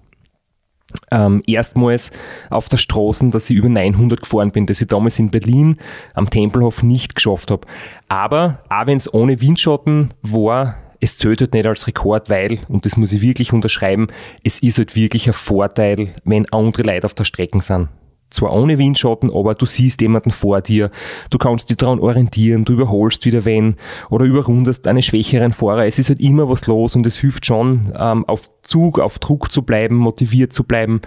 ähm, 1.11 1.43
erstmals 1.47 2.11
auf 2.49 2.69
der 2.69 2.77
Straße, 2.77 3.29
dass 3.29 3.49
ich 3.49 3.57
über 3.57 3.69
900 3.69 4.21
gefahren 4.21 4.51
bin, 4.51 4.65
das 4.65 4.81
ich 4.81 4.87
damals 4.87 5.19
in 5.19 5.31
Berlin 5.31 5.77
am 6.13 6.29
Tempelhof 6.29 6.83
nicht 6.83 7.15
geschafft 7.15 7.51
habe. 7.51 7.67
Aber 8.07 8.59
auch 8.69 8.87
wenn 8.87 8.97
es 8.97 9.13
ohne 9.13 9.41
Windschatten 9.41 10.13
war, 10.21 10.77
es 10.99 11.17
zählt 11.17 11.41
halt 11.41 11.53
nicht 11.53 11.65
als 11.65 11.85
Rekord, 11.85 12.29
weil, 12.29 12.59
und 12.69 12.85
das 12.85 12.95
muss 12.95 13.11
ich 13.11 13.21
wirklich 13.21 13.51
unterschreiben, 13.51 14.07
es 14.43 14.63
ist 14.63 14.77
halt 14.77 14.95
wirklich 14.95 15.27
ein 15.27 15.33
Vorteil, 15.33 16.13
wenn 16.23 16.49
andere 16.51 16.83
Leute 16.83 17.05
auf 17.05 17.13
der 17.13 17.25
Strecke 17.25 17.59
sind 17.61 17.89
zwar 18.34 18.53
ohne 18.53 18.77
Windschatten, 18.77 19.31
aber 19.34 19.55
du 19.55 19.65
siehst 19.65 20.01
jemanden 20.01 20.31
vor 20.31 20.61
dir, 20.61 20.91
du 21.29 21.38
kannst 21.38 21.69
dich 21.69 21.77
daran 21.77 21.99
orientieren, 21.99 22.65
du 22.65 22.73
überholst 22.73 23.25
wieder 23.25 23.45
wen 23.45 23.75
oder 24.09 24.25
überrundest 24.25 24.88
einen 24.88 25.01
schwächeren 25.01 25.53
Fahrer. 25.53 25.86
Es 25.86 25.99
ist 25.99 26.09
halt 26.09 26.19
immer 26.19 26.49
was 26.49 26.67
los 26.67 26.95
und 26.95 27.05
es 27.05 27.17
hilft 27.17 27.45
schon, 27.45 27.93
ähm, 27.97 28.27
auf 28.27 28.49
Zug, 28.61 28.99
auf 28.99 29.19
Druck 29.19 29.51
zu 29.51 29.61
bleiben, 29.63 29.95
motiviert 29.95 30.53
zu 30.53 30.63
bleiben. 30.63 31.01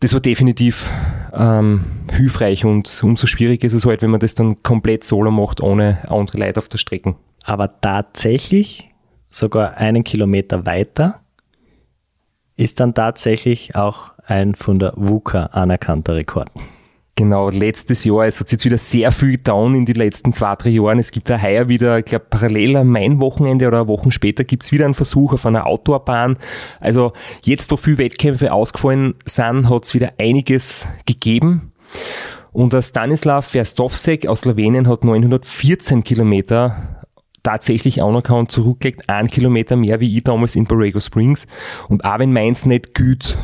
Das 0.00 0.12
war 0.12 0.20
definitiv 0.20 0.90
ähm, 1.32 1.84
hilfreich 2.10 2.64
und 2.64 3.02
umso 3.02 3.26
schwieriger 3.26 3.66
ist 3.66 3.72
es 3.74 3.86
halt, 3.86 4.02
wenn 4.02 4.10
man 4.10 4.20
das 4.20 4.34
dann 4.34 4.62
komplett 4.62 5.04
solo 5.04 5.30
macht, 5.30 5.60
ohne 5.60 5.98
andere 6.10 6.38
Leute 6.38 6.58
auf 6.58 6.68
der 6.68 6.78
Strecke. 6.78 7.16
Aber 7.44 7.80
tatsächlich, 7.80 8.90
sogar 9.26 9.76
einen 9.76 10.04
Kilometer 10.04 10.66
weiter, 10.66 11.20
ist 12.56 12.80
dann 12.80 12.94
tatsächlich 12.94 13.74
auch 13.74 14.13
ein 14.26 14.54
von 14.54 14.78
der 14.78 14.92
WUKA 14.96 15.46
anerkannter 15.46 16.16
Rekord. 16.16 16.50
Genau, 17.16 17.48
letztes 17.48 18.02
Jahr, 18.02 18.26
es 18.26 18.40
hat 18.40 18.50
jetzt 18.50 18.64
wieder 18.64 18.78
sehr 18.78 19.12
viel 19.12 19.38
down 19.38 19.76
in 19.76 19.84
den 19.86 19.94
letzten 19.94 20.32
zwei, 20.32 20.56
drei 20.56 20.70
Jahren. 20.70 20.98
Es 20.98 21.12
gibt 21.12 21.28
ja 21.28 21.40
heuer 21.40 21.68
wieder, 21.68 21.98
ich 22.00 22.06
glaube, 22.06 22.26
parallel 22.28 22.76
am 22.76 22.88
Main-Wochenende 22.88 23.68
oder 23.68 23.86
Wochen 23.86 24.10
später 24.10 24.42
gibt 24.42 24.64
es 24.64 24.72
wieder 24.72 24.84
einen 24.84 24.94
Versuch 24.94 25.32
auf 25.32 25.46
einer 25.46 25.64
Outdoorbahn. 25.64 26.36
Also 26.80 27.12
jetzt, 27.44 27.70
wo 27.70 27.76
viele 27.76 27.98
Wettkämpfe 27.98 28.52
ausgefallen 28.52 29.14
sind, 29.26 29.70
hat 29.70 29.84
es 29.84 29.94
wieder 29.94 30.14
einiges 30.18 30.88
gegeben. 31.06 31.72
Und 32.50 32.72
der 32.72 32.82
Stanislav 32.82 33.46
Verstovsek 33.46 34.26
aus 34.26 34.40
Slowenien 34.40 34.88
hat 34.88 35.04
914 35.04 36.02
Kilometer 36.02 37.04
tatsächlich 37.44 38.02
anerkannt 38.02 38.50
zurückgelegt, 38.50 39.08
ein 39.08 39.28
Kilometer 39.28 39.76
mehr 39.76 40.00
wie 40.00 40.16
ich 40.16 40.24
damals 40.24 40.56
in 40.56 40.64
Borrego 40.64 40.98
Springs. 40.98 41.46
Und 41.88 42.04
auch 42.04 42.18
wenn 42.18 42.32
meins 42.32 42.66
nicht 42.66 42.94
gut 42.94 43.38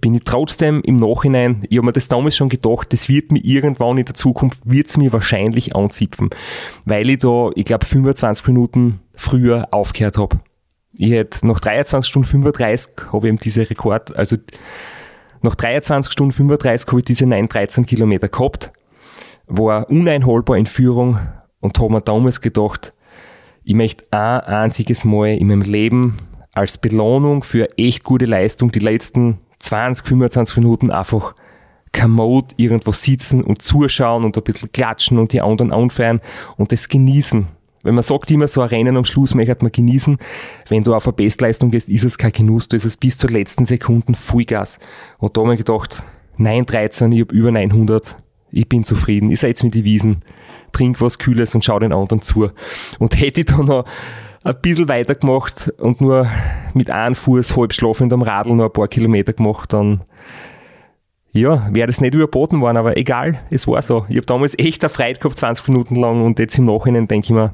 bin 0.00 0.14
ich 0.14 0.24
trotzdem 0.24 0.80
im 0.82 0.96
Nachhinein, 0.96 1.64
ich 1.68 1.78
habe 1.78 1.86
mir 1.86 1.92
das 1.92 2.08
damals 2.08 2.36
schon 2.36 2.48
gedacht, 2.48 2.92
das 2.92 3.08
wird 3.08 3.32
mir 3.32 3.44
irgendwann 3.44 3.98
in 3.98 4.04
der 4.04 4.14
Zukunft, 4.14 4.60
wird 4.64 4.88
es 4.88 4.96
mir 4.96 5.12
wahrscheinlich 5.12 5.74
anzipfen, 5.74 6.30
weil 6.84 7.08
ich 7.10 7.18
da, 7.18 7.50
ich 7.54 7.64
glaube, 7.64 7.84
25 7.84 8.46
Minuten 8.48 9.00
früher 9.14 9.68
aufgehört 9.70 10.18
habe. 10.18 10.40
Ich 10.96 11.10
hätte 11.10 11.46
nach 11.46 11.60
23 11.60 12.08
Stunden 12.08 12.28
35 12.28 13.12
habe 13.12 13.26
ich 13.26 13.28
eben 13.28 13.38
diese 13.38 13.68
Rekord, 13.68 14.16
also 14.16 14.36
nach 15.42 15.54
23 15.54 16.12
Stunden 16.12 16.32
35 16.32 16.88
habe 16.88 16.98
ich 17.00 17.04
diese 17.04 17.26
913 17.26 17.86
Kilometer 17.86 18.28
gehabt, 18.28 18.72
war 19.46 19.88
uneinholbar 19.88 20.56
in 20.56 20.66
Führung 20.66 21.18
und 21.60 21.78
habe 21.78 21.92
mir 21.92 22.00
damals 22.00 22.40
gedacht, 22.40 22.92
ich 23.64 23.74
möchte 23.74 24.04
ein 24.10 24.40
einziges 24.40 25.04
Mal 25.04 25.36
in 25.36 25.48
meinem 25.48 25.62
Leben 25.62 26.16
als 26.52 26.78
Belohnung 26.78 27.42
für 27.42 27.78
echt 27.78 28.02
gute 28.02 28.24
Leistung 28.24 28.72
die 28.72 28.78
letzten 28.78 29.38
20, 29.60 30.06
25 30.06 30.56
Minuten 30.56 30.90
einfach 30.90 31.34
kommod 31.92 32.52
irgendwo 32.56 32.92
sitzen 32.92 33.42
und 33.42 33.62
zuschauen 33.62 34.24
und 34.24 34.36
ein 34.36 34.42
bisschen 34.42 34.70
klatschen 34.72 35.18
und 35.18 35.32
die 35.32 35.40
anderen 35.40 35.72
anfeiern 35.72 36.20
und 36.56 36.72
das 36.72 36.88
genießen. 36.88 37.46
Wenn 37.82 37.94
man 37.94 38.02
sagt 38.02 38.30
immer 38.30 38.48
so 38.48 38.60
ein 38.60 38.68
Rennen 38.68 38.96
am 38.96 39.04
Schluss 39.04 39.34
möchte 39.34 39.62
man 39.62 39.72
genießen, 39.72 40.18
wenn 40.68 40.82
du 40.82 40.94
auf 40.94 41.06
eine 41.06 41.12
Bestleistung 41.14 41.70
gehst, 41.70 41.88
ist 41.88 42.04
es 42.04 42.18
kein 42.18 42.32
Genuss, 42.32 42.68
da 42.68 42.76
ist 42.76 42.84
es 42.84 42.96
bis 42.96 43.16
zur 43.16 43.30
letzten 43.30 43.66
Sekunde 43.66 44.14
Vollgas. 44.14 44.78
Und 45.18 45.36
da 45.36 45.42
habe 45.42 45.54
ich 45.54 45.58
gedacht, 45.58 46.02
9,13, 46.38 47.12
ich 47.14 47.20
habe 47.22 47.34
über 47.34 47.50
900, 47.50 48.16
ich 48.50 48.68
bin 48.68 48.84
zufrieden, 48.84 49.30
ich 49.30 49.40
seid 49.40 49.62
mit 49.62 49.74
die 49.74 49.84
Wiesen, 49.84 50.22
trink 50.72 51.00
was 51.00 51.18
Kühles 51.18 51.54
und 51.54 51.64
schau 51.64 51.78
den 51.78 51.92
anderen 51.92 52.20
zu. 52.20 52.50
Und 52.98 53.18
hätte 53.20 53.40
ich 53.40 53.46
da 53.46 53.58
noch 53.58 53.84
ein 54.44 54.60
bisschen 54.60 54.88
weiter 54.88 55.14
gemacht 55.14 55.72
und 55.78 56.00
nur 56.00 56.26
mit 56.74 56.90
einem 56.90 57.14
Fuß 57.14 57.56
halb 57.56 57.72
schlafend 57.72 58.12
am 58.12 58.22
Radl 58.22 58.54
noch 58.54 58.66
ein 58.66 58.72
paar 58.72 58.88
Kilometer 58.88 59.32
gemacht, 59.32 59.72
dann 59.72 60.02
ja, 61.32 61.68
wäre 61.72 61.86
das 61.86 62.00
nicht 62.00 62.14
überboten 62.14 62.60
worden, 62.60 62.76
aber 62.78 62.96
egal, 62.96 63.40
es 63.50 63.66
war 63.66 63.82
so. 63.82 64.06
Ich 64.08 64.16
habe 64.16 64.26
damals 64.26 64.58
echt 64.58 64.82
eine 64.82 64.90
Freude 64.90 65.20
gehabt, 65.20 65.36
20 65.36 65.68
Minuten 65.68 65.96
lang 65.96 66.24
und 66.24 66.38
jetzt 66.38 66.58
im 66.58 66.64
Nachhinein 66.64 67.06
denke 67.06 67.26
ich 67.26 67.30
mir, 67.30 67.52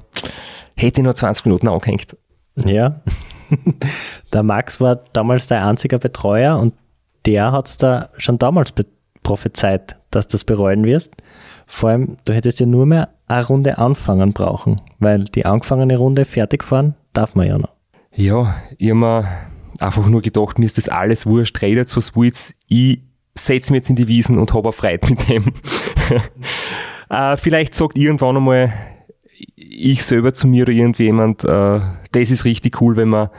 hätte 0.76 1.01
ich 1.01 1.05
nur 1.05 1.14
20 1.14 1.47
Minuten 1.47 1.68
angehängt. 1.68 2.16
Ja, 2.64 3.01
der 4.32 4.43
Max 4.43 4.80
war 4.80 4.97
damals 5.12 5.49
dein 5.49 5.62
einziger 5.62 5.99
Betreuer 5.99 6.59
und 6.59 6.74
der 7.26 7.53
hat 7.53 7.66
es 7.66 7.78
da 7.78 8.11
schon 8.16 8.39
damals 8.39 8.72
prophezeit, 9.22 9.97
dass 10.11 10.28
du 10.28 10.32
das 10.32 10.45
bereuen 10.45 10.85
wirst. 10.85 11.14
Vor 11.66 11.90
allem, 11.90 12.16
du 12.24 12.32
hättest 12.32 12.60
ja 12.60 12.66
nur 12.66 12.86
mehr 12.86 13.10
eine 13.26 13.46
Runde 13.46 13.78
anfangen 13.78 14.32
brauchen, 14.32 14.80
weil 14.98 15.24
die 15.24 15.46
angefangene 15.46 15.96
Runde 15.96 16.24
fertig 16.24 16.64
fahren 16.64 16.94
darf 17.12 17.34
man 17.34 17.46
ja 17.46 17.58
noch. 17.58 17.72
Ja, 18.14 18.56
ich 18.78 18.90
habe 18.90 18.98
mir 18.98 19.28
einfach 19.80 20.06
nur 20.06 20.22
gedacht, 20.22 20.58
mir 20.58 20.66
ist 20.66 20.78
das 20.78 20.88
alles 20.88 21.26
wurscht, 21.26 21.60
redet 21.62 21.96
was 21.96 22.14
willst, 22.14 22.54
ich 22.68 23.00
setze 23.34 23.72
mich 23.72 23.80
jetzt 23.80 23.90
in 23.90 23.96
die 23.96 24.08
Wiesen 24.08 24.38
und 24.38 24.54
habe 24.54 24.72
Freude 24.72 25.08
mit 25.08 25.28
dem. 25.28 25.44
äh, 27.10 27.36
vielleicht 27.36 27.74
sagt 27.74 27.98
irgendwann 27.98 28.36
einmal 28.36 28.72
ich 29.56 30.04
selber 30.04 30.32
zu 30.32 30.46
mir 30.46 30.62
oder 30.62 30.72
irgendjemand, 30.72 31.44
äh, 31.44 31.80
das 32.12 32.30
ist 32.30 32.44
richtig 32.44 32.80
cool, 32.80 32.96
wenn 32.96 33.08
man 33.08 33.30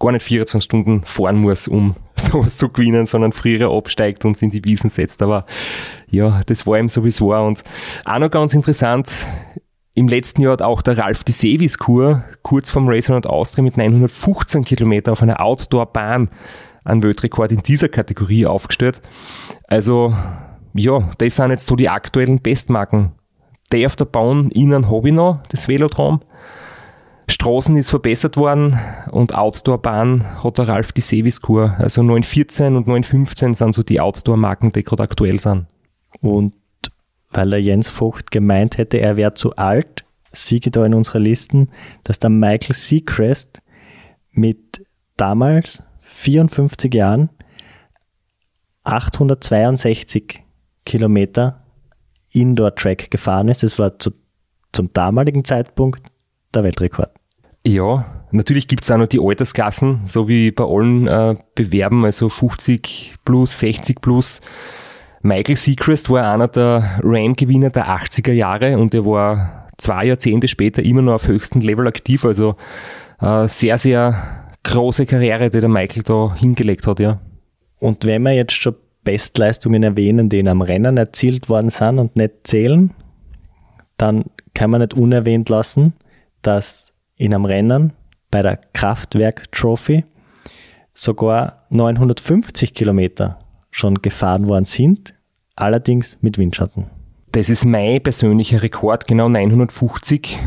gar 0.00 0.12
nicht 0.12 0.24
24 0.24 0.64
Stunden 0.64 1.02
fahren 1.04 1.36
muss, 1.36 1.68
um 1.68 1.94
sowas 2.16 2.56
zu 2.56 2.68
gewinnen, 2.68 3.06
sondern 3.06 3.32
früher 3.32 3.70
absteigt 3.70 4.24
und 4.24 4.42
in 4.42 4.50
die 4.50 4.64
Wiesen 4.64 4.90
setzt. 4.90 5.22
Aber 5.22 5.46
ja, 6.10 6.42
das 6.46 6.66
war 6.66 6.78
ihm 6.78 6.88
sowieso. 6.88 7.32
Und 7.32 7.62
auch 8.04 8.18
noch 8.18 8.30
ganz 8.30 8.54
interessant, 8.54 9.28
Im 9.94 10.08
letzten 10.08 10.42
Jahr 10.42 10.52
hat 10.52 10.62
auch 10.62 10.82
der 10.82 10.96
Ralf 10.96 11.24
die 11.24 11.32
Sevis-Kur 11.32 12.24
kurz 12.42 12.70
vom 12.70 12.88
Race 12.88 13.10
Around 13.10 13.26
Austria 13.26 13.64
mit 13.64 13.76
915 13.76 14.64
Kilometer 14.64 15.12
auf 15.12 15.22
einer 15.22 15.40
Outdoor-Bahn 15.40 16.30
einen 16.84 17.02
Weltrekord 17.02 17.52
in 17.52 17.62
dieser 17.62 17.88
Kategorie 17.88 18.46
aufgestellt. 18.46 19.02
Also, 19.66 20.14
ja, 20.74 21.10
das 21.18 21.36
sind 21.36 21.50
jetzt 21.50 21.68
so 21.68 21.76
die 21.76 21.88
aktuellen 21.88 22.40
Bestmarken. 22.40 23.12
Der 23.72 23.86
auf 23.86 23.96
der 23.96 24.04
Bahn 24.04 24.50
innen 24.50 24.90
habe 24.90 25.08
ich 25.08 25.14
noch, 25.14 25.42
das 25.50 25.68
Velodrom. 25.68 26.22
Straßen 27.30 27.76
ist 27.76 27.90
verbessert 27.90 28.36
worden 28.36 28.78
und 29.10 29.34
Outdoor-Bahn 29.34 30.42
hat 30.42 30.58
der 30.58 30.68
Ralf 30.68 30.92
die 30.92 31.00
Sevis-Kur. 31.00 31.76
Also 31.78 32.02
914 32.02 32.76
und 32.76 32.86
915 32.86 33.54
sind 33.54 33.74
so 33.74 33.82
die 33.82 34.00
Outdoor-Marken, 34.00 34.72
die 34.72 34.82
gerade 34.82 35.02
aktuell 35.02 35.38
sind. 35.38 35.66
Und 36.20 36.54
weil 37.30 37.50
der 37.50 37.62
Jens 37.62 37.88
Vogt 37.88 38.30
gemeint 38.30 38.78
hätte, 38.78 38.98
er 38.98 39.16
wäre 39.16 39.34
zu 39.34 39.54
alt, 39.56 40.04
siege 40.32 40.70
da 40.70 40.84
in 40.84 40.94
unserer 40.94 41.20
Listen, 41.20 41.70
dass 42.04 42.18
der 42.18 42.30
Michael 42.30 42.74
Seacrest 42.74 43.62
mit 44.32 44.84
damals 45.16 45.82
54 46.02 46.92
Jahren 46.92 47.30
862 48.84 50.42
Kilometer 50.84 51.64
Indoor-Track 52.32 53.10
gefahren 53.10 53.48
ist. 53.48 53.62
Das 53.62 53.78
war 53.78 53.98
zu, 53.98 54.10
zum 54.72 54.88
damaligen 54.92 55.44
Zeitpunkt 55.44 56.02
der 56.54 56.64
Weltrekord. 56.64 57.19
Ja, 57.66 58.06
natürlich 58.30 58.68
gibt 58.68 58.84
es 58.84 58.90
auch 58.90 58.96
noch 58.96 59.06
die 59.06 59.20
Altersklassen, 59.20 60.00
so 60.06 60.28
wie 60.28 60.50
bei 60.50 60.64
allen 60.64 61.06
äh, 61.06 61.36
Bewerben, 61.54 62.04
also 62.04 62.28
50 62.28 63.16
plus, 63.24 63.58
60 63.58 64.00
plus. 64.00 64.40
Michael 65.22 65.56
Seacrest 65.56 66.08
war 66.08 66.32
einer 66.32 66.48
der 66.48 67.00
RAM-Gewinner 67.02 67.70
der 67.70 67.88
80er 67.88 68.32
Jahre 68.32 68.78
und 68.78 68.94
er 68.94 69.04
war 69.04 69.68
zwei 69.76 70.06
Jahrzehnte 70.06 70.48
später 70.48 70.82
immer 70.82 71.02
noch 71.02 71.14
auf 71.14 71.28
höchstem 71.28 71.60
Level 71.60 71.86
aktiv. 71.86 72.24
Also 72.24 72.56
äh, 73.20 73.46
sehr, 73.46 73.76
sehr 73.76 74.56
große 74.62 75.04
Karriere, 75.04 75.50
die 75.50 75.60
der 75.60 75.68
Michael 75.68 76.02
da 76.02 76.34
hingelegt 76.34 76.86
hat, 76.86 77.00
ja. 77.00 77.20
Und 77.78 78.04
wenn 78.04 78.22
wir 78.22 78.32
jetzt 78.32 78.52
schon 78.52 78.76
Bestleistungen 79.04 79.82
erwähnen, 79.82 80.28
die 80.28 80.46
am 80.46 80.62
Rennen 80.62 80.96
erzielt 80.96 81.48
worden 81.48 81.70
sind 81.70 81.98
und 81.98 82.16
nicht 82.16 82.46
zählen, 82.46 82.92
dann 83.96 84.24
kann 84.54 84.70
man 84.70 84.80
nicht 84.80 84.94
unerwähnt 84.94 85.48
lassen, 85.48 85.94
dass 86.42 86.94
in 87.20 87.34
einem 87.34 87.44
Rennen 87.44 87.92
bei 88.30 88.40
der 88.40 88.56
Kraftwerk 88.72 89.52
Trophy 89.52 90.04
sogar 90.94 91.66
950 91.68 92.72
Kilometer 92.72 93.38
schon 93.70 94.00
gefahren 94.00 94.48
worden 94.48 94.64
sind, 94.64 95.14
allerdings 95.54 96.18
mit 96.22 96.38
Windschatten. 96.38 96.86
Das 97.32 97.50
ist 97.50 97.66
mein 97.66 98.02
persönlicher 98.02 98.62
Rekord, 98.62 99.06
genau 99.06 99.28
950. 99.28 100.38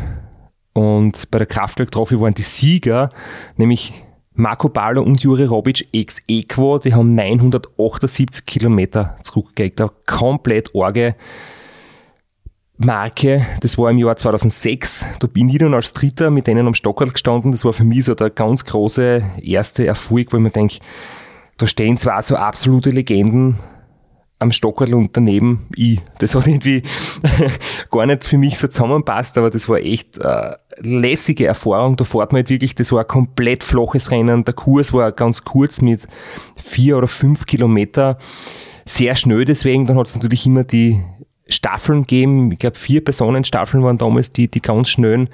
Und 0.73 1.29
bei 1.29 1.37
der 1.37 1.47
Kraftwerk 1.47 1.91
Trophy 1.91 2.19
waren 2.19 2.33
die 2.33 2.41
Sieger, 2.41 3.11
nämlich 3.55 3.93
Marco 4.33 4.67
Ballo 4.67 5.03
und 5.03 5.21
Juri 5.21 5.45
Robic 5.45 5.87
ex 5.93 6.23
Equo, 6.27 6.79
die 6.79 6.95
haben 6.95 7.09
978 7.09 8.45
Kilometer 8.47 9.15
zurückgelegt. 9.21 9.79
Komplett 10.07 10.73
orge 10.73 11.15
Marke. 12.83 13.45
Das 13.61 13.77
war 13.77 13.89
im 13.89 13.97
Jahr 13.97 14.15
2006. 14.15 15.05
Da 15.19 15.27
bin 15.27 15.49
ich 15.49 15.57
dann 15.57 15.73
als 15.73 15.93
Dritter 15.93 16.29
mit 16.29 16.47
denen 16.47 16.67
am 16.67 16.75
Stockerl 16.75 17.11
gestanden. 17.11 17.51
Das 17.51 17.65
war 17.65 17.73
für 17.73 17.83
mich 17.83 18.05
so 18.05 18.15
der 18.15 18.29
ganz 18.29 18.65
große 18.65 19.23
erste 19.41 19.87
Erfolg, 19.87 20.31
wo 20.31 20.37
ich 20.37 20.43
mir 20.43 20.49
denke, 20.49 20.79
da 21.57 21.67
stehen 21.67 21.97
zwar 21.97 22.21
so 22.21 22.35
absolute 22.35 22.89
Legenden 22.89 23.57
am 24.39 24.51
Stockerl 24.51 24.93
und 24.93 25.15
daneben 25.15 25.67
ich. 25.75 26.01
Das 26.19 26.35
hat 26.35 26.47
irgendwie 26.47 26.83
gar 27.91 28.05
nicht 28.05 28.25
für 28.25 28.37
mich 28.37 28.59
so 28.59 28.67
zusammenpasst, 28.67 29.37
aber 29.37 29.49
das 29.49 29.69
war 29.69 29.77
echt 29.77 30.17
äh, 30.17 30.55
lässige 30.79 31.47
Erfahrung. 31.47 31.95
Da 31.95 32.03
fährt 32.03 32.31
man 32.31 32.39
halt 32.39 32.49
wirklich, 32.49 32.75
das 32.75 32.91
war 32.91 33.01
ein 33.01 33.07
komplett 33.07 33.63
flaches 33.63 34.11
Rennen. 34.11 34.43
Der 34.43 34.53
Kurs 34.53 34.93
war 34.93 35.11
ganz 35.11 35.43
kurz 35.43 35.81
mit 35.81 36.07
vier 36.57 36.97
oder 36.97 37.07
fünf 37.07 37.45
Kilometer. 37.45 38.17
Sehr 38.85 39.15
schnell 39.15 39.45
deswegen. 39.45 39.87
Dann 39.87 39.97
hat 39.97 40.07
es 40.07 40.15
natürlich 40.15 40.45
immer 40.45 40.65
die 40.65 41.01
Staffeln 41.47 42.01
gegeben. 42.01 42.51
Ich 42.51 42.59
glaube, 42.59 42.77
vier 42.77 43.03
Personenstaffeln 43.03 43.83
waren 43.83 43.97
damals 43.97 44.31
die, 44.31 44.47
die 44.47 44.61
ganz 44.61 44.89
schnellen. 44.89 45.29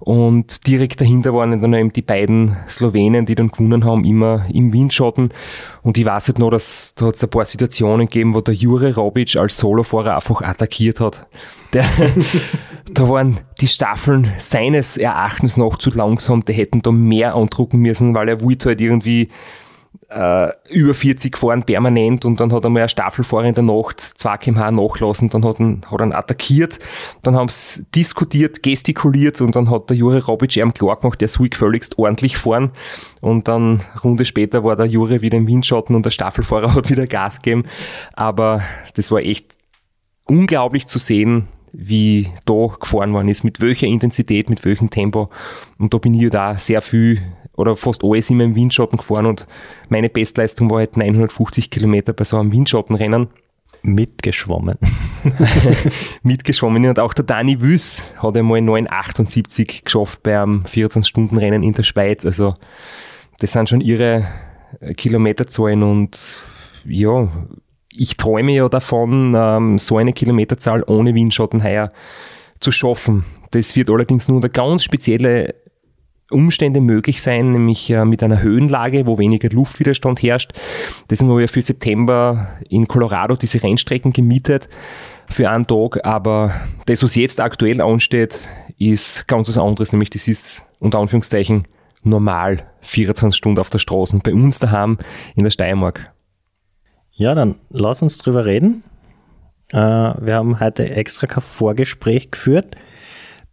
Und 0.00 0.66
direkt 0.68 1.00
dahinter 1.00 1.34
waren 1.34 1.60
dann 1.60 1.74
eben 1.74 1.92
die 1.92 2.02
beiden 2.02 2.56
Slowenen, 2.68 3.26
die 3.26 3.34
dann 3.34 3.48
gewonnen 3.48 3.84
haben, 3.84 4.04
immer 4.04 4.46
im 4.52 4.72
Windschatten. 4.72 5.30
Und 5.82 5.98
ich 5.98 6.04
weiß 6.04 6.28
halt 6.28 6.38
noch, 6.38 6.50
dass 6.50 6.94
da 6.94 7.06
hat 7.06 7.16
es 7.16 7.24
ein 7.24 7.30
paar 7.30 7.44
Situationen 7.44 8.06
gegeben, 8.06 8.32
wo 8.32 8.40
der 8.40 8.54
Jure 8.54 8.94
Robic 8.94 9.36
als 9.36 9.56
Solofahrer 9.56 10.14
einfach 10.14 10.42
attackiert 10.42 11.00
hat. 11.00 11.26
Der, 11.72 11.84
da 12.92 13.08
waren 13.08 13.40
die 13.60 13.66
Staffeln 13.66 14.32
seines 14.38 14.98
Erachtens 14.98 15.56
noch 15.56 15.78
zu 15.78 15.90
langsam, 15.90 16.44
die 16.44 16.52
hätten 16.52 16.80
da 16.80 16.92
mehr 16.92 17.34
andrucken 17.34 17.80
müssen, 17.80 18.14
weil 18.14 18.28
er 18.28 18.40
wollte 18.40 18.68
halt 18.68 18.80
irgendwie 18.80 19.30
äh, 20.08 20.52
über 20.70 20.94
40 20.94 21.32
gefahren 21.32 21.64
permanent 21.64 22.24
und 22.24 22.40
dann 22.40 22.52
hat 22.52 22.64
er 22.64 22.70
mal 22.70 22.80
eine 22.80 22.88
Staffelfahrer 22.88 23.44
in 23.44 23.54
der 23.54 23.64
Nacht 23.64 24.00
2 24.00 24.36
kmh 24.38 24.70
nachlassen, 24.70 25.28
dann 25.28 25.44
hat 25.44 25.60
er, 25.60 25.78
hat 25.90 26.00
ihn 26.00 26.12
attackiert, 26.12 26.78
dann 27.22 27.36
haben 27.36 27.48
sie 27.48 27.84
diskutiert, 27.94 28.62
gestikuliert 28.62 29.40
und 29.40 29.54
dann 29.54 29.70
hat 29.70 29.90
der 29.90 29.96
Jure 29.96 30.24
Robic 30.24 30.56
ihm 30.56 30.72
klar 30.72 30.96
gemacht, 30.96 31.20
der 31.20 31.28
soll 31.28 31.50
völligst 31.54 31.98
ordentlich 31.98 32.38
fahren. 32.38 32.70
Und 33.20 33.48
dann 33.48 33.82
Runde 34.02 34.24
später 34.24 34.64
war 34.64 34.76
der 34.76 34.86
Jure 34.86 35.20
wieder 35.20 35.36
im 35.36 35.46
Windschatten 35.46 35.94
und 35.94 36.04
der 36.04 36.10
Staffelfahrer 36.10 36.74
hat 36.74 36.88
wieder 36.88 37.06
Gas 37.06 37.42
gegeben, 37.42 37.64
aber 38.14 38.62
das 38.94 39.10
war 39.10 39.20
echt 39.20 39.56
unglaublich 40.24 40.86
zu 40.86 40.98
sehen, 40.98 41.48
wie 41.72 42.30
da 42.44 42.68
gefahren 42.80 43.12
worden 43.12 43.28
ist, 43.28 43.44
mit 43.44 43.60
welcher 43.60 43.86
Intensität, 43.86 44.48
mit 44.48 44.64
welchem 44.64 44.90
Tempo. 44.90 45.28
Und 45.78 45.92
da 45.92 45.98
bin 45.98 46.14
ich 46.14 46.30
da 46.30 46.58
sehr 46.58 46.82
viel 46.82 47.20
oder 47.58 47.76
fast 47.76 48.04
alles 48.04 48.30
immer 48.30 48.44
im 48.44 48.54
Windschatten 48.54 48.98
gefahren 48.98 49.26
und 49.26 49.46
meine 49.88 50.08
Bestleistung 50.08 50.70
war 50.70 50.78
halt 50.78 50.96
950 50.96 51.70
Kilometer 51.70 52.12
bei 52.12 52.24
so 52.24 52.38
einem 52.38 52.52
Windschattenrennen. 52.52 53.28
Mitgeschwommen. 53.82 54.76
Mitgeschwommen. 56.22 56.86
Und 56.86 56.98
auch 56.98 57.14
der 57.14 57.24
Dani 57.24 57.60
Wüss 57.60 58.02
hat 58.16 58.36
einmal 58.36 58.60
978 58.60 59.84
geschafft 59.84 60.22
bei 60.22 60.40
einem 60.40 60.64
24-Stunden-Rennen 60.64 61.62
in 61.62 61.74
der 61.74 61.84
Schweiz. 61.84 62.24
Also, 62.24 62.54
das 63.38 63.52
sind 63.52 63.68
schon 63.68 63.80
ihre 63.80 64.26
Kilometerzahlen 64.96 65.82
und 65.82 66.42
ja, 66.84 67.28
ich 67.92 68.16
träume 68.16 68.52
ja 68.52 68.68
davon, 68.68 69.34
ähm, 69.36 69.78
so 69.78 69.98
eine 69.98 70.12
Kilometerzahl 70.12 70.84
ohne 70.84 71.14
Windschatten 71.14 71.62
heuer 71.62 71.92
zu 72.60 72.70
schaffen. 72.70 73.24
Das 73.50 73.76
wird 73.76 73.90
allerdings 73.90 74.28
nur 74.28 74.36
unter 74.36 74.48
ganz 74.48 74.84
spezielle 74.84 75.54
Umstände 76.30 76.80
möglich 76.80 77.22
sein, 77.22 77.52
nämlich 77.52 77.88
äh, 77.90 78.04
mit 78.04 78.22
einer 78.22 78.42
Höhenlage, 78.42 79.06
wo 79.06 79.18
weniger 79.18 79.48
Luftwiderstand 79.48 80.22
herrscht. 80.22 80.52
Deswegen 81.08 81.30
habe 81.30 81.44
ich 81.44 81.50
für 81.50 81.62
September 81.62 82.48
in 82.68 82.86
Colorado 82.86 83.36
diese 83.36 83.62
Rennstrecken 83.62 84.12
gemietet 84.12 84.68
für 85.30 85.48
einen 85.48 85.66
Tag, 85.66 86.04
aber 86.04 86.52
das, 86.86 87.02
was 87.02 87.14
jetzt 87.14 87.40
aktuell 87.40 87.80
ansteht, 87.80 88.48
ist 88.78 89.26
ganz 89.26 89.48
was 89.48 89.58
anderes, 89.58 89.92
nämlich 89.92 90.10
das 90.10 90.28
ist 90.28 90.64
unter 90.78 90.98
Anführungszeichen 90.98 91.66
normal 92.04 92.64
24 92.80 93.36
Stunden 93.36 93.58
auf 93.58 93.70
der 93.70 93.78
Straße 93.78 94.18
bei 94.22 94.32
uns 94.32 94.58
daheim 94.58 94.98
in 95.34 95.44
der 95.44 95.50
Steiermark. 95.50 96.12
Ja, 97.12 97.34
dann 97.34 97.56
lass 97.70 98.02
uns 98.02 98.18
drüber 98.18 98.44
reden. 98.44 98.84
Äh, 99.70 99.76
wir 99.76 100.34
haben 100.34 100.60
heute 100.60 100.88
extra 100.90 101.26
kein 101.26 101.42
Vorgespräch 101.42 102.30
geführt 102.30 102.76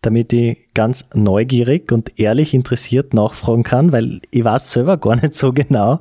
damit 0.05 0.33
ich 0.33 0.57
ganz 0.73 1.05
neugierig 1.13 1.91
und 1.91 2.19
ehrlich 2.19 2.53
interessiert 2.53 3.13
nachfragen 3.13 3.63
kann, 3.63 3.91
weil 3.91 4.21
ich 4.31 4.43
weiß 4.43 4.71
selber 4.71 4.97
gar 4.97 5.15
nicht 5.15 5.33
so 5.33 5.51
genau, 5.53 5.99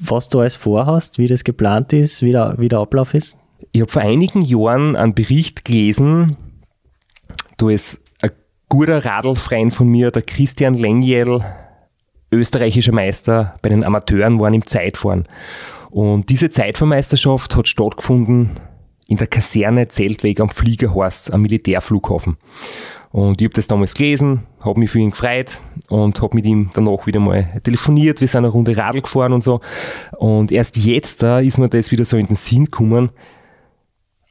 was 0.00 0.28
du 0.28 0.40
alles 0.40 0.56
vorhast, 0.56 1.18
wie 1.18 1.26
das 1.26 1.44
geplant 1.44 1.92
ist, 1.92 2.22
wie 2.22 2.32
der, 2.32 2.56
wie 2.58 2.68
der 2.68 2.80
Ablauf 2.80 3.14
ist. 3.14 3.36
Ich 3.72 3.80
habe 3.80 3.90
vor 3.90 4.02
einigen 4.02 4.42
Jahren 4.42 4.96
einen 4.96 5.14
Bericht 5.14 5.64
gelesen, 5.64 6.36
da 7.58 7.70
ist 7.70 8.00
ein 8.20 8.30
guter 8.68 9.04
Radlfreund 9.04 9.72
von 9.72 9.88
mir, 9.88 10.10
der 10.10 10.22
Christian 10.22 10.74
Lengjel, 10.74 11.44
österreichischer 12.32 12.92
Meister 12.92 13.54
bei 13.62 13.68
den 13.68 13.84
Amateuren, 13.84 14.40
waren 14.40 14.54
im 14.54 14.66
Zeitfahren. 14.66 15.28
Und 15.90 16.30
diese 16.30 16.50
Zeitfahrmeisterschaft 16.50 17.54
hat 17.54 17.68
stattgefunden 17.68 18.52
in 19.12 19.18
der 19.18 19.26
Kaserne 19.26 19.88
Zeltweg 19.88 20.40
am 20.40 20.48
Fliegerhorst 20.48 21.34
am 21.34 21.42
Militärflughafen. 21.42 22.38
Und 23.10 23.42
ich 23.42 23.44
habe 23.44 23.52
das 23.52 23.66
damals 23.66 23.92
gelesen, 23.92 24.46
habe 24.60 24.80
mich 24.80 24.90
für 24.90 25.00
ihn 25.00 25.10
gefreut 25.10 25.60
und 25.90 26.22
habe 26.22 26.34
mit 26.34 26.46
ihm 26.46 26.70
danach 26.72 27.06
wieder 27.06 27.20
mal 27.20 27.60
telefoniert. 27.62 28.22
Wir 28.22 28.28
sind 28.28 28.38
eine 28.38 28.48
Runde 28.48 28.74
Radl 28.74 29.02
gefahren 29.02 29.34
und 29.34 29.42
so. 29.42 29.60
Und 30.16 30.50
erst 30.50 30.78
jetzt 30.78 31.22
da 31.22 31.40
ist 31.40 31.58
mir 31.58 31.68
das 31.68 31.90
wieder 31.90 32.06
so 32.06 32.16
in 32.16 32.26
den 32.26 32.36
Sinn 32.36 32.64
gekommen, 32.64 33.10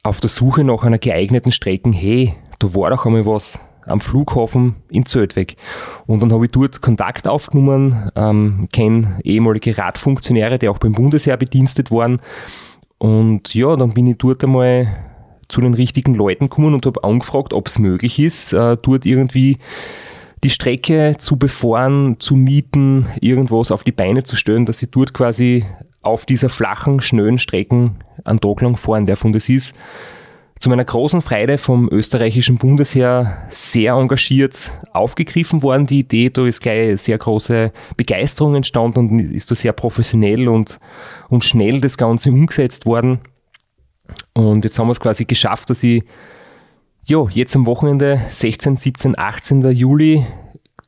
auf 0.02 0.18
der 0.18 0.30
Suche 0.30 0.64
nach 0.64 0.82
einer 0.82 0.98
geeigneten 0.98 1.52
Strecke. 1.52 1.92
Hey, 1.92 2.34
da 2.58 2.74
war 2.74 2.90
doch 2.90 3.06
einmal 3.06 3.24
was 3.24 3.60
am 3.86 4.00
Flughafen 4.00 4.82
in 4.90 5.06
Zeltweg. 5.06 5.56
Und 6.08 6.24
dann 6.24 6.32
habe 6.32 6.46
ich 6.46 6.50
dort 6.50 6.82
Kontakt 6.82 7.28
aufgenommen, 7.28 8.10
ähm, 8.16 8.68
kenne 8.72 9.20
ehemalige 9.22 9.78
Radfunktionäre, 9.78 10.58
die 10.58 10.68
auch 10.68 10.78
beim 10.78 10.92
Bundesheer 10.92 11.36
bedienstet 11.36 11.92
waren 11.92 12.20
und 13.02 13.52
ja, 13.52 13.74
dann 13.74 13.94
bin 13.94 14.06
ich 14.06 14.18
dort 14.18 14.44
einmal 14.44 14.86
zu 15.48 15.60
den 15.60 15.74
richtigen 15.74 16.14
Leuten 16.14 16.48
gekommen 16.48 16.72
und 16.72 16.86
habe 16.86 17.02
angefragt, 17.02 17.52
ob 17.52 17.66
es 17.66 17.80
möglich 17.80 18.20
ist, 18.20 18.52
äh, 18.52 18.76
dort 18.80 19.04
irgendwie 19.04 19.58
die 20.44 20.50
Strecke 20.50 21.16
zu 21.18 21.36
befahren, 21.36 22.20
zu 22.20 22.36
mieten, 22.36 23.08
irgendwas 23.20 23.72
auf 23.72 23.82
die 23.82 23.90
Beine 23.90 24.22
zu 24.22 24.36
stellen, 24.36 24.66
dass 24.66 24.78
sie 24.78 24.88
dort 24.88 25.14
quasi 25.14 25.66
auf 26.02 26.26
dieser 26.26 26.48
flachen, 26.48 27.00
schnellen 27.00 27.38
Strecken 27.38 27.96
einen 28.22 28.38
Tag 28.38 28.60
lang 28.60 28.76
fahren 28.76 29.06
darf. 29.06 29.24
Und 29.24 29.34
es 29.34 29.48
ist 29.48 29.74
zu 30.62 30.70
meiner 30.70 30.84
großen 30.84 31.22
Freude 31.22 31.58
vom 31.58 31.88
österreichischen 31.90 32.56
Bundesheer 32.56 33.48
sehr 33.48 33.94
engagiert 33.94 34.70
aufgegriffen 34.92 35.60
worden, 35.64 35.86
die 35.86 35.98
Idee. 35.98 36.30
Da 36.30 36.46
ist 36.46 36.60
gleich 36.60 37.00
sehr 37.00 37.18
große 37.18 37.72
Begeisterung 37.96 38.54
entstanden 38.54 39.10
und 39.10 39.18
ist 39.18 39.50
da 39.50 39.56
sehr 39.56 39.72
professionell 39.72 40.46
und, 40.46 40.78
und 41.28 41.44
schnell 41.44 41.80
das 41.80 41.96
Ganze 41.98 42.30
umgesetzt 42.30 42.86
worden. 42.86 43.22
Und 44.34 44.62
jetzt 44.62 44.78
haben 44.78 44.86
wir 44.86 44.92
es 44.92 45.00
quasi 45.00 45.24
geschafft, 45.24 45.68
dass 45.68 45.82
ich 45.82 46.04
ja, 47.06 47.26
jetzt 47.30 47.56
am 47.56 47.66
Wochenende 47.66 48.20
16, 48.30 48.76
17, 48.76 49.18
18. 49.18 49.62
Juli, 49.72 50.24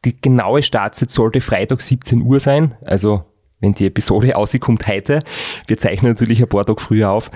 die 0.05 0.15
genaue 0.21 0.63
Startzeit 0.63 1.11
sollte 1.11 1.41
Freitag 1.41 1.81
17 1.81 2.23
Uhr 2.23 2.39
sein, 2.39 2.77
also 2.85 3.25
wenn 3.65 3.75
die 3.75 3.87
Episode 3.87 4.37
auskommt 4.37 4.87
heute. 4.87 5.19
Wir 5.67 5.79
zeichnen 5.79 6.13
natürlich 6.13 6.41
ein 6.41 6.49
paar 6.49 6.65
Tage 6.65 6.81
früher 6.81 7.11
auf. 7.11 7.31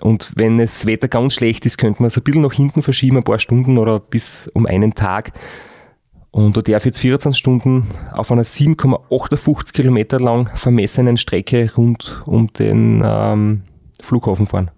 Und 0.00 0.32
wenn 0.36 0.58
das 0.58 0.86
Wetter 0.86 1.08
ganz 1.08 1.34
schlecht 1.34 1.64
ist, 1.66 1.78
könnte 1.78 2.02
man 2.02 2.08
es 2.08 2.16
ein 2.16 2.22
bisschen 2.22 2.42
nach 2.42 2.52
hinten 2.52 2.82
verschieben, 2.82 3.16
ein 3.16 3.24
paar 3.24 3.38
Stunden 3.38 3.78
oder 3.78 4.00
bis 4.00 4.48
um 4.54 4.66
einen 4.66 4.94
Tag. 4.94 5.32
Und 6.30 6.56
da 6.56 6.60
darf 6.60 6.84
jetzt 6.84 7.00
14 7.00 7.32
Stunden 7.32 7.88
auf 8.12 8.30
einer 8.30 8.44
7,58 8.44 9.72
Kilometer 9.72 10.20
lang 10.20 10.50
vermessenen 10.54 11.16
Strecke 11.16 11.72
rund 11.74 12.22
um 12.26 12.52
den 12.52 13.02
ähm, 13.04 13.62
Flughafen 14.00 14.46
fahren. 14.46 14.70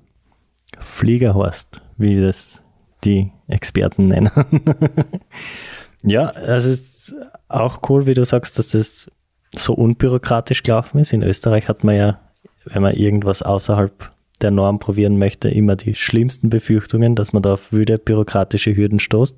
Fliegerhorst, 0.78 1.82
wie 1.98 2.20
das 2.20 2.62
die 3.04 3.32
Experten 3.48 4.08
nennen. 4.08 4.30
ja, 6.02 6.30
es 6.30 6.64
ist 6.64 7.14
auch 7.48 7.80
cool, 7.88 8.06
wie 8.06 8.14
du 8.14 8.24
sagst, 8.24 8.58
dass 8.58 8.68
das 8.70 9.10
so 9.54 9.74
unbürokratisch 9.74 10.62
gelaufen 10.62 10.98
ist. 10.98 11.12
In 11.12 11.22
Österreich 11.22 11.68
hat 11.68 11.84
man 11.84 11.96
ja, 11.96 12.20
wenn 12.64 12.82
man 12.82 12.94
irgendwas 12.94 13.42
außerhalb 13.42 14.10
der 14.40 14.50
Norm 14.50 14.78
probieren 14.78 15.18
möchte, 15.18 15.48
immer 15.48 15.76
die 15.76 15.94
schlimmsten 15.94 16.50
Befürchtungen, 16.50 17.14
dass 17.14 17.32
man 17.32 17.42
da 17.42 17.54
auf 17.54 17.72
wüde 17.72 17.98
bürokratische 17.98 18.74
Hürden 18.74 19.00
stoßt. 19.00 19.36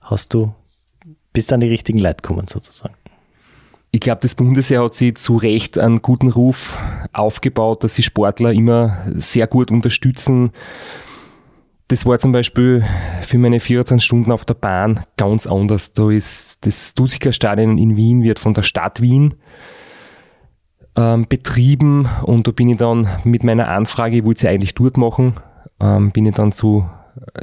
Hast 0.00 0.32
du, 0.34 0.54
bist 1.32 1.52
an 1.52 1.60
die 1.60 1.68
richtigen 1.68 1.98
Leute 1.98 2.22
gekommen 2.22 2.48
sozusagen. 2.48 2.94
Ich 3.92 4.00
glaube, 4.00 4.20
das 4.22 4.36
Bundesheer 4.36 4.84
hat 4.84 4.94
sich 4.94 5.16
zu 5.16 5.36
Recht 5.36 5.76
einen 5.76 6.00
guten 6.00 6.30
Ruf 6.30 6.78
aufgebaut, 7.12 7.82
dass 7.82 7.96
sie 7.96 8.04
Sportler 8.04 8.52
immer 8.52 8.98
sehr 9.14 9.48
gut 9.48 9.72
unterstützen. 9.72 10.52
Das 11.90 12.06
war 12.06 12.20
zum 12.20 12.30
Beispiel 12.30 12.84
für 13.20 13.36
meine 13.36 13.58
14 13.58 13.98
Stunden 13.98 14.30
auf 14.30 14.44
der 14.44 14.54
Bahn 14.54 15.00
ganz 15.16 15.48
anders. 15.48 15.92
Da 15.92 16.08
ist 16.08 16.64
das 16.64 16.94
Dusiker 16.94 17.32
Stadion 17.32 17.78
in 17.78 17.96
Wien 17.96 18.22
wird 18.22 18.38
von 18.38 18.54
der 18.54 18.62
Stadt 18.62 19.00
Wien 19.00 19.34
ähm, 20.94 21.26
betrieben 21.28 22.08
und 22.22 22.46
da 22.46 22.52
bin 22.52 22.68
ich 22.68 22.76
dann 22.76 23.08
mit 23.24 23.42
meiner 23.42 23.66
Anfrage, 23.66 24.18
ich 24.18 24.24
wollte 24.24 24.42
sie 24.42 24.48
eigentlich 24.48 24.76
dort 24.76 24.98
machen, 24.98 25.34
ähm, 25.80 26.12
bin 26.12 26.26
ich 26.26 26.34
dann 26.36 26.52
zu, 26.52 26.88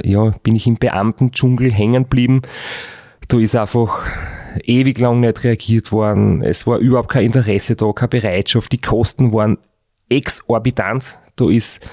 ja, 0.02 0.30
bin 0.42 0.56
ich 0.56 0.66
im 0.66 0.76
Beamtendschungel 0.76 1.70
hängen 1.70 2.04
geblieben. 2.04 2.40
Da 3.28 3.38
ist 3.38 3.54
einfach 3.54 4.06
ewig 4.64 4.98
lang 4.98 5.20
nicht 5.20 5.44
reagiert 5.44 5.92
worden. 5.92 6.40
Es 6.40 6.66
war 6.66 6.78
überhaupt 6.78 7.10
kein 7.10 7.26
Interesse 7.26 7.76
da, 7.76 7.92
keine 7.92 8.08
Bereitschaft. 8.08 8.72
Die 8.72 8.80
Kosten 8.80 9.30
waren 9.34 9.58
exorbitant. 10.08 11.18
Da 11.36 11.50
ist 11.50 11.86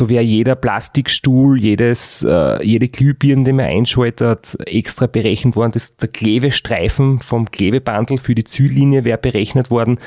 da 0.00 0.08
wäre 0.08 0.22
jeder 0.22 0.54
Plastikstuhl, 0.54 1.60
jedes, 1.60 2.22
äh, 2.22 2.64
jede 2.64 2.88
Glühbirne, 2.88 3.44
die 3.44 3.52
man 3.52 3.66
einschaltet, 3.66 4.56
extra 4.64 5.06
berechnet 5.06 5.56
worden. 5.56 5.72
Das, 5.72 5.96
der 5.96 6.08
Klebestreifen 6.08 7.18
vom 7.20 7.50
Klebebandel 7.50 8.16
für 8.16 8.34
die 8.34 8.44
Ziellinie 8.44 9.04
wäre 9.04 9.18
berechnet 9.18 9.70
worden. 9.70 9.98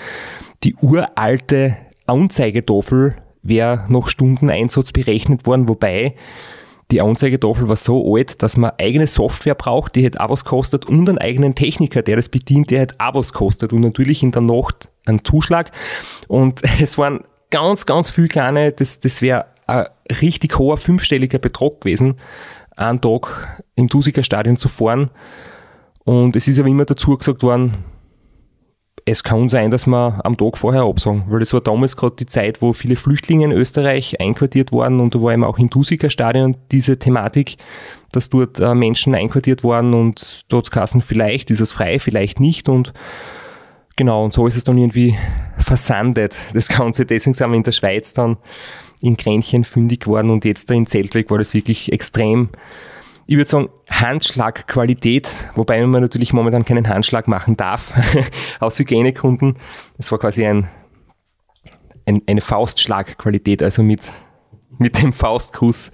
Die 0.63 0.75
uralte 0.81 1.77
Anzeigetafel 2.07 3.15
wäre 3.43 3.85
nach 3.89 4.07
Stundeneinsatz 4.07 4.91
berechnet 4.91 5.45
worden, 5.45 5.67
wobei 5.67 6.15
die 6.91 7.01
Anzeigetafel 7.01 7.69
war 7.69 7.75
so 7.75 8.15
alt, 8.15 8.41
dass 8.41 8.57
man 8.57 8.71
eigene 8.79 9.07
Software 9.07 9.55
braucht, 9.55 9.95
die 9.95 10.03
hätte 10.03 10.21
auch 10.21 10.29
was 10.29 10.43
kostet 10.43 10.85
und 10.85 11.07
einen 11.07 11.17
eigenen 11.17 11.55
Techniker, 11.55 12.01
der 12.01 12.15
das 12.15 12.29
bedient, 12.29 12.71
der 12.71 12.81
hätte 12.81 12.95
auch 12.97 13.15
was 13.15 13.33
kostet 13.33 13.73
und 13.73 13.81
natürlich 13.81 14.23
in 14.23 14.31
der 14.31 14.41
Nacht 14.41 14.89
einen 15.05 15.23
Zuschlag. 15.23 15.71
Und 16.27 16.61
es 16.81 16.97
waren 16.97 17.25
ganz, 17.51 17.85
ganz 17.85 18.09
viele 18.09 18.27
kleine, 18.27 18.71
das, 18.71 18.99
das 18.99 19.21
wäre 19.21 19.45
ein 19.67 19.87
richtig 20.21 20.57
hoher 20.57 20.77
fünfstelliger 20.77 21.39
Betrag 21.39 21.81
gewesen, 21.81 22.15
einen 22.75 23.01
Tag 23.01 23.63
im 23.75 23.87
Dusiker 23.87 24.23
Stadion 24.23 24.57
zu 24.57 24.67
fahren. 24.67 25.09
Und 26.03 26.35
es 26.35 26.47
ist 26.47 26.59
aber 26.59 26.69
immer 26.69 26.85
dazu 26.85 27.17
gesagt 27.17 27.43
worden, 27.43 27.85
es 29.05 29.23
kann 29.23 29.49
sein, 29.49 29.69
dass 29.69 29.85
wir 29.85 30.21
am 30.23 30.37
Tag 30.37 30.57
vorher 30.57 30.83
absagen, 30.83 31.25
weil 31.27 31.39
das 31.39 31.53
war 31.53 31.61
damals 31.61 31.97
gerade 31.97 32.15
die 32.15 32.25
Zeit, 32.25 32.61
wo 32.61 32.73
viele 32.73 32.95
Flüchtlinge 32.95 33.45
in 33.45 33.51
Österreich 33.51 34.19
einquartiert 34.21 34.71
waren 34.71 34.99
und 34.99 35.13
da 35.13 35.21
war 35.21 35.33
eben 35.33 35.43
auch 35.43 35.59
im 35.59 35.69
Dusiker 35.69 36.09
Stadion 36.09 36.55
diese 36.71 36.97
Thematik, 36.97 37.57
dass 38.11 38.29
dort 38.29 38.59
äh, 38.59 38.73
Menschen 38.73 39.13
einquartiert 39.13 39.63
waren 39.63 39.93
und 39.93 40.45
dort 40.47 40.71
kassen 40.71 41.01
vielleicht 41.01 41.51
ist 41.51 41.59
es 41.59 41.73
frei, 41.73 41.99
vielleicht 41.99 42.39
nicht 42.39 42.69
und 42.69 42.93
genau, 43.97 44.23
und 44.23 44.31
so 44.31 44.47
ist 44.47 44.55
es 44.55 44.63
dann 44.63 44.77
irgendwie 44.77 45.17
versandet, 45.57 46.39
das 46.53 46.69
Ganze. 46.69 47.05
Deswegen 47.05 47.33
sind 47.33 47.49
wir 47.49 47.57
in 47.57 47.63
der 47.63 47.71
Schweiz 47.73 48.13
dann 48.13 48.37
in 49.03 49.17
Kränchen 49.17 49.65
fündig 49.65 50.05
geworden 50.05 50.29
und 50.29 50.45
jetzt 50.45 50.69
da 50.69 50.73
in 50.73 50.85
Zeltweg 50.85 51.29
war 51.29 51.37
das 51.37 51.53
wirklich 51.53 51.91
extrem, 51.91 52.47
ich 53.27 53.35
würde 53.35 53.49
sagen, 53.49 53.69
Handschlagqualität, 53.89 55.29
wobei 55.55 55.85
man 55.85 56.01
natürlich 56.01 56.31
momentan 56.31 56.63
keinen 56.63 56.87
Handschlag 56.87 57.27
machen 57.27 57.57
darf, 57.57 57.93
aus 58.61 58.79
Hygienegründen. 58.79 59.57
Es 59.97 60.09
war 60.13 60.19
quasi 60.19 60.45
ein, 60.45 60.69
ein, 62.05 62.21
eine 62.27 62.39
Faustschlagqualität, 62.39 63.61
also 63.61 63.83
mit, 63.83 63.99
mit 64.77 65.01
dem 65.01 65.11
Faustgruß. 65.11 65.91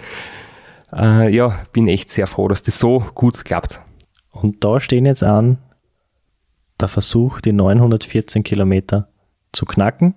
Äh, 0.93 1.33
ja, 1.33 1.65
bin 1.73 1.87
echt 1.87 2.11
sehr 2.11 2.27
froh, 2.27 2.47
dass 2.47 2.61
das 2.61 2.77
so 2.77 3.03
gut 3.15 3.43
klappt. 3.43 3.81
Und 4.31 4.63
da 4.63 4.79
stehen 4.79 5.07
jetzt 5.07 5.23
an 5.23 5.57
der 6.79 6.89
Versuch, 6.89 7.41
die 7.41 7.53
914 7.53 8.43
Kilometer 8.43 9.09
zu 9.51 9.65
knacken. 9.65 10.13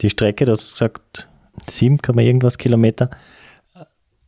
Die 0.00 0.10
Strecke, 0.10 0.44
das 0.44 0.72
gesagt, 0.72 1.29
7, 1.68 1.98
irgendwas 2.18 2.58
Kilometer, 2.58 3.10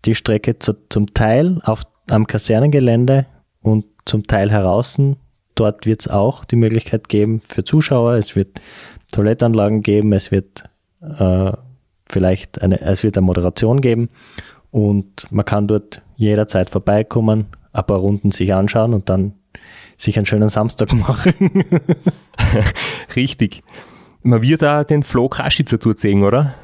die 0.04 0.14
Strecke 0.14 0.58
zu, 0.58 0.74
zum 0.88 1.14
Teil 1.14 1.60
auf, 1.64 1.82
am 2.10 2.26
Kasernengelände 2.26 3.26
und 3.60 3.84
zum 4.04 4.26
Teil 4.26 4.50
heraus. 4.50 5.00
Dort 5.54 5.86
wird 5.86 6.00
es 6.00 6.08
auch 6.08 6.44
die 6.44 6.56
Möglichkeit 6.56 7.08
geben 7.08 7.42
für 7.44 7.64
Zuschauer. 7.64 8.14
Es 8.14 8.34
wird 8.36 8.60
Toilettanlagen 9.12 9.82
geben, 9.82 10.12
es 10.12 10.30
wird 10.30 10.64
äh, 11.00 11.52
vielleicht 12.06 12.62
eine, 12.62 12.80
es 12.80 13.02
wird 13.02 13.16
eine 13.16 13.26
Moderation 13.26 13.80
geben 13.80 14.08
und 14.70 15.26
man 15.30 15.44
kann 15.44 15.68
dort 15.68 16.02
jederzeit 16.16 16.70
vorbeikommen, 16.70 17.46
ein 17.72 17.86
paar 17.86 17.98
Runden 17.98 18.30
sich 18.30 18.54
anschauen 18.54 18.94
und 18.94 19.08
dann 19.08 19.34
sich 19.96 20.16
einen 20.16 20.26
schönen 20.26 20.48
Samstag 20.48 20.92
machen. 20.94 21.34
Richtig. 23.16 23.62
Man 24.22 24.42
wird 24.42 24.62
da 24.62 24.84
den 24.84 25.02
Flo 25.02 25.28
Kraschitzer 25.28 25.78
dort 25.78 25.98
sehen, 25.98 26.22
oder? 26.22 26.54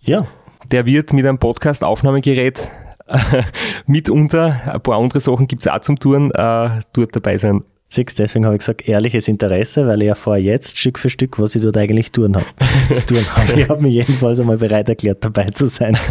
Ja. 0.00 0.26
Der 0.70 0.86
wird 0.86 1.12
mit 1.12 1.26
einem 1.26 1.38
Podcast-Aufnahmegerät 1.38 2.70
äh, 3.06 3.42
mitunter, 3.86 4.60
ein 4.72 4.80
paar 4.80 4.98
andere 4.98 5.20
Sachen 5.20 5.46
gibt 5.46 5.62
es 5.62 5.68
auch 5.68 5.80
zum 5.80 5.98
Touren, 5.98 6.30
äh, 6.30 6.80
dort 6.92 7.14
dabei 7.14 7.38
sein. 7.38 7.64
Siehst, 7.88 8.20
deswegen 8.20 8.44
habe 8.44 8.54
ich 8.54 8.60
gesagt, 8.60 8.86
ehrliches 8.88 9.26
Interesse, 9.26 9.84
weil 9.86 10.00
ich 10.02 10.08
erfahre 10.08 10.38
jetzt 10.38 10.78
Stück 10.78 10.96
für 10.96 11.10
Stück, 11.10 11.40
was 11.40 11.56
ich 11.56 11.62
dort 11.62 11.76
eigentlich 11.76 12.12
tun 12.12 12.36
habe. 12.36 12.46
zu 12.94 13.14
tun 13.14 13.26
habe. 13.34 13.60
Ich 13.60 13.68
habe 13.68 13.82
mich 13.82 13.94
jedenfalls 13.94 14.38
einmal 14.38 14.58
bereit 14.58 14.88
erklärt, 14.88 15.24
dabei 15.24 15.50
zu 15.50 15.66
sein. 15.66 15.96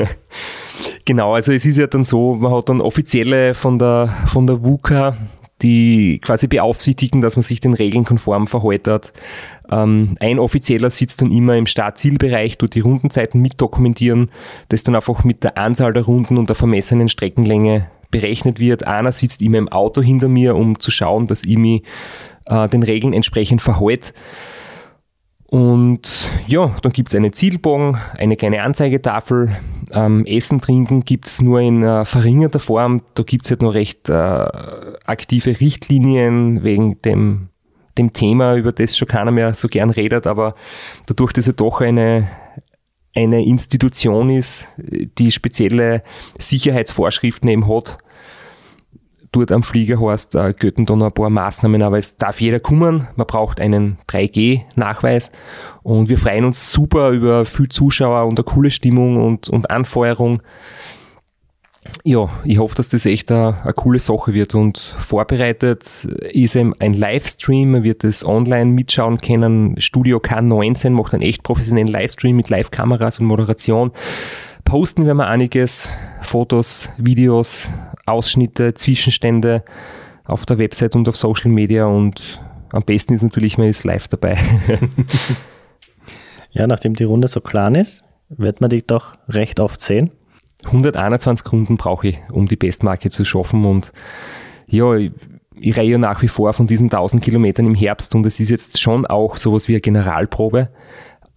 Genau, 1.06 1.34
also 1.34 1.52
es 1.52 1.66
ist 1.66 1.78
ja 1.78 1.88
dann 1.88 2.04
so, 2.04 2.36
man 2.36 2.54
hat 2.54 2.70
dann 2.70 2.82
offizielle 2.82 3.56
von 3.56 3.80
der, 3.80 4.16
von 4.28 4.46
der 4.46 4.64
WUKA 4.64 5.18
die 5.62 6.20
quasi 6.20 6.48
beaufsichtigen, 6.48 7.22
dass 7.22 7.36
man 7.36 7.44
sich 7.44 7.60
den 7.60 7.74
Regeln 7.74 8.06
konform 8.06 8.48
verhält. 8.48 9.14
Ähm, 9.72 10.16
ein 10.20 10.40
Offizieller 10.40 10.90
sitzt 10.90 11.22
dann 11.22 11.32
immer 11.32 11.58
im 11.58 11.68
Startzielbereich, 11.68 12.58
tut 12.58 12.76
die 12.76 12.80
Rundenzeiten 12.80 13.42
mitdokumentieren, 13.42 14.32
das 14.70 14.84
dann 14.84 14.96
einfach 14.96 15.24
mit 15.24 15.44
der 15.44 15.58
Anzahl 15.58 15.94
der 15.94 16.04
Runden 16.04 16.38
und 16.38 16.50
der 16.50 16.56
vermessenen 16.56 17.10
Streckenlänge 17.10 17.88
berechnet 18.12 18.60
wird. 18.60 18.88
Einer 18.88 19.12
sitzt 19.12 19.42
immer 19.42 19.58
im 19.58 19.70
Auto 19.70 20.02
hinter 20.02 20.28
mir, 20.28 20.56
um 20.56 20.80
zu 20.80 20.92
schauen, 20.92 21.28
dass 21.28 21.44
ich 21.44 21.58
mich 21.58 21.84
äh, 22.46 22.68
den 22.68 22.84
Regeln 22.84 23.14
entsprechend 23.14 23.62
verhalte. 23.62 24.14
Und 25.50 26.30
ja, 26.46 26.76
dann 26.84 26.92
gibt 26.92 27.10
es 27.10 27.16
einen 27.16 27.34
Zielbogen, 27.34 27.98
eine 28.16 28.36
kleine 28.36 28.62
Anzeigetafel. 28.62 29.58
Ähm, 29.92 30.24
Essen, 30.28 30.62
Trinken 30.62 31.04
gibt 31.06 31.26
es 31.26 31.42
nur 31.42 31.60
in 31.60 31.82
äh, 31.82 32.06
verringerter 32.06 32.60
Form. 32.60 33.02
Da 33.16 33.24
gibt 33.24 33.46
es 33.46 33.52
halt 33.52 33.64
noch 33.64 33.74
recht 33.74 34.10
äh, 34.10 34.14
aktive 34.14 35.60
Richtlinien 35.60 36.64
wegen 36.64 37.02
dem, 37.02 37.50
dem 37.98 38.14
Thema, 38.14 38.58
über 38.58 38.72
das 38.72 38.96
schon 38.96 39.08
keiner 39.08 39.32
mehr 39.32 39.56
so 39.56 39.68
gern 39.68 39.90
redet. 39.90 40.28
Aber 40.28 40.54
dadurch, 41.08 41.34
dass 41.34 41.48
ja 41.48 41.54
doch 41.54 41.82
eine, 41.82 42.30
eine 43.16 43.44
Institution 43.44 44.30
ist, 44.30 44.72
die 44.78 45.32
spezielle 45.32 46.04
Sicherheitsvorschriften 46.38 47.50
eben 47.50 47.68
hat. 47.68 47.98
Dort 49.32 49.52
am 49.52 49.64
Flieger 49.64 50.00
heißt, 50.02 50.36
äh, 50.36 50.54
gelten 50.58 50.84
noch 50.84 51.02
ein 51.02 51.12
paar 51.12 51.30
Maßnahmen, 51.30 51.82
aber 51.84 51.98
es 51.98 52.18
darf 52.18 52.42
jeder 52.42 52.60
kommen. 52.60 53.08
Man 53.16 53.28
braucht 53.28 53.60
einen 53.60 54.00
3G-Nachweis 54.08 55.32
und 55.84 56.10
wir 56.10 56.18
freuen 56.18 56.46
uns 56.46 56.72
super 56.72 57.10
über 57.12 57.46
viel 57.46 57.70
Zuschauer 57.70 58.26
und 58.26 58.40
eine 58.40 58.44
coole 58.44 58.72
Stimmung 58.72 59.18
und, 59.18 59.50
und 59.50 59.70
Anfeuerung 59.70 60.42
ja, 62.04 62.30
ich 62.44 62.58
hoffe, 62.58 62.76
dass 62.76 62.90
das 62.90 63.06
echt 63.06 63.32
eine, 63.32 63.62
eine, 63.64 63.74
coole 63.74 64.00
Sache 64.00 64.34
wird 64.34 64.56
und 64.56 64.78
vorbereitet 64.78 66.06
ist 66.06 66.56
eben 66.56 66.74
ein 66.80 66.94
Livestream, 66.94 67.72
man 67.72 67.84
wird 67.84 68.04
es 68.04 68.26
online 68.26 68.72
mitschauen 68.72 69.18
können. 69.18 69.80
Studio 69.80 70.18
K19 70.18 70.92
macht 70.92 71.14
einen 71.14 71.24
echt 71.24 71.44
professionellen 71.44 71.88
Livestream 71.88 72.36
mit 72.36 72.50
Live-Kameras 72.50 73.20
und 73.20 73.26
Moderation. 73.26 73.92
Posten 74.70 75.08
wir 75.08 75.16
mal 75.16 75.26
einiges, 75.26 75.90
Fotos, 76.22 76.90
Videos, 76.98 77.72
Ausschnitte, 78.06 78.76
Zwischenstände 78.76 79.64
auf 80.26 80.46
der 80.46 80.60
Website 80.60 80.96
und 80.96 81.10
auf 81.10 81.18
Social 81.18 81.50
Media 81.50 81.88
und 81.88 82.40
am 82.70 82.84
besten 82.84 83.14
ist 83.14 83.24
natürlich, 83.24 83.58
man 83.58 83.68
ist 83.68 83.84
live 83.84 84.08
dabei. 84.10 84.38
ja, 86.52 86.68
nachdem 86.68 86.94
die 86.94 87.04
Runde 87.04 87.28
so 87.28 87.42
klein 87.42 87.74
ist, 87.74 88.04
wird 88.30 88.62
man 88.62 88.70
dich 88.70 88.86
doch 88.86 89.16
recht 89.28 89.60
oft 89.60 89.82
sehen. 89.82 90.12
121 90.66 91.52
Runden 91.52 91.78
brauche 91.78 92.10
ich, 92.10 92.20
um 92.32 92.48
die 92.48 92.56
Bestmarke 92.56 93.10
zu 93.10 93.26
schaffen 93.26 93.66
und 93.66 93.92
ja, 94.68 94.94
ich, 94.94 95.12
ich 95.56 95.76
reihe 95.80 95.98
nach 95.98 96.22
wie 96.22 96.28
vor 96.28 96.54
von 96.54 96.68
diesen 96.68 96.92
1000 96.92 97.24
Kilometern 97.24 97.66
im 97.66 97.74
Herbst 97.74 98.14
und 98.14 98.24
es 98.28 98.40
ist 98.40 98.52
jetzt 98.52 98.80
schon 98.80 99.08
auch 99.08 99.38
sowas 99.38 99.68
wie 99.68 99.74
eine 99.74 99.82
Generalprobe, 99.82 100.70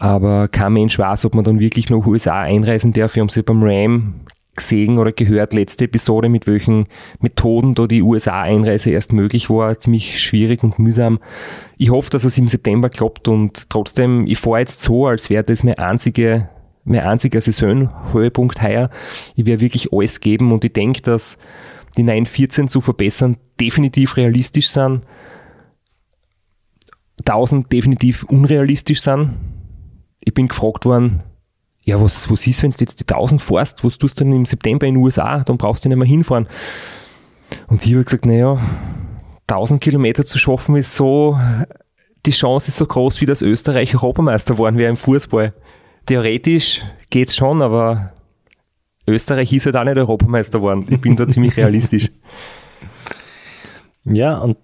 aber 0.03 0.49
kein 0.49 0.73
Mensch 0.73 0.99
weiß, 0.99 1.27
ob 1.27 1.37
man 1.37 1.45
dann 1.45 1.61
wirklich 1.61 1.89
nach 1.89 2.05
USA 2.05 2.41
einreisen 2.41 2.93
darf. 2.93 3.15
Wir 3.15 3.21
haben 3.21 3.29
sie 3.29 3.45
beim 3.45 3.63
RAM 3.63 4.15
gesehen 4.57 4.99
oder 4.99 5.13
gehört, 5.13 5.53
letzte 5.53 5.85
Episode, 5.85 6.29
mit 6.29 6.49
welchen 6.49 6.87
Methoden 7.21 7.77
da 7.77 7.87
die 7.87 8.03
USA-Einreise 8.03 8.91
erst 8.91 9.13
möglich 9.13 9.49
war, 9.49 9.79
ziemlich 9.79 10.21
schwierig 10.21 10.65
und 10.65 10.81
mühsam. 10.81 11.21
Ich 11.79 11.91
hoffe, 11.91 12.11
dass 12.11 12.25
es 12.25 12.37
im 12.37 12.49
September 12.49 12.91
klappt 12.91 13.29
und 13.29 13.71
trotzdem, 13.71 14.27
ich 14.27 14.39
fahre 14.39 14.59
jetzt 14.59 14.81
so, 14.81 15.07
als 15.07 15.31
wäre 15.31 15.45
das 15.45 15.63
meine 15.63 15.79
einzige 15.79 16.49
mein 16.83 17.03
einziger 17.03 17.41
Saisonhöhepunkt 17.41 18.61
heuer. 18.61 18.91
Ich 19.37 19.47
werde 19.47 19.61
wirklich 19.61 19.93
alles 19.93 20.19
geben 20.19 20.51
und 20.51 20.65
ich 20.65 20.73
denke, 20.73 21.01
dass 21.03 21.39
die 21.97 22.03
914 22.03 22.67
zu 22.67 22.81
verbessern 22.81 23.37
definitiv 23.61 24.17
realistisch 24.17 24.69
sind. 24.69 25.03
1000 27.25 27.71
definitiv 27.73 28.25
unrealistisch 28.25 29.01
sind. 29.01 29.37
Ich 30.25 30.35
bin 30.35 30.49
gefragt 30.49 30.85
worden, 30.85 31.23
ja, 31.85 32.01
was, 32.01 32.31
was 32.31 32.47
ist, 32.47 32.63
wenn 32.63 32.71
du 32.71 32.77
jetzt 32.81 33.01
die 33.01 33.13
1000 33.13 33.43
fährst, 33.43 33.85
was 33.85 33.99
tust 33.99 34.21
du 34.21 34.25
denn 34.25 34.33
im 34.33 34.47
September 34.47 34.87
in 34.87 34.95
den 34.95 35.03
USA, 35.03 35.41
dann 35.41 35.59
brauchst 35.59 35.85
du 35.85 35.89
nicht 35.89 35.99
mehr 35.99 36.07
hinfahren. 36.07 36.47
Und 37.67 37.85
ich 37.85 37.93
habe 37.93 38.05
gesagt, 38.05 38.25
naja, 38.25 38.59
1000 39.49 39.81
Kilometer 39.81 40.25
zu 40.25 40.39
schaffen 40.39 40.77
ist 40.77 40.95
so, 40.95 41.39
die 42.25 42.31
Chance 42.31 42.69
ist 42.69 42.77
so 42.77 42.87
groß, 42.87 43.21
wie 43.21 43.27
das 43.27 43.43
Österreich 43.43 43.95
Europameister 43.95 44.59
waren 44.59 44.79
wir 44.79 44.89
im 44.89 44.97
Fußball 44.97 45.53
theoretisch 46.07 46.83
geht 47.11 47.29
es 47.29 47.37
schon, 47.37 47.63
aber 47.63 48.13
Österreich 49.07 49.53
ist 49.53 49.67
halt 49.67 49.77
auch 49.77 49.85
nicht 49.85 49.97
Europameister 49.97 50.59
geworden. 50.59 50.87
Ich 50.91 51.01
bin 51.01 51.17
da 51.17 51.29
ziemlich 51.29 51.57
realistisch. 51.57 52.11
Ja, 54.05 54.39
und 54.39 54.57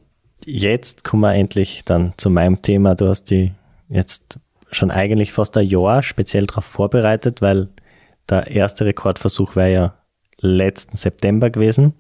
jetzt 0.45 1.05
kommen 1.05 1.23
wir 1.23 1.33
endlich 1.33 1.83
dann 1.85 2.13
zu 2.17 2.29
meinem 2.29 2.61
Thema. 2.61 2.97
Du 2.97 3.07
hast 3.07 3.27
die 3.31 3.53
jetzt 3.89 4.41
schon 4.71 4.91
eigentlich 4.91 5.33
fast 5.33 5.57
ein 5.57 5.67
Jahr 5.67 6.03
speziell 6.03 6.47
darauf 6.47 6.65
vorbereitet, 6.65 7.43
weil 7.43 7.69
der 8.29 8.49
erste 8.49 8.85
Rekordversuch 8.85 9.57
war 9.57 9.67
ja 9.67 9.95
letzten 10.41 10.97
September 10.97 11.51
gewesen. 11.51 11.95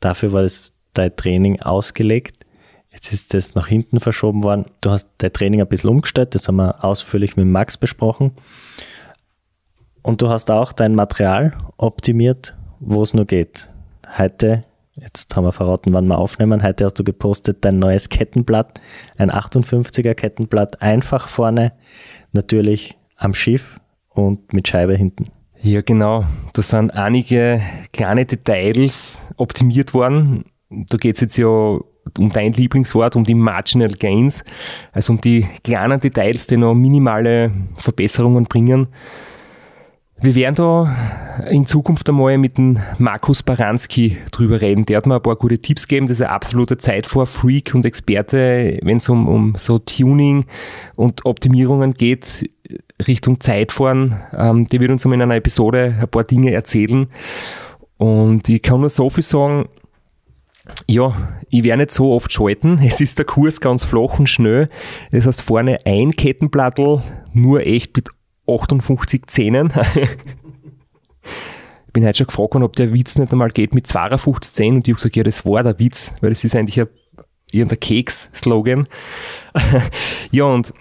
Dafür 0.00 0.32
war 0.32 0.42
das 0.42 0.72
dein 0.94 1.14
Training 1.16 1.62
ausgelegt. 1.62 2.44
Jetzt 2.90 3.12
ist 3.12 3.32
das 3.32 3.54
nach 3.54 3.68
hinten 3.68 4.00
verschoben 4.00 4.42
worden. 4.42 4.66
Du 4.80 4.90
hast 4.90 5.08
dein 5.18 5.32
Training 5.32 5.60
ein 5.60 5.68
bisschen 5.68 5.90
umgestellt, 5.90 6.34
das 6.34 6.48
haben 6.48 6.56
wir 6.56 6.84
ausführlich 6.84 7.36
mit 7.36 7.46
Max 7.46 7.76
besprochen. 7.76 8.32
Und 10.02 10.20
du 10.20 10.28
hast 10.28 10.50
auch 10.50 10.72
dein 10.72 10.94
Material 10.94 11.56
optimiert, 11.78 12.54
wo 12.80 13.02
es 13.02 13.14
nur 13.14 13.24
geht. 13.24 13.70
Heute, 14.18 14.64
jetzt 14.96 15.34
haben 15.34 15.44
wir 15.44 15.52
verraten, 15.52 15.92
wann 15.92 16.06
wir 16.06 16.18
aufnehmen, 16.18 16.62
heute 16.62 16.84
hast 16.84 16.98
du 16.98 17.04
gepostet 17.04 17.64
dein 17.64 17.78
neues 17.78 18.08
Kettenblatt, 18.08 18.80
ein 19.16 19.30
58er 19.30 20.14
Kettenblatt, 20.14 20.82
einfach 20.82 21.28
vorne, 21.28 21.72
natürlich 22.32 22.96
am 23.16 23.34
Schiff 23.34 23.80
und 24.08 24.52
mit 24.52 24.68
Scheibe 24.68 24.96
hinten. 24.96 25.28
Ja, 25.62 25.80
genau. 25.80 26.24
Da 26.54 26.62
sind 26.62 26.90
einige 26.90 27.62
kleine 27.92 28.26
Details 28.26 29.20
optimiert 29.36 29.94
worden. 29.94 30.44
Da 30.68 30.98
geht 30.98 31.14
es 31.14 31.20
jetzt 31.20 31.36
ja 31.36 31.46
um 31.46 32.32
dein 32.32 32.52
Lieblingswort, 32.52 33.14
um 33.14 33.24
die 33.24 33.34
Marginal 33.34 33.92
Gains, 33.92 34.44
also 34.92 35.12
um 35.12 35.20
die 35.20 35.46
kleinen 35.62 36.00
Details, 36.00 36.48
die 36.48 36.56
noch 36.56 36.74
minimale 36.74 37.52
Verbesserungen 37.76 38.44
bringen. 38.44 38.88
Wir 40.22 40.36
werden 40.36 40.54
da 40.54 41.46
in 41.50 41.66
Zukunft 41.66 42.08
einmal 42.08 42.38
mit 42.38 42.56
dem 42.56 42.78
Markus 42.98 43.42
Baranski 43.42 44.18
drüber 44.30 44.60
reden. 44.60 44.86
Der 44.86 44.98
hat 44.98 45.06
mir 45.06 45.16
ein 45.16 45.22
paar 45.22 45.34
gute 45.34 45.58
Tipps 45.58 45.88
gegeben. 45.88 46.06
Das 46.06 46.20
ist 46.20 46.22
ein 46.24 46.30
absoluter 46.30 46.78
Zeitfahr-Freak 46.78 47.74
und 47.74 47.84
Experte, 47.84 48.78
wenn 48.82 48.98
es 48.98 49.08
um, 49.08 49.26
um 49.26 49.54
so 49.56 49.80
Tuning 49.80 50.44
und 50.94 51.26
Optimierungen 51.26 51.94
geht, 51.94 52.48
Richtung 53.04 53.40
Zeitfahren. 53.40 54.16
Ähm, 54.32 54.68
der 54.68 54.78
wird 54.78 54.92
uns 54.92 55.04
einmal 55.04 55.16
in 55.16 55.22
einer 55.22 55.34
Episode 55.34 55.96
ein 56.00 56.08
paar 56.08 56.22
Dinge 56.22 56.52
erzählen. 56.52 57.08
Und 57.96 58.48
ich 58.48 58.62
kann 58.62 58.78
nur 58.78 58.90
so 58.90 59.10
viel 59.10 59.24
sagen, 59.24 59.68
ja, 60.86 61.16
ich 61.50 61.64
werde 61.64 61.82
nicht 61.82 61.90
so 61.90 62.12
oft 62.12 62.32
schalten. 62.32 62.78
Es 62.84 63.00
ist 63.00 63.18
der 63.18 63.26
Kurs 63.26 63.60
ganz 63.60 63.84
flach 63.84 64.20
und 64.20 64.28
schnell. 64.28 64.68
Das 65.10 65.26
heißt, 65.26 65.42
vorne 65.42 65.80
ein 65.84 66.12
Kettenplattel, 66.12 67.02
nur 67.32 67.66
echt 67.66 67.96
mit 67.96 68.08
58 68.48 69.26
Zähnen. 69.26 69.72
ich 69.94 71.92
bin 71.92 72.04
heute 72.06 72.18
schon 72.18 72.26
gefragt 72.26 72.54
worden, 72.54 72.64
ob 72.64 72.76
der 72.76 72.92
Witz 72.92 73.18
nicht 73.18 73.32
einmal 73.32 73.50
geht 73.50 73.74
mit 73.74 73.86
52 73.86 74.54
Zähnen 74.54 74.76
und 74.76 74.88
ich 74.88 74.92
habe 74.92 74.96
gesagt, 74.96 75.16
ja, 75.16 75.22
das 75.22 75.44
war 75.44 75.62
der 75.62 75.78
Witz, 75.78 76.12
weil 76.20 76.30
das 76.30 76.44
ist 76.44 76.56
eigentlich 76.56 76.80
ein, 76.80 76.88
irgendein 77.50 77.80
Keks-Slogan. 77.80 78.88
ja, 80.30 80.44
und 80.44 80.72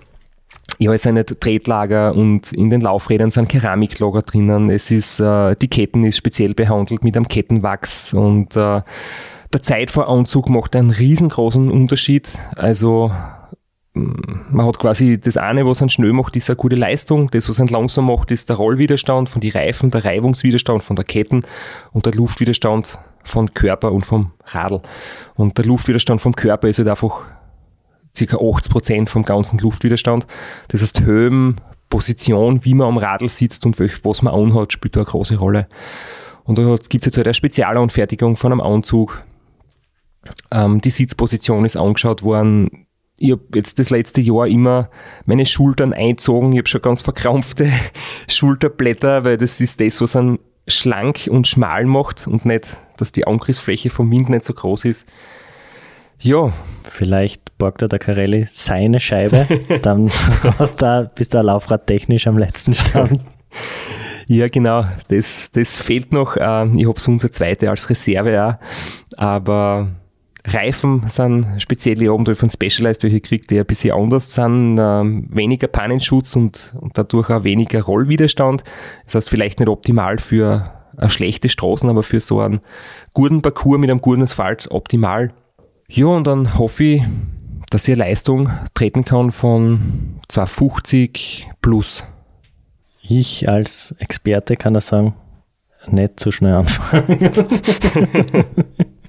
ja, 0.80 0.92
es 0.94 1.04
sind 1.04 1.16
nicht 1.16 1.40
Tretlager 1.40 2.16
und 2.16 2.54
in 2.54 2.70
den 2.70 2.82
Laufrädern 2.82 3.30
sind 3.30 3.50
Keramiklager 3.50 4.24
drinnen. 4.24 4.70
Es 4.70 4.90
ist, 4.90 5.20
äh, 5.20 5.56
die 5.56 5.68
Ketten 5.68 6.04
ist 6.04 6.18
speziell 6.18 6.54
behandelt 6.56 7.04
mit 7.04 7.16
einem 7.16 7.28
Kettenwachs 7.28 8.14
und 8.14 8.56
äh, 8.56 8.82
der 9.54 9.62
Zeitvoranzug 9.62 10.50
macht 10.50 10.76
einen 10.76 10.92
riesengroßen 10.92 11.70
Unterschied. 11.70 12.40
Also 12.56 13.12
man 13.94 14.66
hat 14.66 14.80
quasi 14.80 15.20
das 15.20 15.36
eine, 15.36 15.66
was 15.66 15.82
einen 15.82 15.90
schnell 15.90 16.14
macht, 16.14 16.36
ist 16.36 16.50
eine 16.50 16.56
gute 16.56 16.76
Leistung. 16.76 17.30
Das, 17.32 17.50
was 17.50 17.60
einen 17.60 17.68
langsam 17.70 18.06
macht, 18.06 18.32
ist 18.32 18.50
der 18.50 18.56
Rollwiderstand 18.56 19.28
von 19.30 19.42
den 19.42 19.52
Reifen, 19.52 19.92
der 19.92 20.06
Reibungswiderstand 20.06 20.82
von 20.84 20.96
der 20.96 21.04
Ketten 21.04 21.44
und 21.92 22.06
der 22.06 22.14
Luftwiderstand 22.14 23.00
von 23.24 23.54
Körper 23.54 23.92
und 23.92 24.06
vom 24.06 24.32
Radl. 24.46 24.82
Und 25.36 25.58
der 25.58 25.66
Luftwiderstand 25.66 26.22
vom 26.22 26.36
Körper 26.36 26.70
ist 26.70 26.80
halt 26.80 26.88
einfach 26.88 27.22
ca. 28.18 28.24
80% 28.38 29.10
vom 29.10 29.24
ganzen 29.24 29.60
Luftwiderstand. 29.60 30.26
Das 30.70 30.82
heißt, 30.82 31.02
Höhen, 31.02 31.60
Position, 31.90 32.64
wie 32.64 32.74
man 32.74 32.88
am 32.88 32.98
Radl 32.98 33.28
sitzt 33.28 33.66
und 33.66 33.78
was 33.80 34.22
man 34.22 34.34
anhat, 34.34 34.72
spielt 34.72 34.96
da 34.96 35.02
eine 35.02 35.10
große 35.10 35.36
Rolle. 35.36 35.68
Und 36.46 36.58
da 36.58 36.78
gibt 36.90 37.04
es 37.04 37.06
jetzt 37.06 37.18
halt 37.18 37.28
eine 37.28 37.34
Spezialanfertigung 37.34 38.38
von 38.38 38.54
einem 38.54 38.62
Anzug, 38.62 39.24
ähm, 40.52 40.82
die 40.82 40.90
Sitzposition 40.90 41.66
ist 41.66 41.78
angeschaut 41.78 42.24
worden. 42.24 42.88
Ich 43.22 43.32
habe 43.32 43.44
jetzt 43.54 43.78
das 43.78 43.92
letzte 43.92 44.20
Jahr 44.20 44.48
immer 44.48 44.90
meine 45.26 45.46
Schultern 45.46 45.94
einzogen. 45.94 46.54
Ich 46.54 46.58
habe 46.58 46.68
schon 46.68 46.82
ganz 46.82 47.04
verkrampfte 47.04 47.72
Schulterblätter, 48.28 49.24
weil 49.24 49.38
das 49.38 49.62
ist 49.62 49.80
das, 49.80 50.02
was 50.02 50.16
einen 50.16 50.40
schlank 50.68 51.28
und 51.30 51.48
schmal 51.48 51.86
macht 51.86 52.28
und 52.28 52.46
nicht, 52.46 52.78
dass 52.98 53.12
die 53.12 53.28
Angriffsfläche 53.28 53.92
vom 53.92 54.10
Wind 54.10 54.30
nicht 54.30 54.44
so 54.44 54.54
groß 54.54 54.86
ist. 54.86 55.06
Ja. 56.20 56.52
Vielleicht 56.90 57.58
borgt 57.60 57.84
er 57.84 57.90
der 57.90 58.00
Carelli 58.00 58.46
seine 58.48 59.00
Scheibe, 59.00 59.48
dann 59.84 60.12
hast 60.58 60.82
du 60.82 61.12
bist 61.14 61.36
du 61.36 61.42
Laufrad 61.42 61.86
technisch 61.86 62.26
am 62.28 62.38
letzten 62.38 62.74
Stand. 62.74 63.22
Ja, 64.28 64.48
genau. 64.48 64.86
Das, 65.10 65.52
das 65.52 65.78
fehlt 65.78 66.14
noch. 66.14 66.38
Ähm, 66.40 66.78
ich 66.80 66.88
habe 66.88 66.98
sonst 66.98 67.24
eine 67.24 67.32
zweite 67.32 67.70
als 67.70 67.90
Reserve 67.90 68.42
auch. 68.42 69.18
Aber 69.18 69.90
Reifen 70.46 71.08
sind 71.08 71.62
speziell 71.62 72.10
oben 72.10 72.36
von 72.36 72.50
Specialized, 72.50 73.04
welche 73.04 73.22
kriegt, 73.22 73.52
die 73.52 73.60
ein 73.60 73.66
bisschen 73.66 73.94
anders 73.94 74.34
sind, 74.34 74.78
ähm, 74.80 75.28
weniger 75.30 75.68
Pannenschutz 75.68 76.36
und, 76.36 76.74
und 76.80 76.98
dadurch 76.98 77.30
auch 77.30 77.44
weniger 77.44 77.84
Rollwiderstand. 77.84 78.64
Das 79.06 79.16
heißt, 79.16 79.30
vielleicht 79.30 79.60
nicht 79.60 79.70
optimal 79.70 80.18
für 80.18 80.72
eine 80.98 81.10
schlechte 81.10 81.50
Straßen, 81.50 81.90
aber 81.90 82.04
für 82.04 82.20
so 82.20 82.40
einen 82.40 82.62
guten 83.14 83.42
Parcours 83.42 83.80
mit 83.80 83.90
einem 83.90 84.02
guten 84.02 84.24
Asphalt 84.24 84.68
optimal. 84.72 85.34
Ja, 85.88 86.08
und 86.08 86.26
dann 86.26 86.58
hoffe 86.58 86.84
ich, 86.84 87.04
dass 87.70 87.88
eine 87.88 87.96
Leistung 87.96 88.50
treten 88.74 89.06
kann 89.06 89.32
von 89.32 90.20
250 90.28 91.50
plus. 91.62 92.04
Ich 93.02 93.48
als 93.50 93.96
Experte 94.00 94.56
kann 94.58 94.74
das 94.74 94.88
sagen, 94.88 95.16
nicht 95.88 96.20
zu 96.20 96.32
schnell 96.32 96.54
anfangen. 96.54 97.20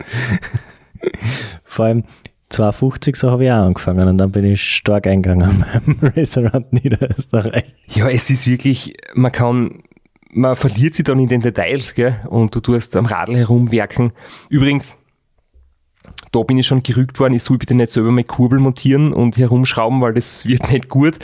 Vor 1.64 1.84
allem 1.86 2.04
250 2.50 3.16
so 3.16 3.30
habe 3.30 3.44
ich 3.44 3.50
auch 3.50 3.64
angefangen 3.64 4.08
und 4.08 4.18
dann 4.18 4.32
bin 4.32 4.44
ich 4.44 4.62
stark 4.62 5.06
eingegangen 5.06 5.64
beim 5.86 6.12
Racerrand 6.16 6.72
Niederösterreich. 6.72 7.74
Ja, 7.88 8.08
es 8.08 8.28
ist 8.28 8.46
wirklich, 8.46 8.96
man 9.14 9.32
kann, 9.32 9.82
man 10.32 10.56
verliert 10.56 10.94
sich 10.94 11.04
dann 11.04 11.20
in 11.20 11.28
den 11.28 11.40
Details, 11.40 11.94
gell? 11.94 12.20
Und 12.28 12.54
du 12.54 12.60
tust 12.60 12.96
am 12.96 13.06
Radl 13.06 13.36
herumwerken. 13.36 14.12
Übrigens, 14.48 14.98
da 16.32 16.42
bin 16.42 16.58
ich 16.58 16.66
schon 16.66 16.82
gerügt 16.82 17.18
worden, 17.18 17.34
ich 17.34 17.42
soll 17.42 17.58
bitte 17.58 17.74
nicht 17.74 17.90
selber 17.90 18.10
meine 18.10 18.24
Kurbel 18.24 18.60
montieren 18.60 19.12
und 19.12 19.36
herumschrauben, 19.36 20.00
weil 20.00 20.14
das 20.14 20.46
wird 20.46 20.70
nicht 20.70 20.88
gut. 20.88 21.18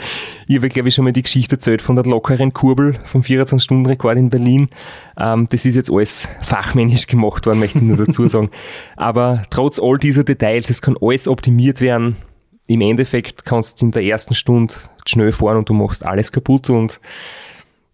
Ich 0.47 0.57
habe, 0.57 0.67
glaube 0.67 0.89
ich, 0.89 0.95
schon 0.95 1.05
mal 1.05 1.13
die 1.13 1.23
Geschichte 1.23 1.55
erzählt 1.55 1.81
von 1.81 1.95
der 1.95 2.05
lockeren 2.05 2.53
Kurbel 2.53 2.99
vom 3.05 3.21
24-Stunden-Rekord 3.21 4.17
in 4.17 4.29
Berlin. 4.29 4.69
Ähm, 5.17 5.47
das 5.49 5.65
ist 5.65 5.75
jetzt 5.75 5.89
alles 5.89 6.27
fachmännisch 6.41 7.07
gemacht 7.07 7.45
worden, 7.45 7.59
möchte 7.59 7.77
ich 7.77 7.83
nur 7.85 7.97
dazu 7.97 8.27
sagen. 8.27 8.49
Aber 8.97 9.43
trotz 9.49 9.79
all 9.79 9.97
dieser 9.97 10.25
Details, 10.25 10.69
es 10.69 10.81
kann 10.81 10.97
alles 10.99 11.27
optimiert 11.27 11.79
werden. 11.79 12.17
Im 12.67 12.81
Endeffekt 12.81 13.45
kannst 13.45 13.81
du 13.81 13.85
in 13.85 13.91
der 13.91 14.03
ersten 14.03 14.33
Stunde 14.33 14.73
schnell 15.05 15.31
fahren 15.31 15.57
und 15.57 15.69
du 15.69 15.73
machst 15.73 16.05
alles 16.05 16.33
kaputt 16.33 16.69
und 16.69 16.99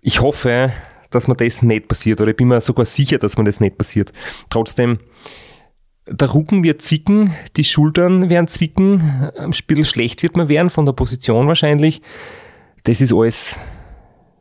ich 0.01 0.19
hoffe, 0.19 0.73
dass 1.11 1.27
mir 1.27 1.35
das 1.35 1.61
nicht 1.61 1.87
passiert 1.87 2.19
oder 2.21 2.31
ich 2.31 2.37
bin 2.37 2.47
mir 2.47 2.59
sogar 2.59 2.85
sicher, 2.85 3.19
dass 3.19 3.37
mir 3.37 3.43
das 3.43 3.59
nicht 3.59 3.77
passiert. 3.77 4.11
Trotzdem, 4.49 4.97
der 6.05 6.33
Rücken 6.33 6.63
wird 6.63 6.81
zwicken, 6.81 7.33
die 7.55 7.63
Schultern 7.63 8.29
werden 8.29 8.47
zwicken, 8.47 9.31
ein 9.37 9.51
bisschen 9.51 9.85
schlecht 9.85 10.23
wird 10.23 10.35
man 10.35 10.49
werden, 10.49 10.69
von 10.69 10.85
der 10.85 10.93
Position 10.93 11.47
wahrscheinlich. 11.47 12.01
Das 12.83 12.99
ist 12.99 13.13
alles, 13.13 13.57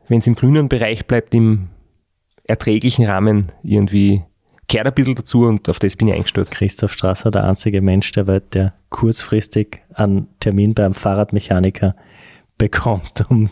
wenn 0.07 0.19
es 0.19 0.27
im 0.27 0.35
grünen 0.35 0.67
Bereich 0.67 1.07
bleibt, 1.07 1.33
im 1.33 1.69
erträglichen 2.43 3.05
Rahmen 3.05 3.51
irgendwie 3.63 4.23
kehrt 4.67 4.87
ein 4.87 4.93
bisschen 4.93 5.15
dazu 5.15 5.45
und 5.45 5.69
auf 5.69 5.79
das 5.79 5.95
bin 5.95 6.07
ich 6.07 6.15
eingestellt. 6.15 6.51
Christoph 6.51 6.93
Strasser, 6.93 7.31
der 7.31 7.45
einzige 7.45 7.81
Mensch 7.81 8.11
der 8.11 8.27
Welt, 8.27 8.53
der 8.53 8.73
kurzfristig 8.89 9.81
einen 9.93 10.27
Termin 10.39 10.73
beim 10.73 10.93
Fahrradmechaniker 10.93 11.95
bekommt, 12.57 13.25
um, 13.29 13.49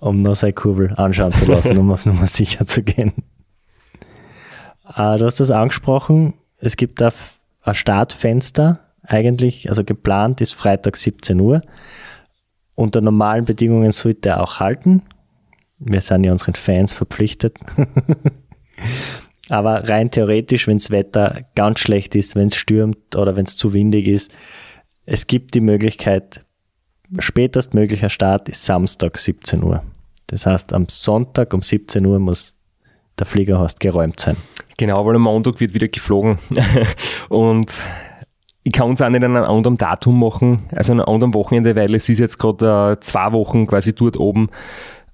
um 0.00 0.22
noch 0.22 0.36
seine 0.36 0.52
Kurbel 0.52 0.94
anschauen 0.96 1.32
zu 1.32 1.44
lassen, 1.46 1.76
um 1.78 1.90
auf 1.90 2.06
Nummer 2.06 2.26
sicher 2.26 2.66
zu 2.66 2.82
gehen. 2.82 3.12
Uh, 4.88 5.16
du 5.18 5.26
hast 5.26 5.40
das 5.40 5.50
angesprochen, 5.50 6.34
es 6.58 6.76
gibt 6.76 7.00
da 7.00 7.10
ein 7.62 7.74
Startfenster 7.74 8.80
eigentlich, 9.02 9.68
also 9.68 9.84
geplant 9.84 10.40
ist 10.40 10.54
Freitag 10.54 10.96
17 10.96 11.40
Uhr. 11.40 11.60
Unter 12.74 13.00
normalen 13.00 13.44
Bedingungen 13.44 13.92
sollte 13.92 14.30
er 14.30 14.42
auch 14.42 14.60
halten. 14.60 15.02
Wir 15.78 16.00
sind 16.00 16.24
ja 16.24 16.32
unseren 16.32 16.54
Fans 16.54 16.94
verpflichtet. 16.94 17.58
Aber 19.48 19.88
rein 19.88 20.10
theoretisch, 20.10 20.66
wenn 20.66 20.78
das 20.78 20.90
Wetter 20.90 21.42
ganz 21.54 21.80
schlecht 21.80 22.14
ist, 22.14 22.36
wenn 22.36 22.48
es 22.48 22.56
stürmt 22.56 23.16
oder 23.16 23.36
wenn 23.36 23.44
es 23.44 23.56
zu 23.56 23.72
windig 23.72 24.06
ist, 24.06 24.32
es 25.04 25.26
gibt 25.26 25.54
die 25.54 25.60
Möglichkeit, 25.60 26.46
spätestmöglicher 27.18 28.08
Start 28.08 28.48
ist 28.48 28.64
Samstag 28.64 29.18
17 29.18 29.62
Uhr. 29.62 29.82
Das 30.28 30.46
heißt, 30.46 30.72
am 30.72 30.86
Sonntag 30.88 31.52
um 31.52 31.60
17 31.60 32.06
Uhr 32.06 32.18
muss 32.18 32.56
der 33.18 33.26
Fliegerhorst 33.26 33.80
geräumt 33.80 34.18
sein. 34.20 34.36
Genau, 34.78 35.04
weil 35.06 35.16
am 35.16 35.22
Montag 35.22 35.60
wird 35.60 35.74
wieder 35.74 35.88
geflogen. 35.88 36.38
und 37.28 37.84
ich 38.64 38.72
kann 38.72 38.88
uns 38.88 39.02
auch 39.02 39.08
nicht 39.08 39.24
an 39.24 39.36
einem 39.36 39.50
anderen 39.50 39.76
Datum 39.76 40.18
machen, 40.20 40.68
also 40.74 40.92
an 40.92 41.00
einem 41.00 41.14
anderen 41.14 41.34
Wochenende, 41.34 41.74
weil 41.74 41.94
es 41.94 42.08
ist 42.08 42.20
jetzt 42.20 42.38
gerade 42.38 42.92
äh, 42.92 43.00
zwei 43.00 43.32
Wochen 43.32 43.66
quasi 43.66 43.94
dort 43.94 44.16
oben 44.18 44.50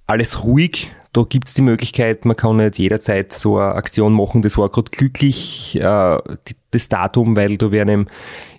alles 0.06 0.44
ruhig. 0.44 0.90
Da 1.12 1.22
gibt 1.22 1.48
es 1.48 1.54
die 1.54 1.62
Möglichkeit, 1.62 2.26
man 2.26 2.36
kann 2.36 2.58
nicht 2.58 2.78
jederzeit 2.78 3.32
so 3.32 3.58
eine 3.58 3.74
Aktion 3.74 4.12
machen. 4.12 4.42
Das 4.42 4.58
war 4.58 4.68
gerade 4.68 4.90
glücklich, 4.90 5.76
äh, 5.76 6.18
die, 6.46 6.54
das 6.70 6.88
Datum, 6.88 7.34
weil 7.34 7.56
da 7.56 7.72
werden 7.72 8.10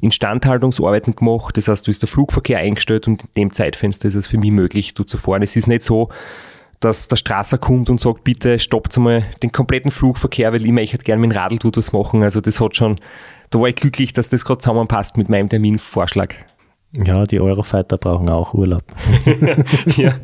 Instandhaltungsarbeiten 0.02 1.16
gemacht. 1.16 1.58
Das 1.58 1.68
heißt, 1.68 1.86
du 1.86 1.92
ist 1.92 2.02
der 2.02 2.10
Flugverkehr 2.10 2.58
eingestellt 2.58 3.08
und 3.08 3.24
in 3.24 3.30
dem 3.38 3.52
Zeitfenster 3.52 4.08
ist 4.08 4.16
es 4.16 4.28
für 4.28 4.40
mich 4.40 4.52
möglich, 4.52 4.96
du 4.96 5.04
zu 5.04 5.18
fahren. 5.18 5.44
Es 5.44 5.56
ist 5.56 5.68
nicht 5.68 5.84
so, 5.84 6.10
dass 6.80 7.08
der 7.08 7.18
Strasser 7.18 7.58
kommt 7.58 7.90
und 7.90 8.00
sagt, 8.00 8.24
bitte 8.24 8.60
stoppt 8.60 8.98
mal 8.98 9.26
den 9.44 9.52
kompletten 9.52 9.92
Flugverkehr, 9.92 10.54
weil 10.54 10.66
ich 10.66 10.72
möchte 10.72 10.98
gerne 11.00 11.22
mit 11.22 11.32
dem 11.32 11.38
Radl 11.38 11.60
was 11.76 11.92
machen. 11.92 12.24
Also 12.24 12.42
das 12.42 12.60
hat 12.60 12.76
schon, 12.76 12.96
da 13.50 13.60
war 13.60 13.68
ich 13.68 13.76
glücklich, 13.76 14.14
dass 14.14 14.30
das 14.30 14.46
gerade 14.46 14.60
zusammenpasst 14.60 15.18
mit 15.18 15.30
meinem 15.30 15.50
Terminvorschlag. 15.50 16.36
Ja, 16.98 17.26
die 17.26 17.40
Eurofighter 17.40 17.98
brauchen 17.98 18.30
auch 18.30 18.54
Urlaub. 18.54 18.84
ja. 19.98 20.16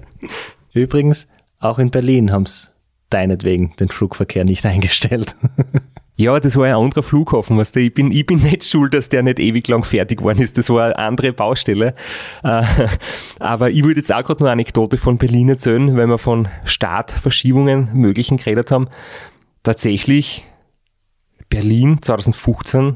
Übrigens, 0.74 1.28
auch 1.60 1.80
in 1.80 1.92
Berlin 1.92 2.32
haben 2.32 2.44
es 2.44 2.72
deinetwegen 3.10 3.76
den 3.80 3.90
Flugverkehr 3.90 4.46
nicht 4.46 4.66
eingestellt. 4.66 5.36
Ja, 6.18 6.40
das 6.40 6.56
war 6.56 6.66
ein 6.66 6.76
anderer 6.76 7.04
Flughafen, 7.04 7.58
weißt 7.58 7.76
du. 7.76 7.82
Ich 7.82 7.94
bin, 7.94 8.10
ich 8.10 8.26
bin 8.26 8.42
nicht 8.42 8.64
schuld, 8.64 8.94
dass 8.94 9.10
der 9.10 9.22
nicht 9.22 9.38
ewig 9.38 9.68
lang 9.68 9.84
fertig 9.84 10.20
geworden 10.20 10.42
ist. 10.42 10.58
Das 10.58 10.70
war 10.70 10.86
eine 10.86 10.98
andere 10.98 11.34
Baustelle. 11.34 11.94
Äh, 12.44 12.64
aber 13.40 13.70
ich 13.70 13.84
würde 13.84 14.00
jetzt 14.00 14.14
auch 14.14 14.24
gerade 14.24 14.40
eine 14.42 14.52
Anekdote 14.52 14.98
von 14.98 15.18
Berlin 15.18 15.50
erzählen, 15.50 15.98
weil 15.98 16.08
wir 16.08 16.18
von 16.18 16.48
Startverschiebungen 16.64 17.90
möglichen 17.94 18.38
geredet 18.38 18.72
haben. 18.72 18.88
Tatsächlich, 19.64 20.46
Berlin 21.50 22.02
2015, 22.02 22.96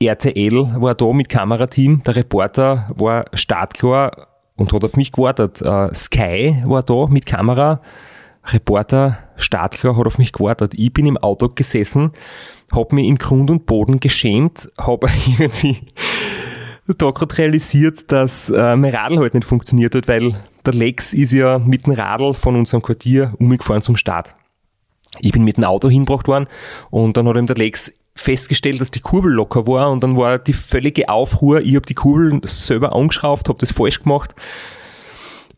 RTL 0.00 0.80
war 0.80 0.94
da 0.94 1.12
mit 1.12 1.28
Kamerateam, 1.28 2.04
der 2.04 2.14
Reporter 2.14 2.92
war 2.94 3.24
startklar 3.32 4.28
und 4.54 4.72
hat 4.72 4.84
auf 4.84 4.96
mich 4.96 5.10
gewartet. 5.10 5.60
Äh, 5.60 5.92
Sky 5.92 6.62
war 6.66 6.84
da 6.84 7.06
mit 7.08 7.26
Kamera 7.26 7.80
Reporter 8.52 9.18
Stadler 9.36 9.96
hat 9.96 10.06
auf 10.06 10.18
mich 10.18 10.32
gewartet. 10.32 10.74
Ich 10.76 10.92
bin 10.92 11.06
im 11.06 11.16
Auto 11.16 11.48
gesessen, 11.48 12.12
habe 12.72 12.94
mich 12.94 13.06
in 13.06 13.16
Grund 13.16 13.50
und 13.50 13.66
Boden 13.66 14.00
geschämt, 14.00 14.70
habe 14.78 15.08
irgendwie 15.26 15.78
da 16.86 17.10
gerade 17.10 17.38
realisiert, 17.38 18.10
dass 18.10 18.50
äh, 18.50 18.76
mein 18.76 18.94
Radl 18.94 19.18
halt 19.18 19.34
nicht 19.34 19.46
funktioniert 19.46 19.94
hat, 19.94 20.08
weil 20.08 20.42
der 20.64 20.74
Lex 20.74 21.12
ist 21.12 21.32
ja 21.32 21.58
mit 21.58 21.86
dem 21.86 21.92
Radl 21.92 22.32
von 22.34 22.56
unserem 22.56 22.82
Quartier 22.82 23.32
umgefahren 23.38 23.82
zum 23.82 23.96
Start. 23.96 24.34
Ich 25.20 25.32
bin 25.32 25.44
mit 25.44 25.56
dem 25.56 25.64
Auto 25.64 25.88
hingebracht 25.88 26.28
worden 26.28 26.46
und 26.90 27.16
dann 27.16 27.28
hat 27.28 27.36
ihm 27.36 27.46
der 27.46 27.56
Lex 27.56 27.92
festgestellt, 28.14 28.80
dass 28.80 28.90
die 28.90 29.00
Kurbel 29.00 29.32
locker 29.32 29.66
war 29.66 29.90
und 29.90 30.02
dann 30.02 30.16
war 30.16 30.38
die 30.38 30.52
völlige 30.52 31.08
Aufruhr. 31.08 31.60
Ich 31.60 31.76
habe 31.76 31.86
die 31.86 31.94
Kurbel 31.94 32.40
selber 32.44 32.94
angeschraubt, 32.94 33.48
habe 33.48 33.58
das 33.58 33.72
falsch 33.72 34.02
gemacht 34.02 34.34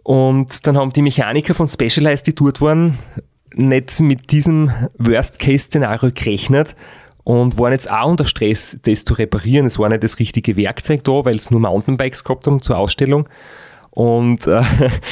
und 0.03 0.67
dann 0.67 0.77
haben 0.77 0.93
die 0.93 1.03
Mechaniker 1.03 1.55
von 1.55 1.69
Specialized, 1.69 2.27
die 2.27 2.35
dort 2.35 2.61
waren, 2.61 2.99
nicht 3.55 4.01
mit 4.01 4.31
diesem 4.31 4.71
Worst-Case-Szenario 4.99 6.11
gerechnet 6.15 6.77
und 7.25 7.59
waren 7.59 7.73
jetzt 7.73 7.91
auch 7.91 8.09
unter 8.09 8.27
Stress, 8.27 8.79
das 8.83 9.05
zu 9.05 9.15
reparieren. 9.15 9.67
Es 9.67 9.79
war 9.79 9.89
nicht 9.89 10.03
das 10.03 10.19
richtige 10.19 10.57
Werkzeug 10.57 11.05
da, 11.05 11.25
weil 11.25 11.37
es 11.37 11.51
nur 11.51 11.61
Mountainbikes 11.61 12.25
gehabt 12.25 12.47
haben 12.47 12.63
zur 12.63 12.79
Ausstellung. 12.79 13.29
Und 13.91 14.47
äh, 14.47 14.63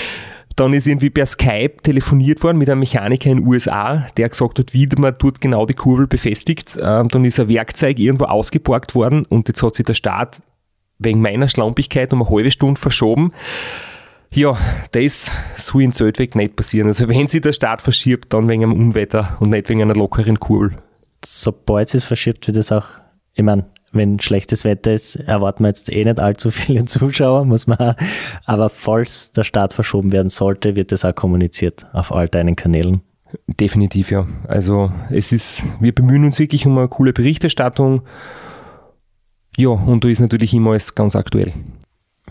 dann 0.57 0.72
ist 0.72 0.86
irgendwie 0.86 1.11
per 1.11 1.26
Skype 1.26 1.76
telefoniert 1.82 2.43
worden 2.43 2.59
mit 2.59 2.70
einem 2.70 2.80
Mechaniker 2.80 3.30
in 3.30 3.39
den 3.39 3.47
USA, 3.47 4.09
der 4.16 4.28
gesagt 4.28 4.59
hat, 4.59 4.72
wie 4.72 4.89
man 4.97 5.14
dort 5.18 5.41
genau 5.41 5.66
die 5.66 5.74
Kurbel 5.74 6.07
befestigt. 6.07 6.76
Äh, 6.76 7.05
dann 7.07 7.24
ist 7.24 7.39
ein 7.39 7.49
Werkzeug 7.49 7.99
irgendwo 7.99 8.24
ausgeborgt 8.24 8.95
worden 8.95 9.24
und 9.28 9.49
jetzt 9.49 9.62
hat 9.62 9.74
sich 9.74 9.84
der 9.84 9.95
Start 9.95 10.41
wegen 10.99 11.20
meiner 11.20 11.49
Schlampigkeit 11.49 12.12
um 12.12 12.22
eine 12.22 12.30
halbe 12.30 12.51
Stunde 12.51 12.80
verschoben. 12.80 13.32
Ja, 14.31 14.57
das 14.93 15.31
soll 15.57 15.83
in 15.83 15.93
Zeltweg 15.93 16.35
nicht 16.35 16.57
passieren. 16.57 16.89
Also 16.89 17.09
wenn 17.09 17.29
sich 17.29 17.41
der 17.41 17.53
Start 17.53 17.83
verschiebt, 17.83 18.33
dann 18.35 18.49
wegen 18.49 18.62
einem 18.62 18.74
Unwetter 18.74 19.37
und 19.41 19.51
nicht 19.51 19.68
wegen 19.68 19.83
einer 19.83 19.95
lockeren 19.95 20.39
Kurbel. 20.39 20.79
Sobald 21.24 21.95
es 21.95 22.05
verschiebt, 22.05 22.47
wird 22.47 22.57
es 22.57 22.70
auch, 22.70 22.85
ich 23.35 23.43
meine, 23.43 23.66
wenn 23.93 24.20
schlechtes 24.20 24.64
Wetter 24.64 24.93
ist, 24.93 25.16
erwarten 25.16 25.64
wir 25.64 25.68
jetzt 25.68 25.91
eh 25.91 26.05
nicht 26.05 26.20
allzu 26.20 26.51
viele 26.51 26.85
Zuschauer, 26.87 27.45
muss 27.47 27.66
man 27.66 27.79
auch. 27.79 27.95
Aber 28.45 28.68
falls 28.68 29.33
der 29.33 29.45
Start 29.45 29.72
verschoben 29.72 30.12
werden 30.12 30.31
sollte, 30.31 30.76
wird 30.76 30.93
das 30.93 31.05
auch 31.05 31.14
kommuniziert 31.14 31.87
auf 31.93 32.12
all 32.12 32.29
deinen 32.29 32.55
Kanälen. 32.55 33.01
Definitiv, 33.47 34.11
ja. 34.11 34.26
Also 34.47 34.91
es 35.11 35.33
ist, 35.33 35.62
wir 35.81 35.95
bemühen 35.95 36.24
uns 36.24 36.39
wirklich 36.39 36.66
um 36.66 36.79
eine 36.79 36.89
coole 36.89 37.12
Berichterstattung. 37.12 38.03
Ja, 39.57 39.70
und 39.70 40.05
da 40.05 40.09
ist 40.09 40.20
natürlich 40.20 40.55
immer 40.55 40.70
alles 40.70 40.95
ganz 40.95 41.16
aktuell. 41.16 41.53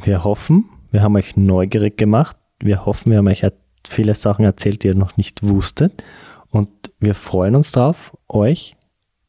Wir 0.03 0.23
hoffen, 0.23 0.65
wir 0.91 1.01
haben 1.01 1.15
euch 1.15 1.35
neugierig 1.35 1.97
gemacht. 1.97 2.37
Wir 2.59 2.85
hoffen, 2.85 3.11
wir 3.11 3.19
haben 3.19 3.27
euch 3.27 3.45
viele 3.87 4.15
Sachen 4.15 4.45
erzählt, 4.45 4.83
die 4.83 4.87
ihr 4.87 4.95
noch 4.95 5.17
nicht 5.17 5.43
wusstet. 5.43 6.03
Und 6.49 6.69
wir 6.99 7.15
freuen 7.15 7.55
uns 7.55 7.71
darauf, 7.71 8.15
euch 8.27 8.75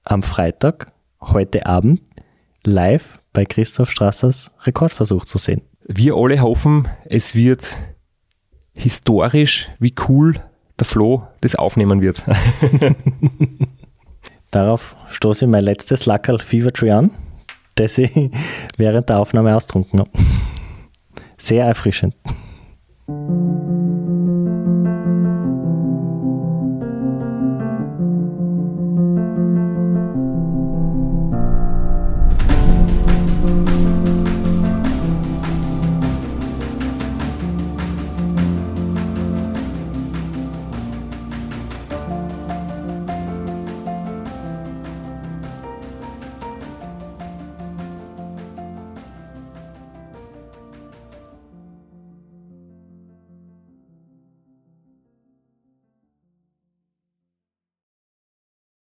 am 0.05 0.23
Freitag, 0.23 0.93
heute 1.21 1.67
Abend, 1.67 2.01
live 2.65 3.21
bei 3.33 3.45
Christoph 3.45 3.91
Strassers 3.91 4.51
Rekordversuch 4.63 5.25
zu 5.25 5.39
sehen. 5.39 5.63
Wir 5.87 6.15
alle 6.15 6.41
hoffen, 6.41 6.89
es 7.07 7.35
wird 7.35 7.77
historisch, 8.73 9.69
wie 9.79 9.95
cool 10.09 10.35
der 10.79 10.87
Flo 10.87 11.27
das 11.41 11.57
aufnehmen 11.57 12.01
wird. 12.01 12.23
Darauf 14.51 14.97
stoße 15.09 15.45
ich 15.45 15.51
mein 15.51 15.65
letztes 15.65 16.07
Lackerl 16.07 16.39
Fever 16.39 16.73
Tree 16.73 16.91
an, 16.91 17.11
das 17.75 17.99
ich 17.99 18.13
während 18.77 19.09
der 19.09 19.19
Aufnahme 19.19 19.55
austrunken 19.55 20.01
habe. 20.01 20.11
Sehr 21.39 21.65
erfrischend. 21.65 22.15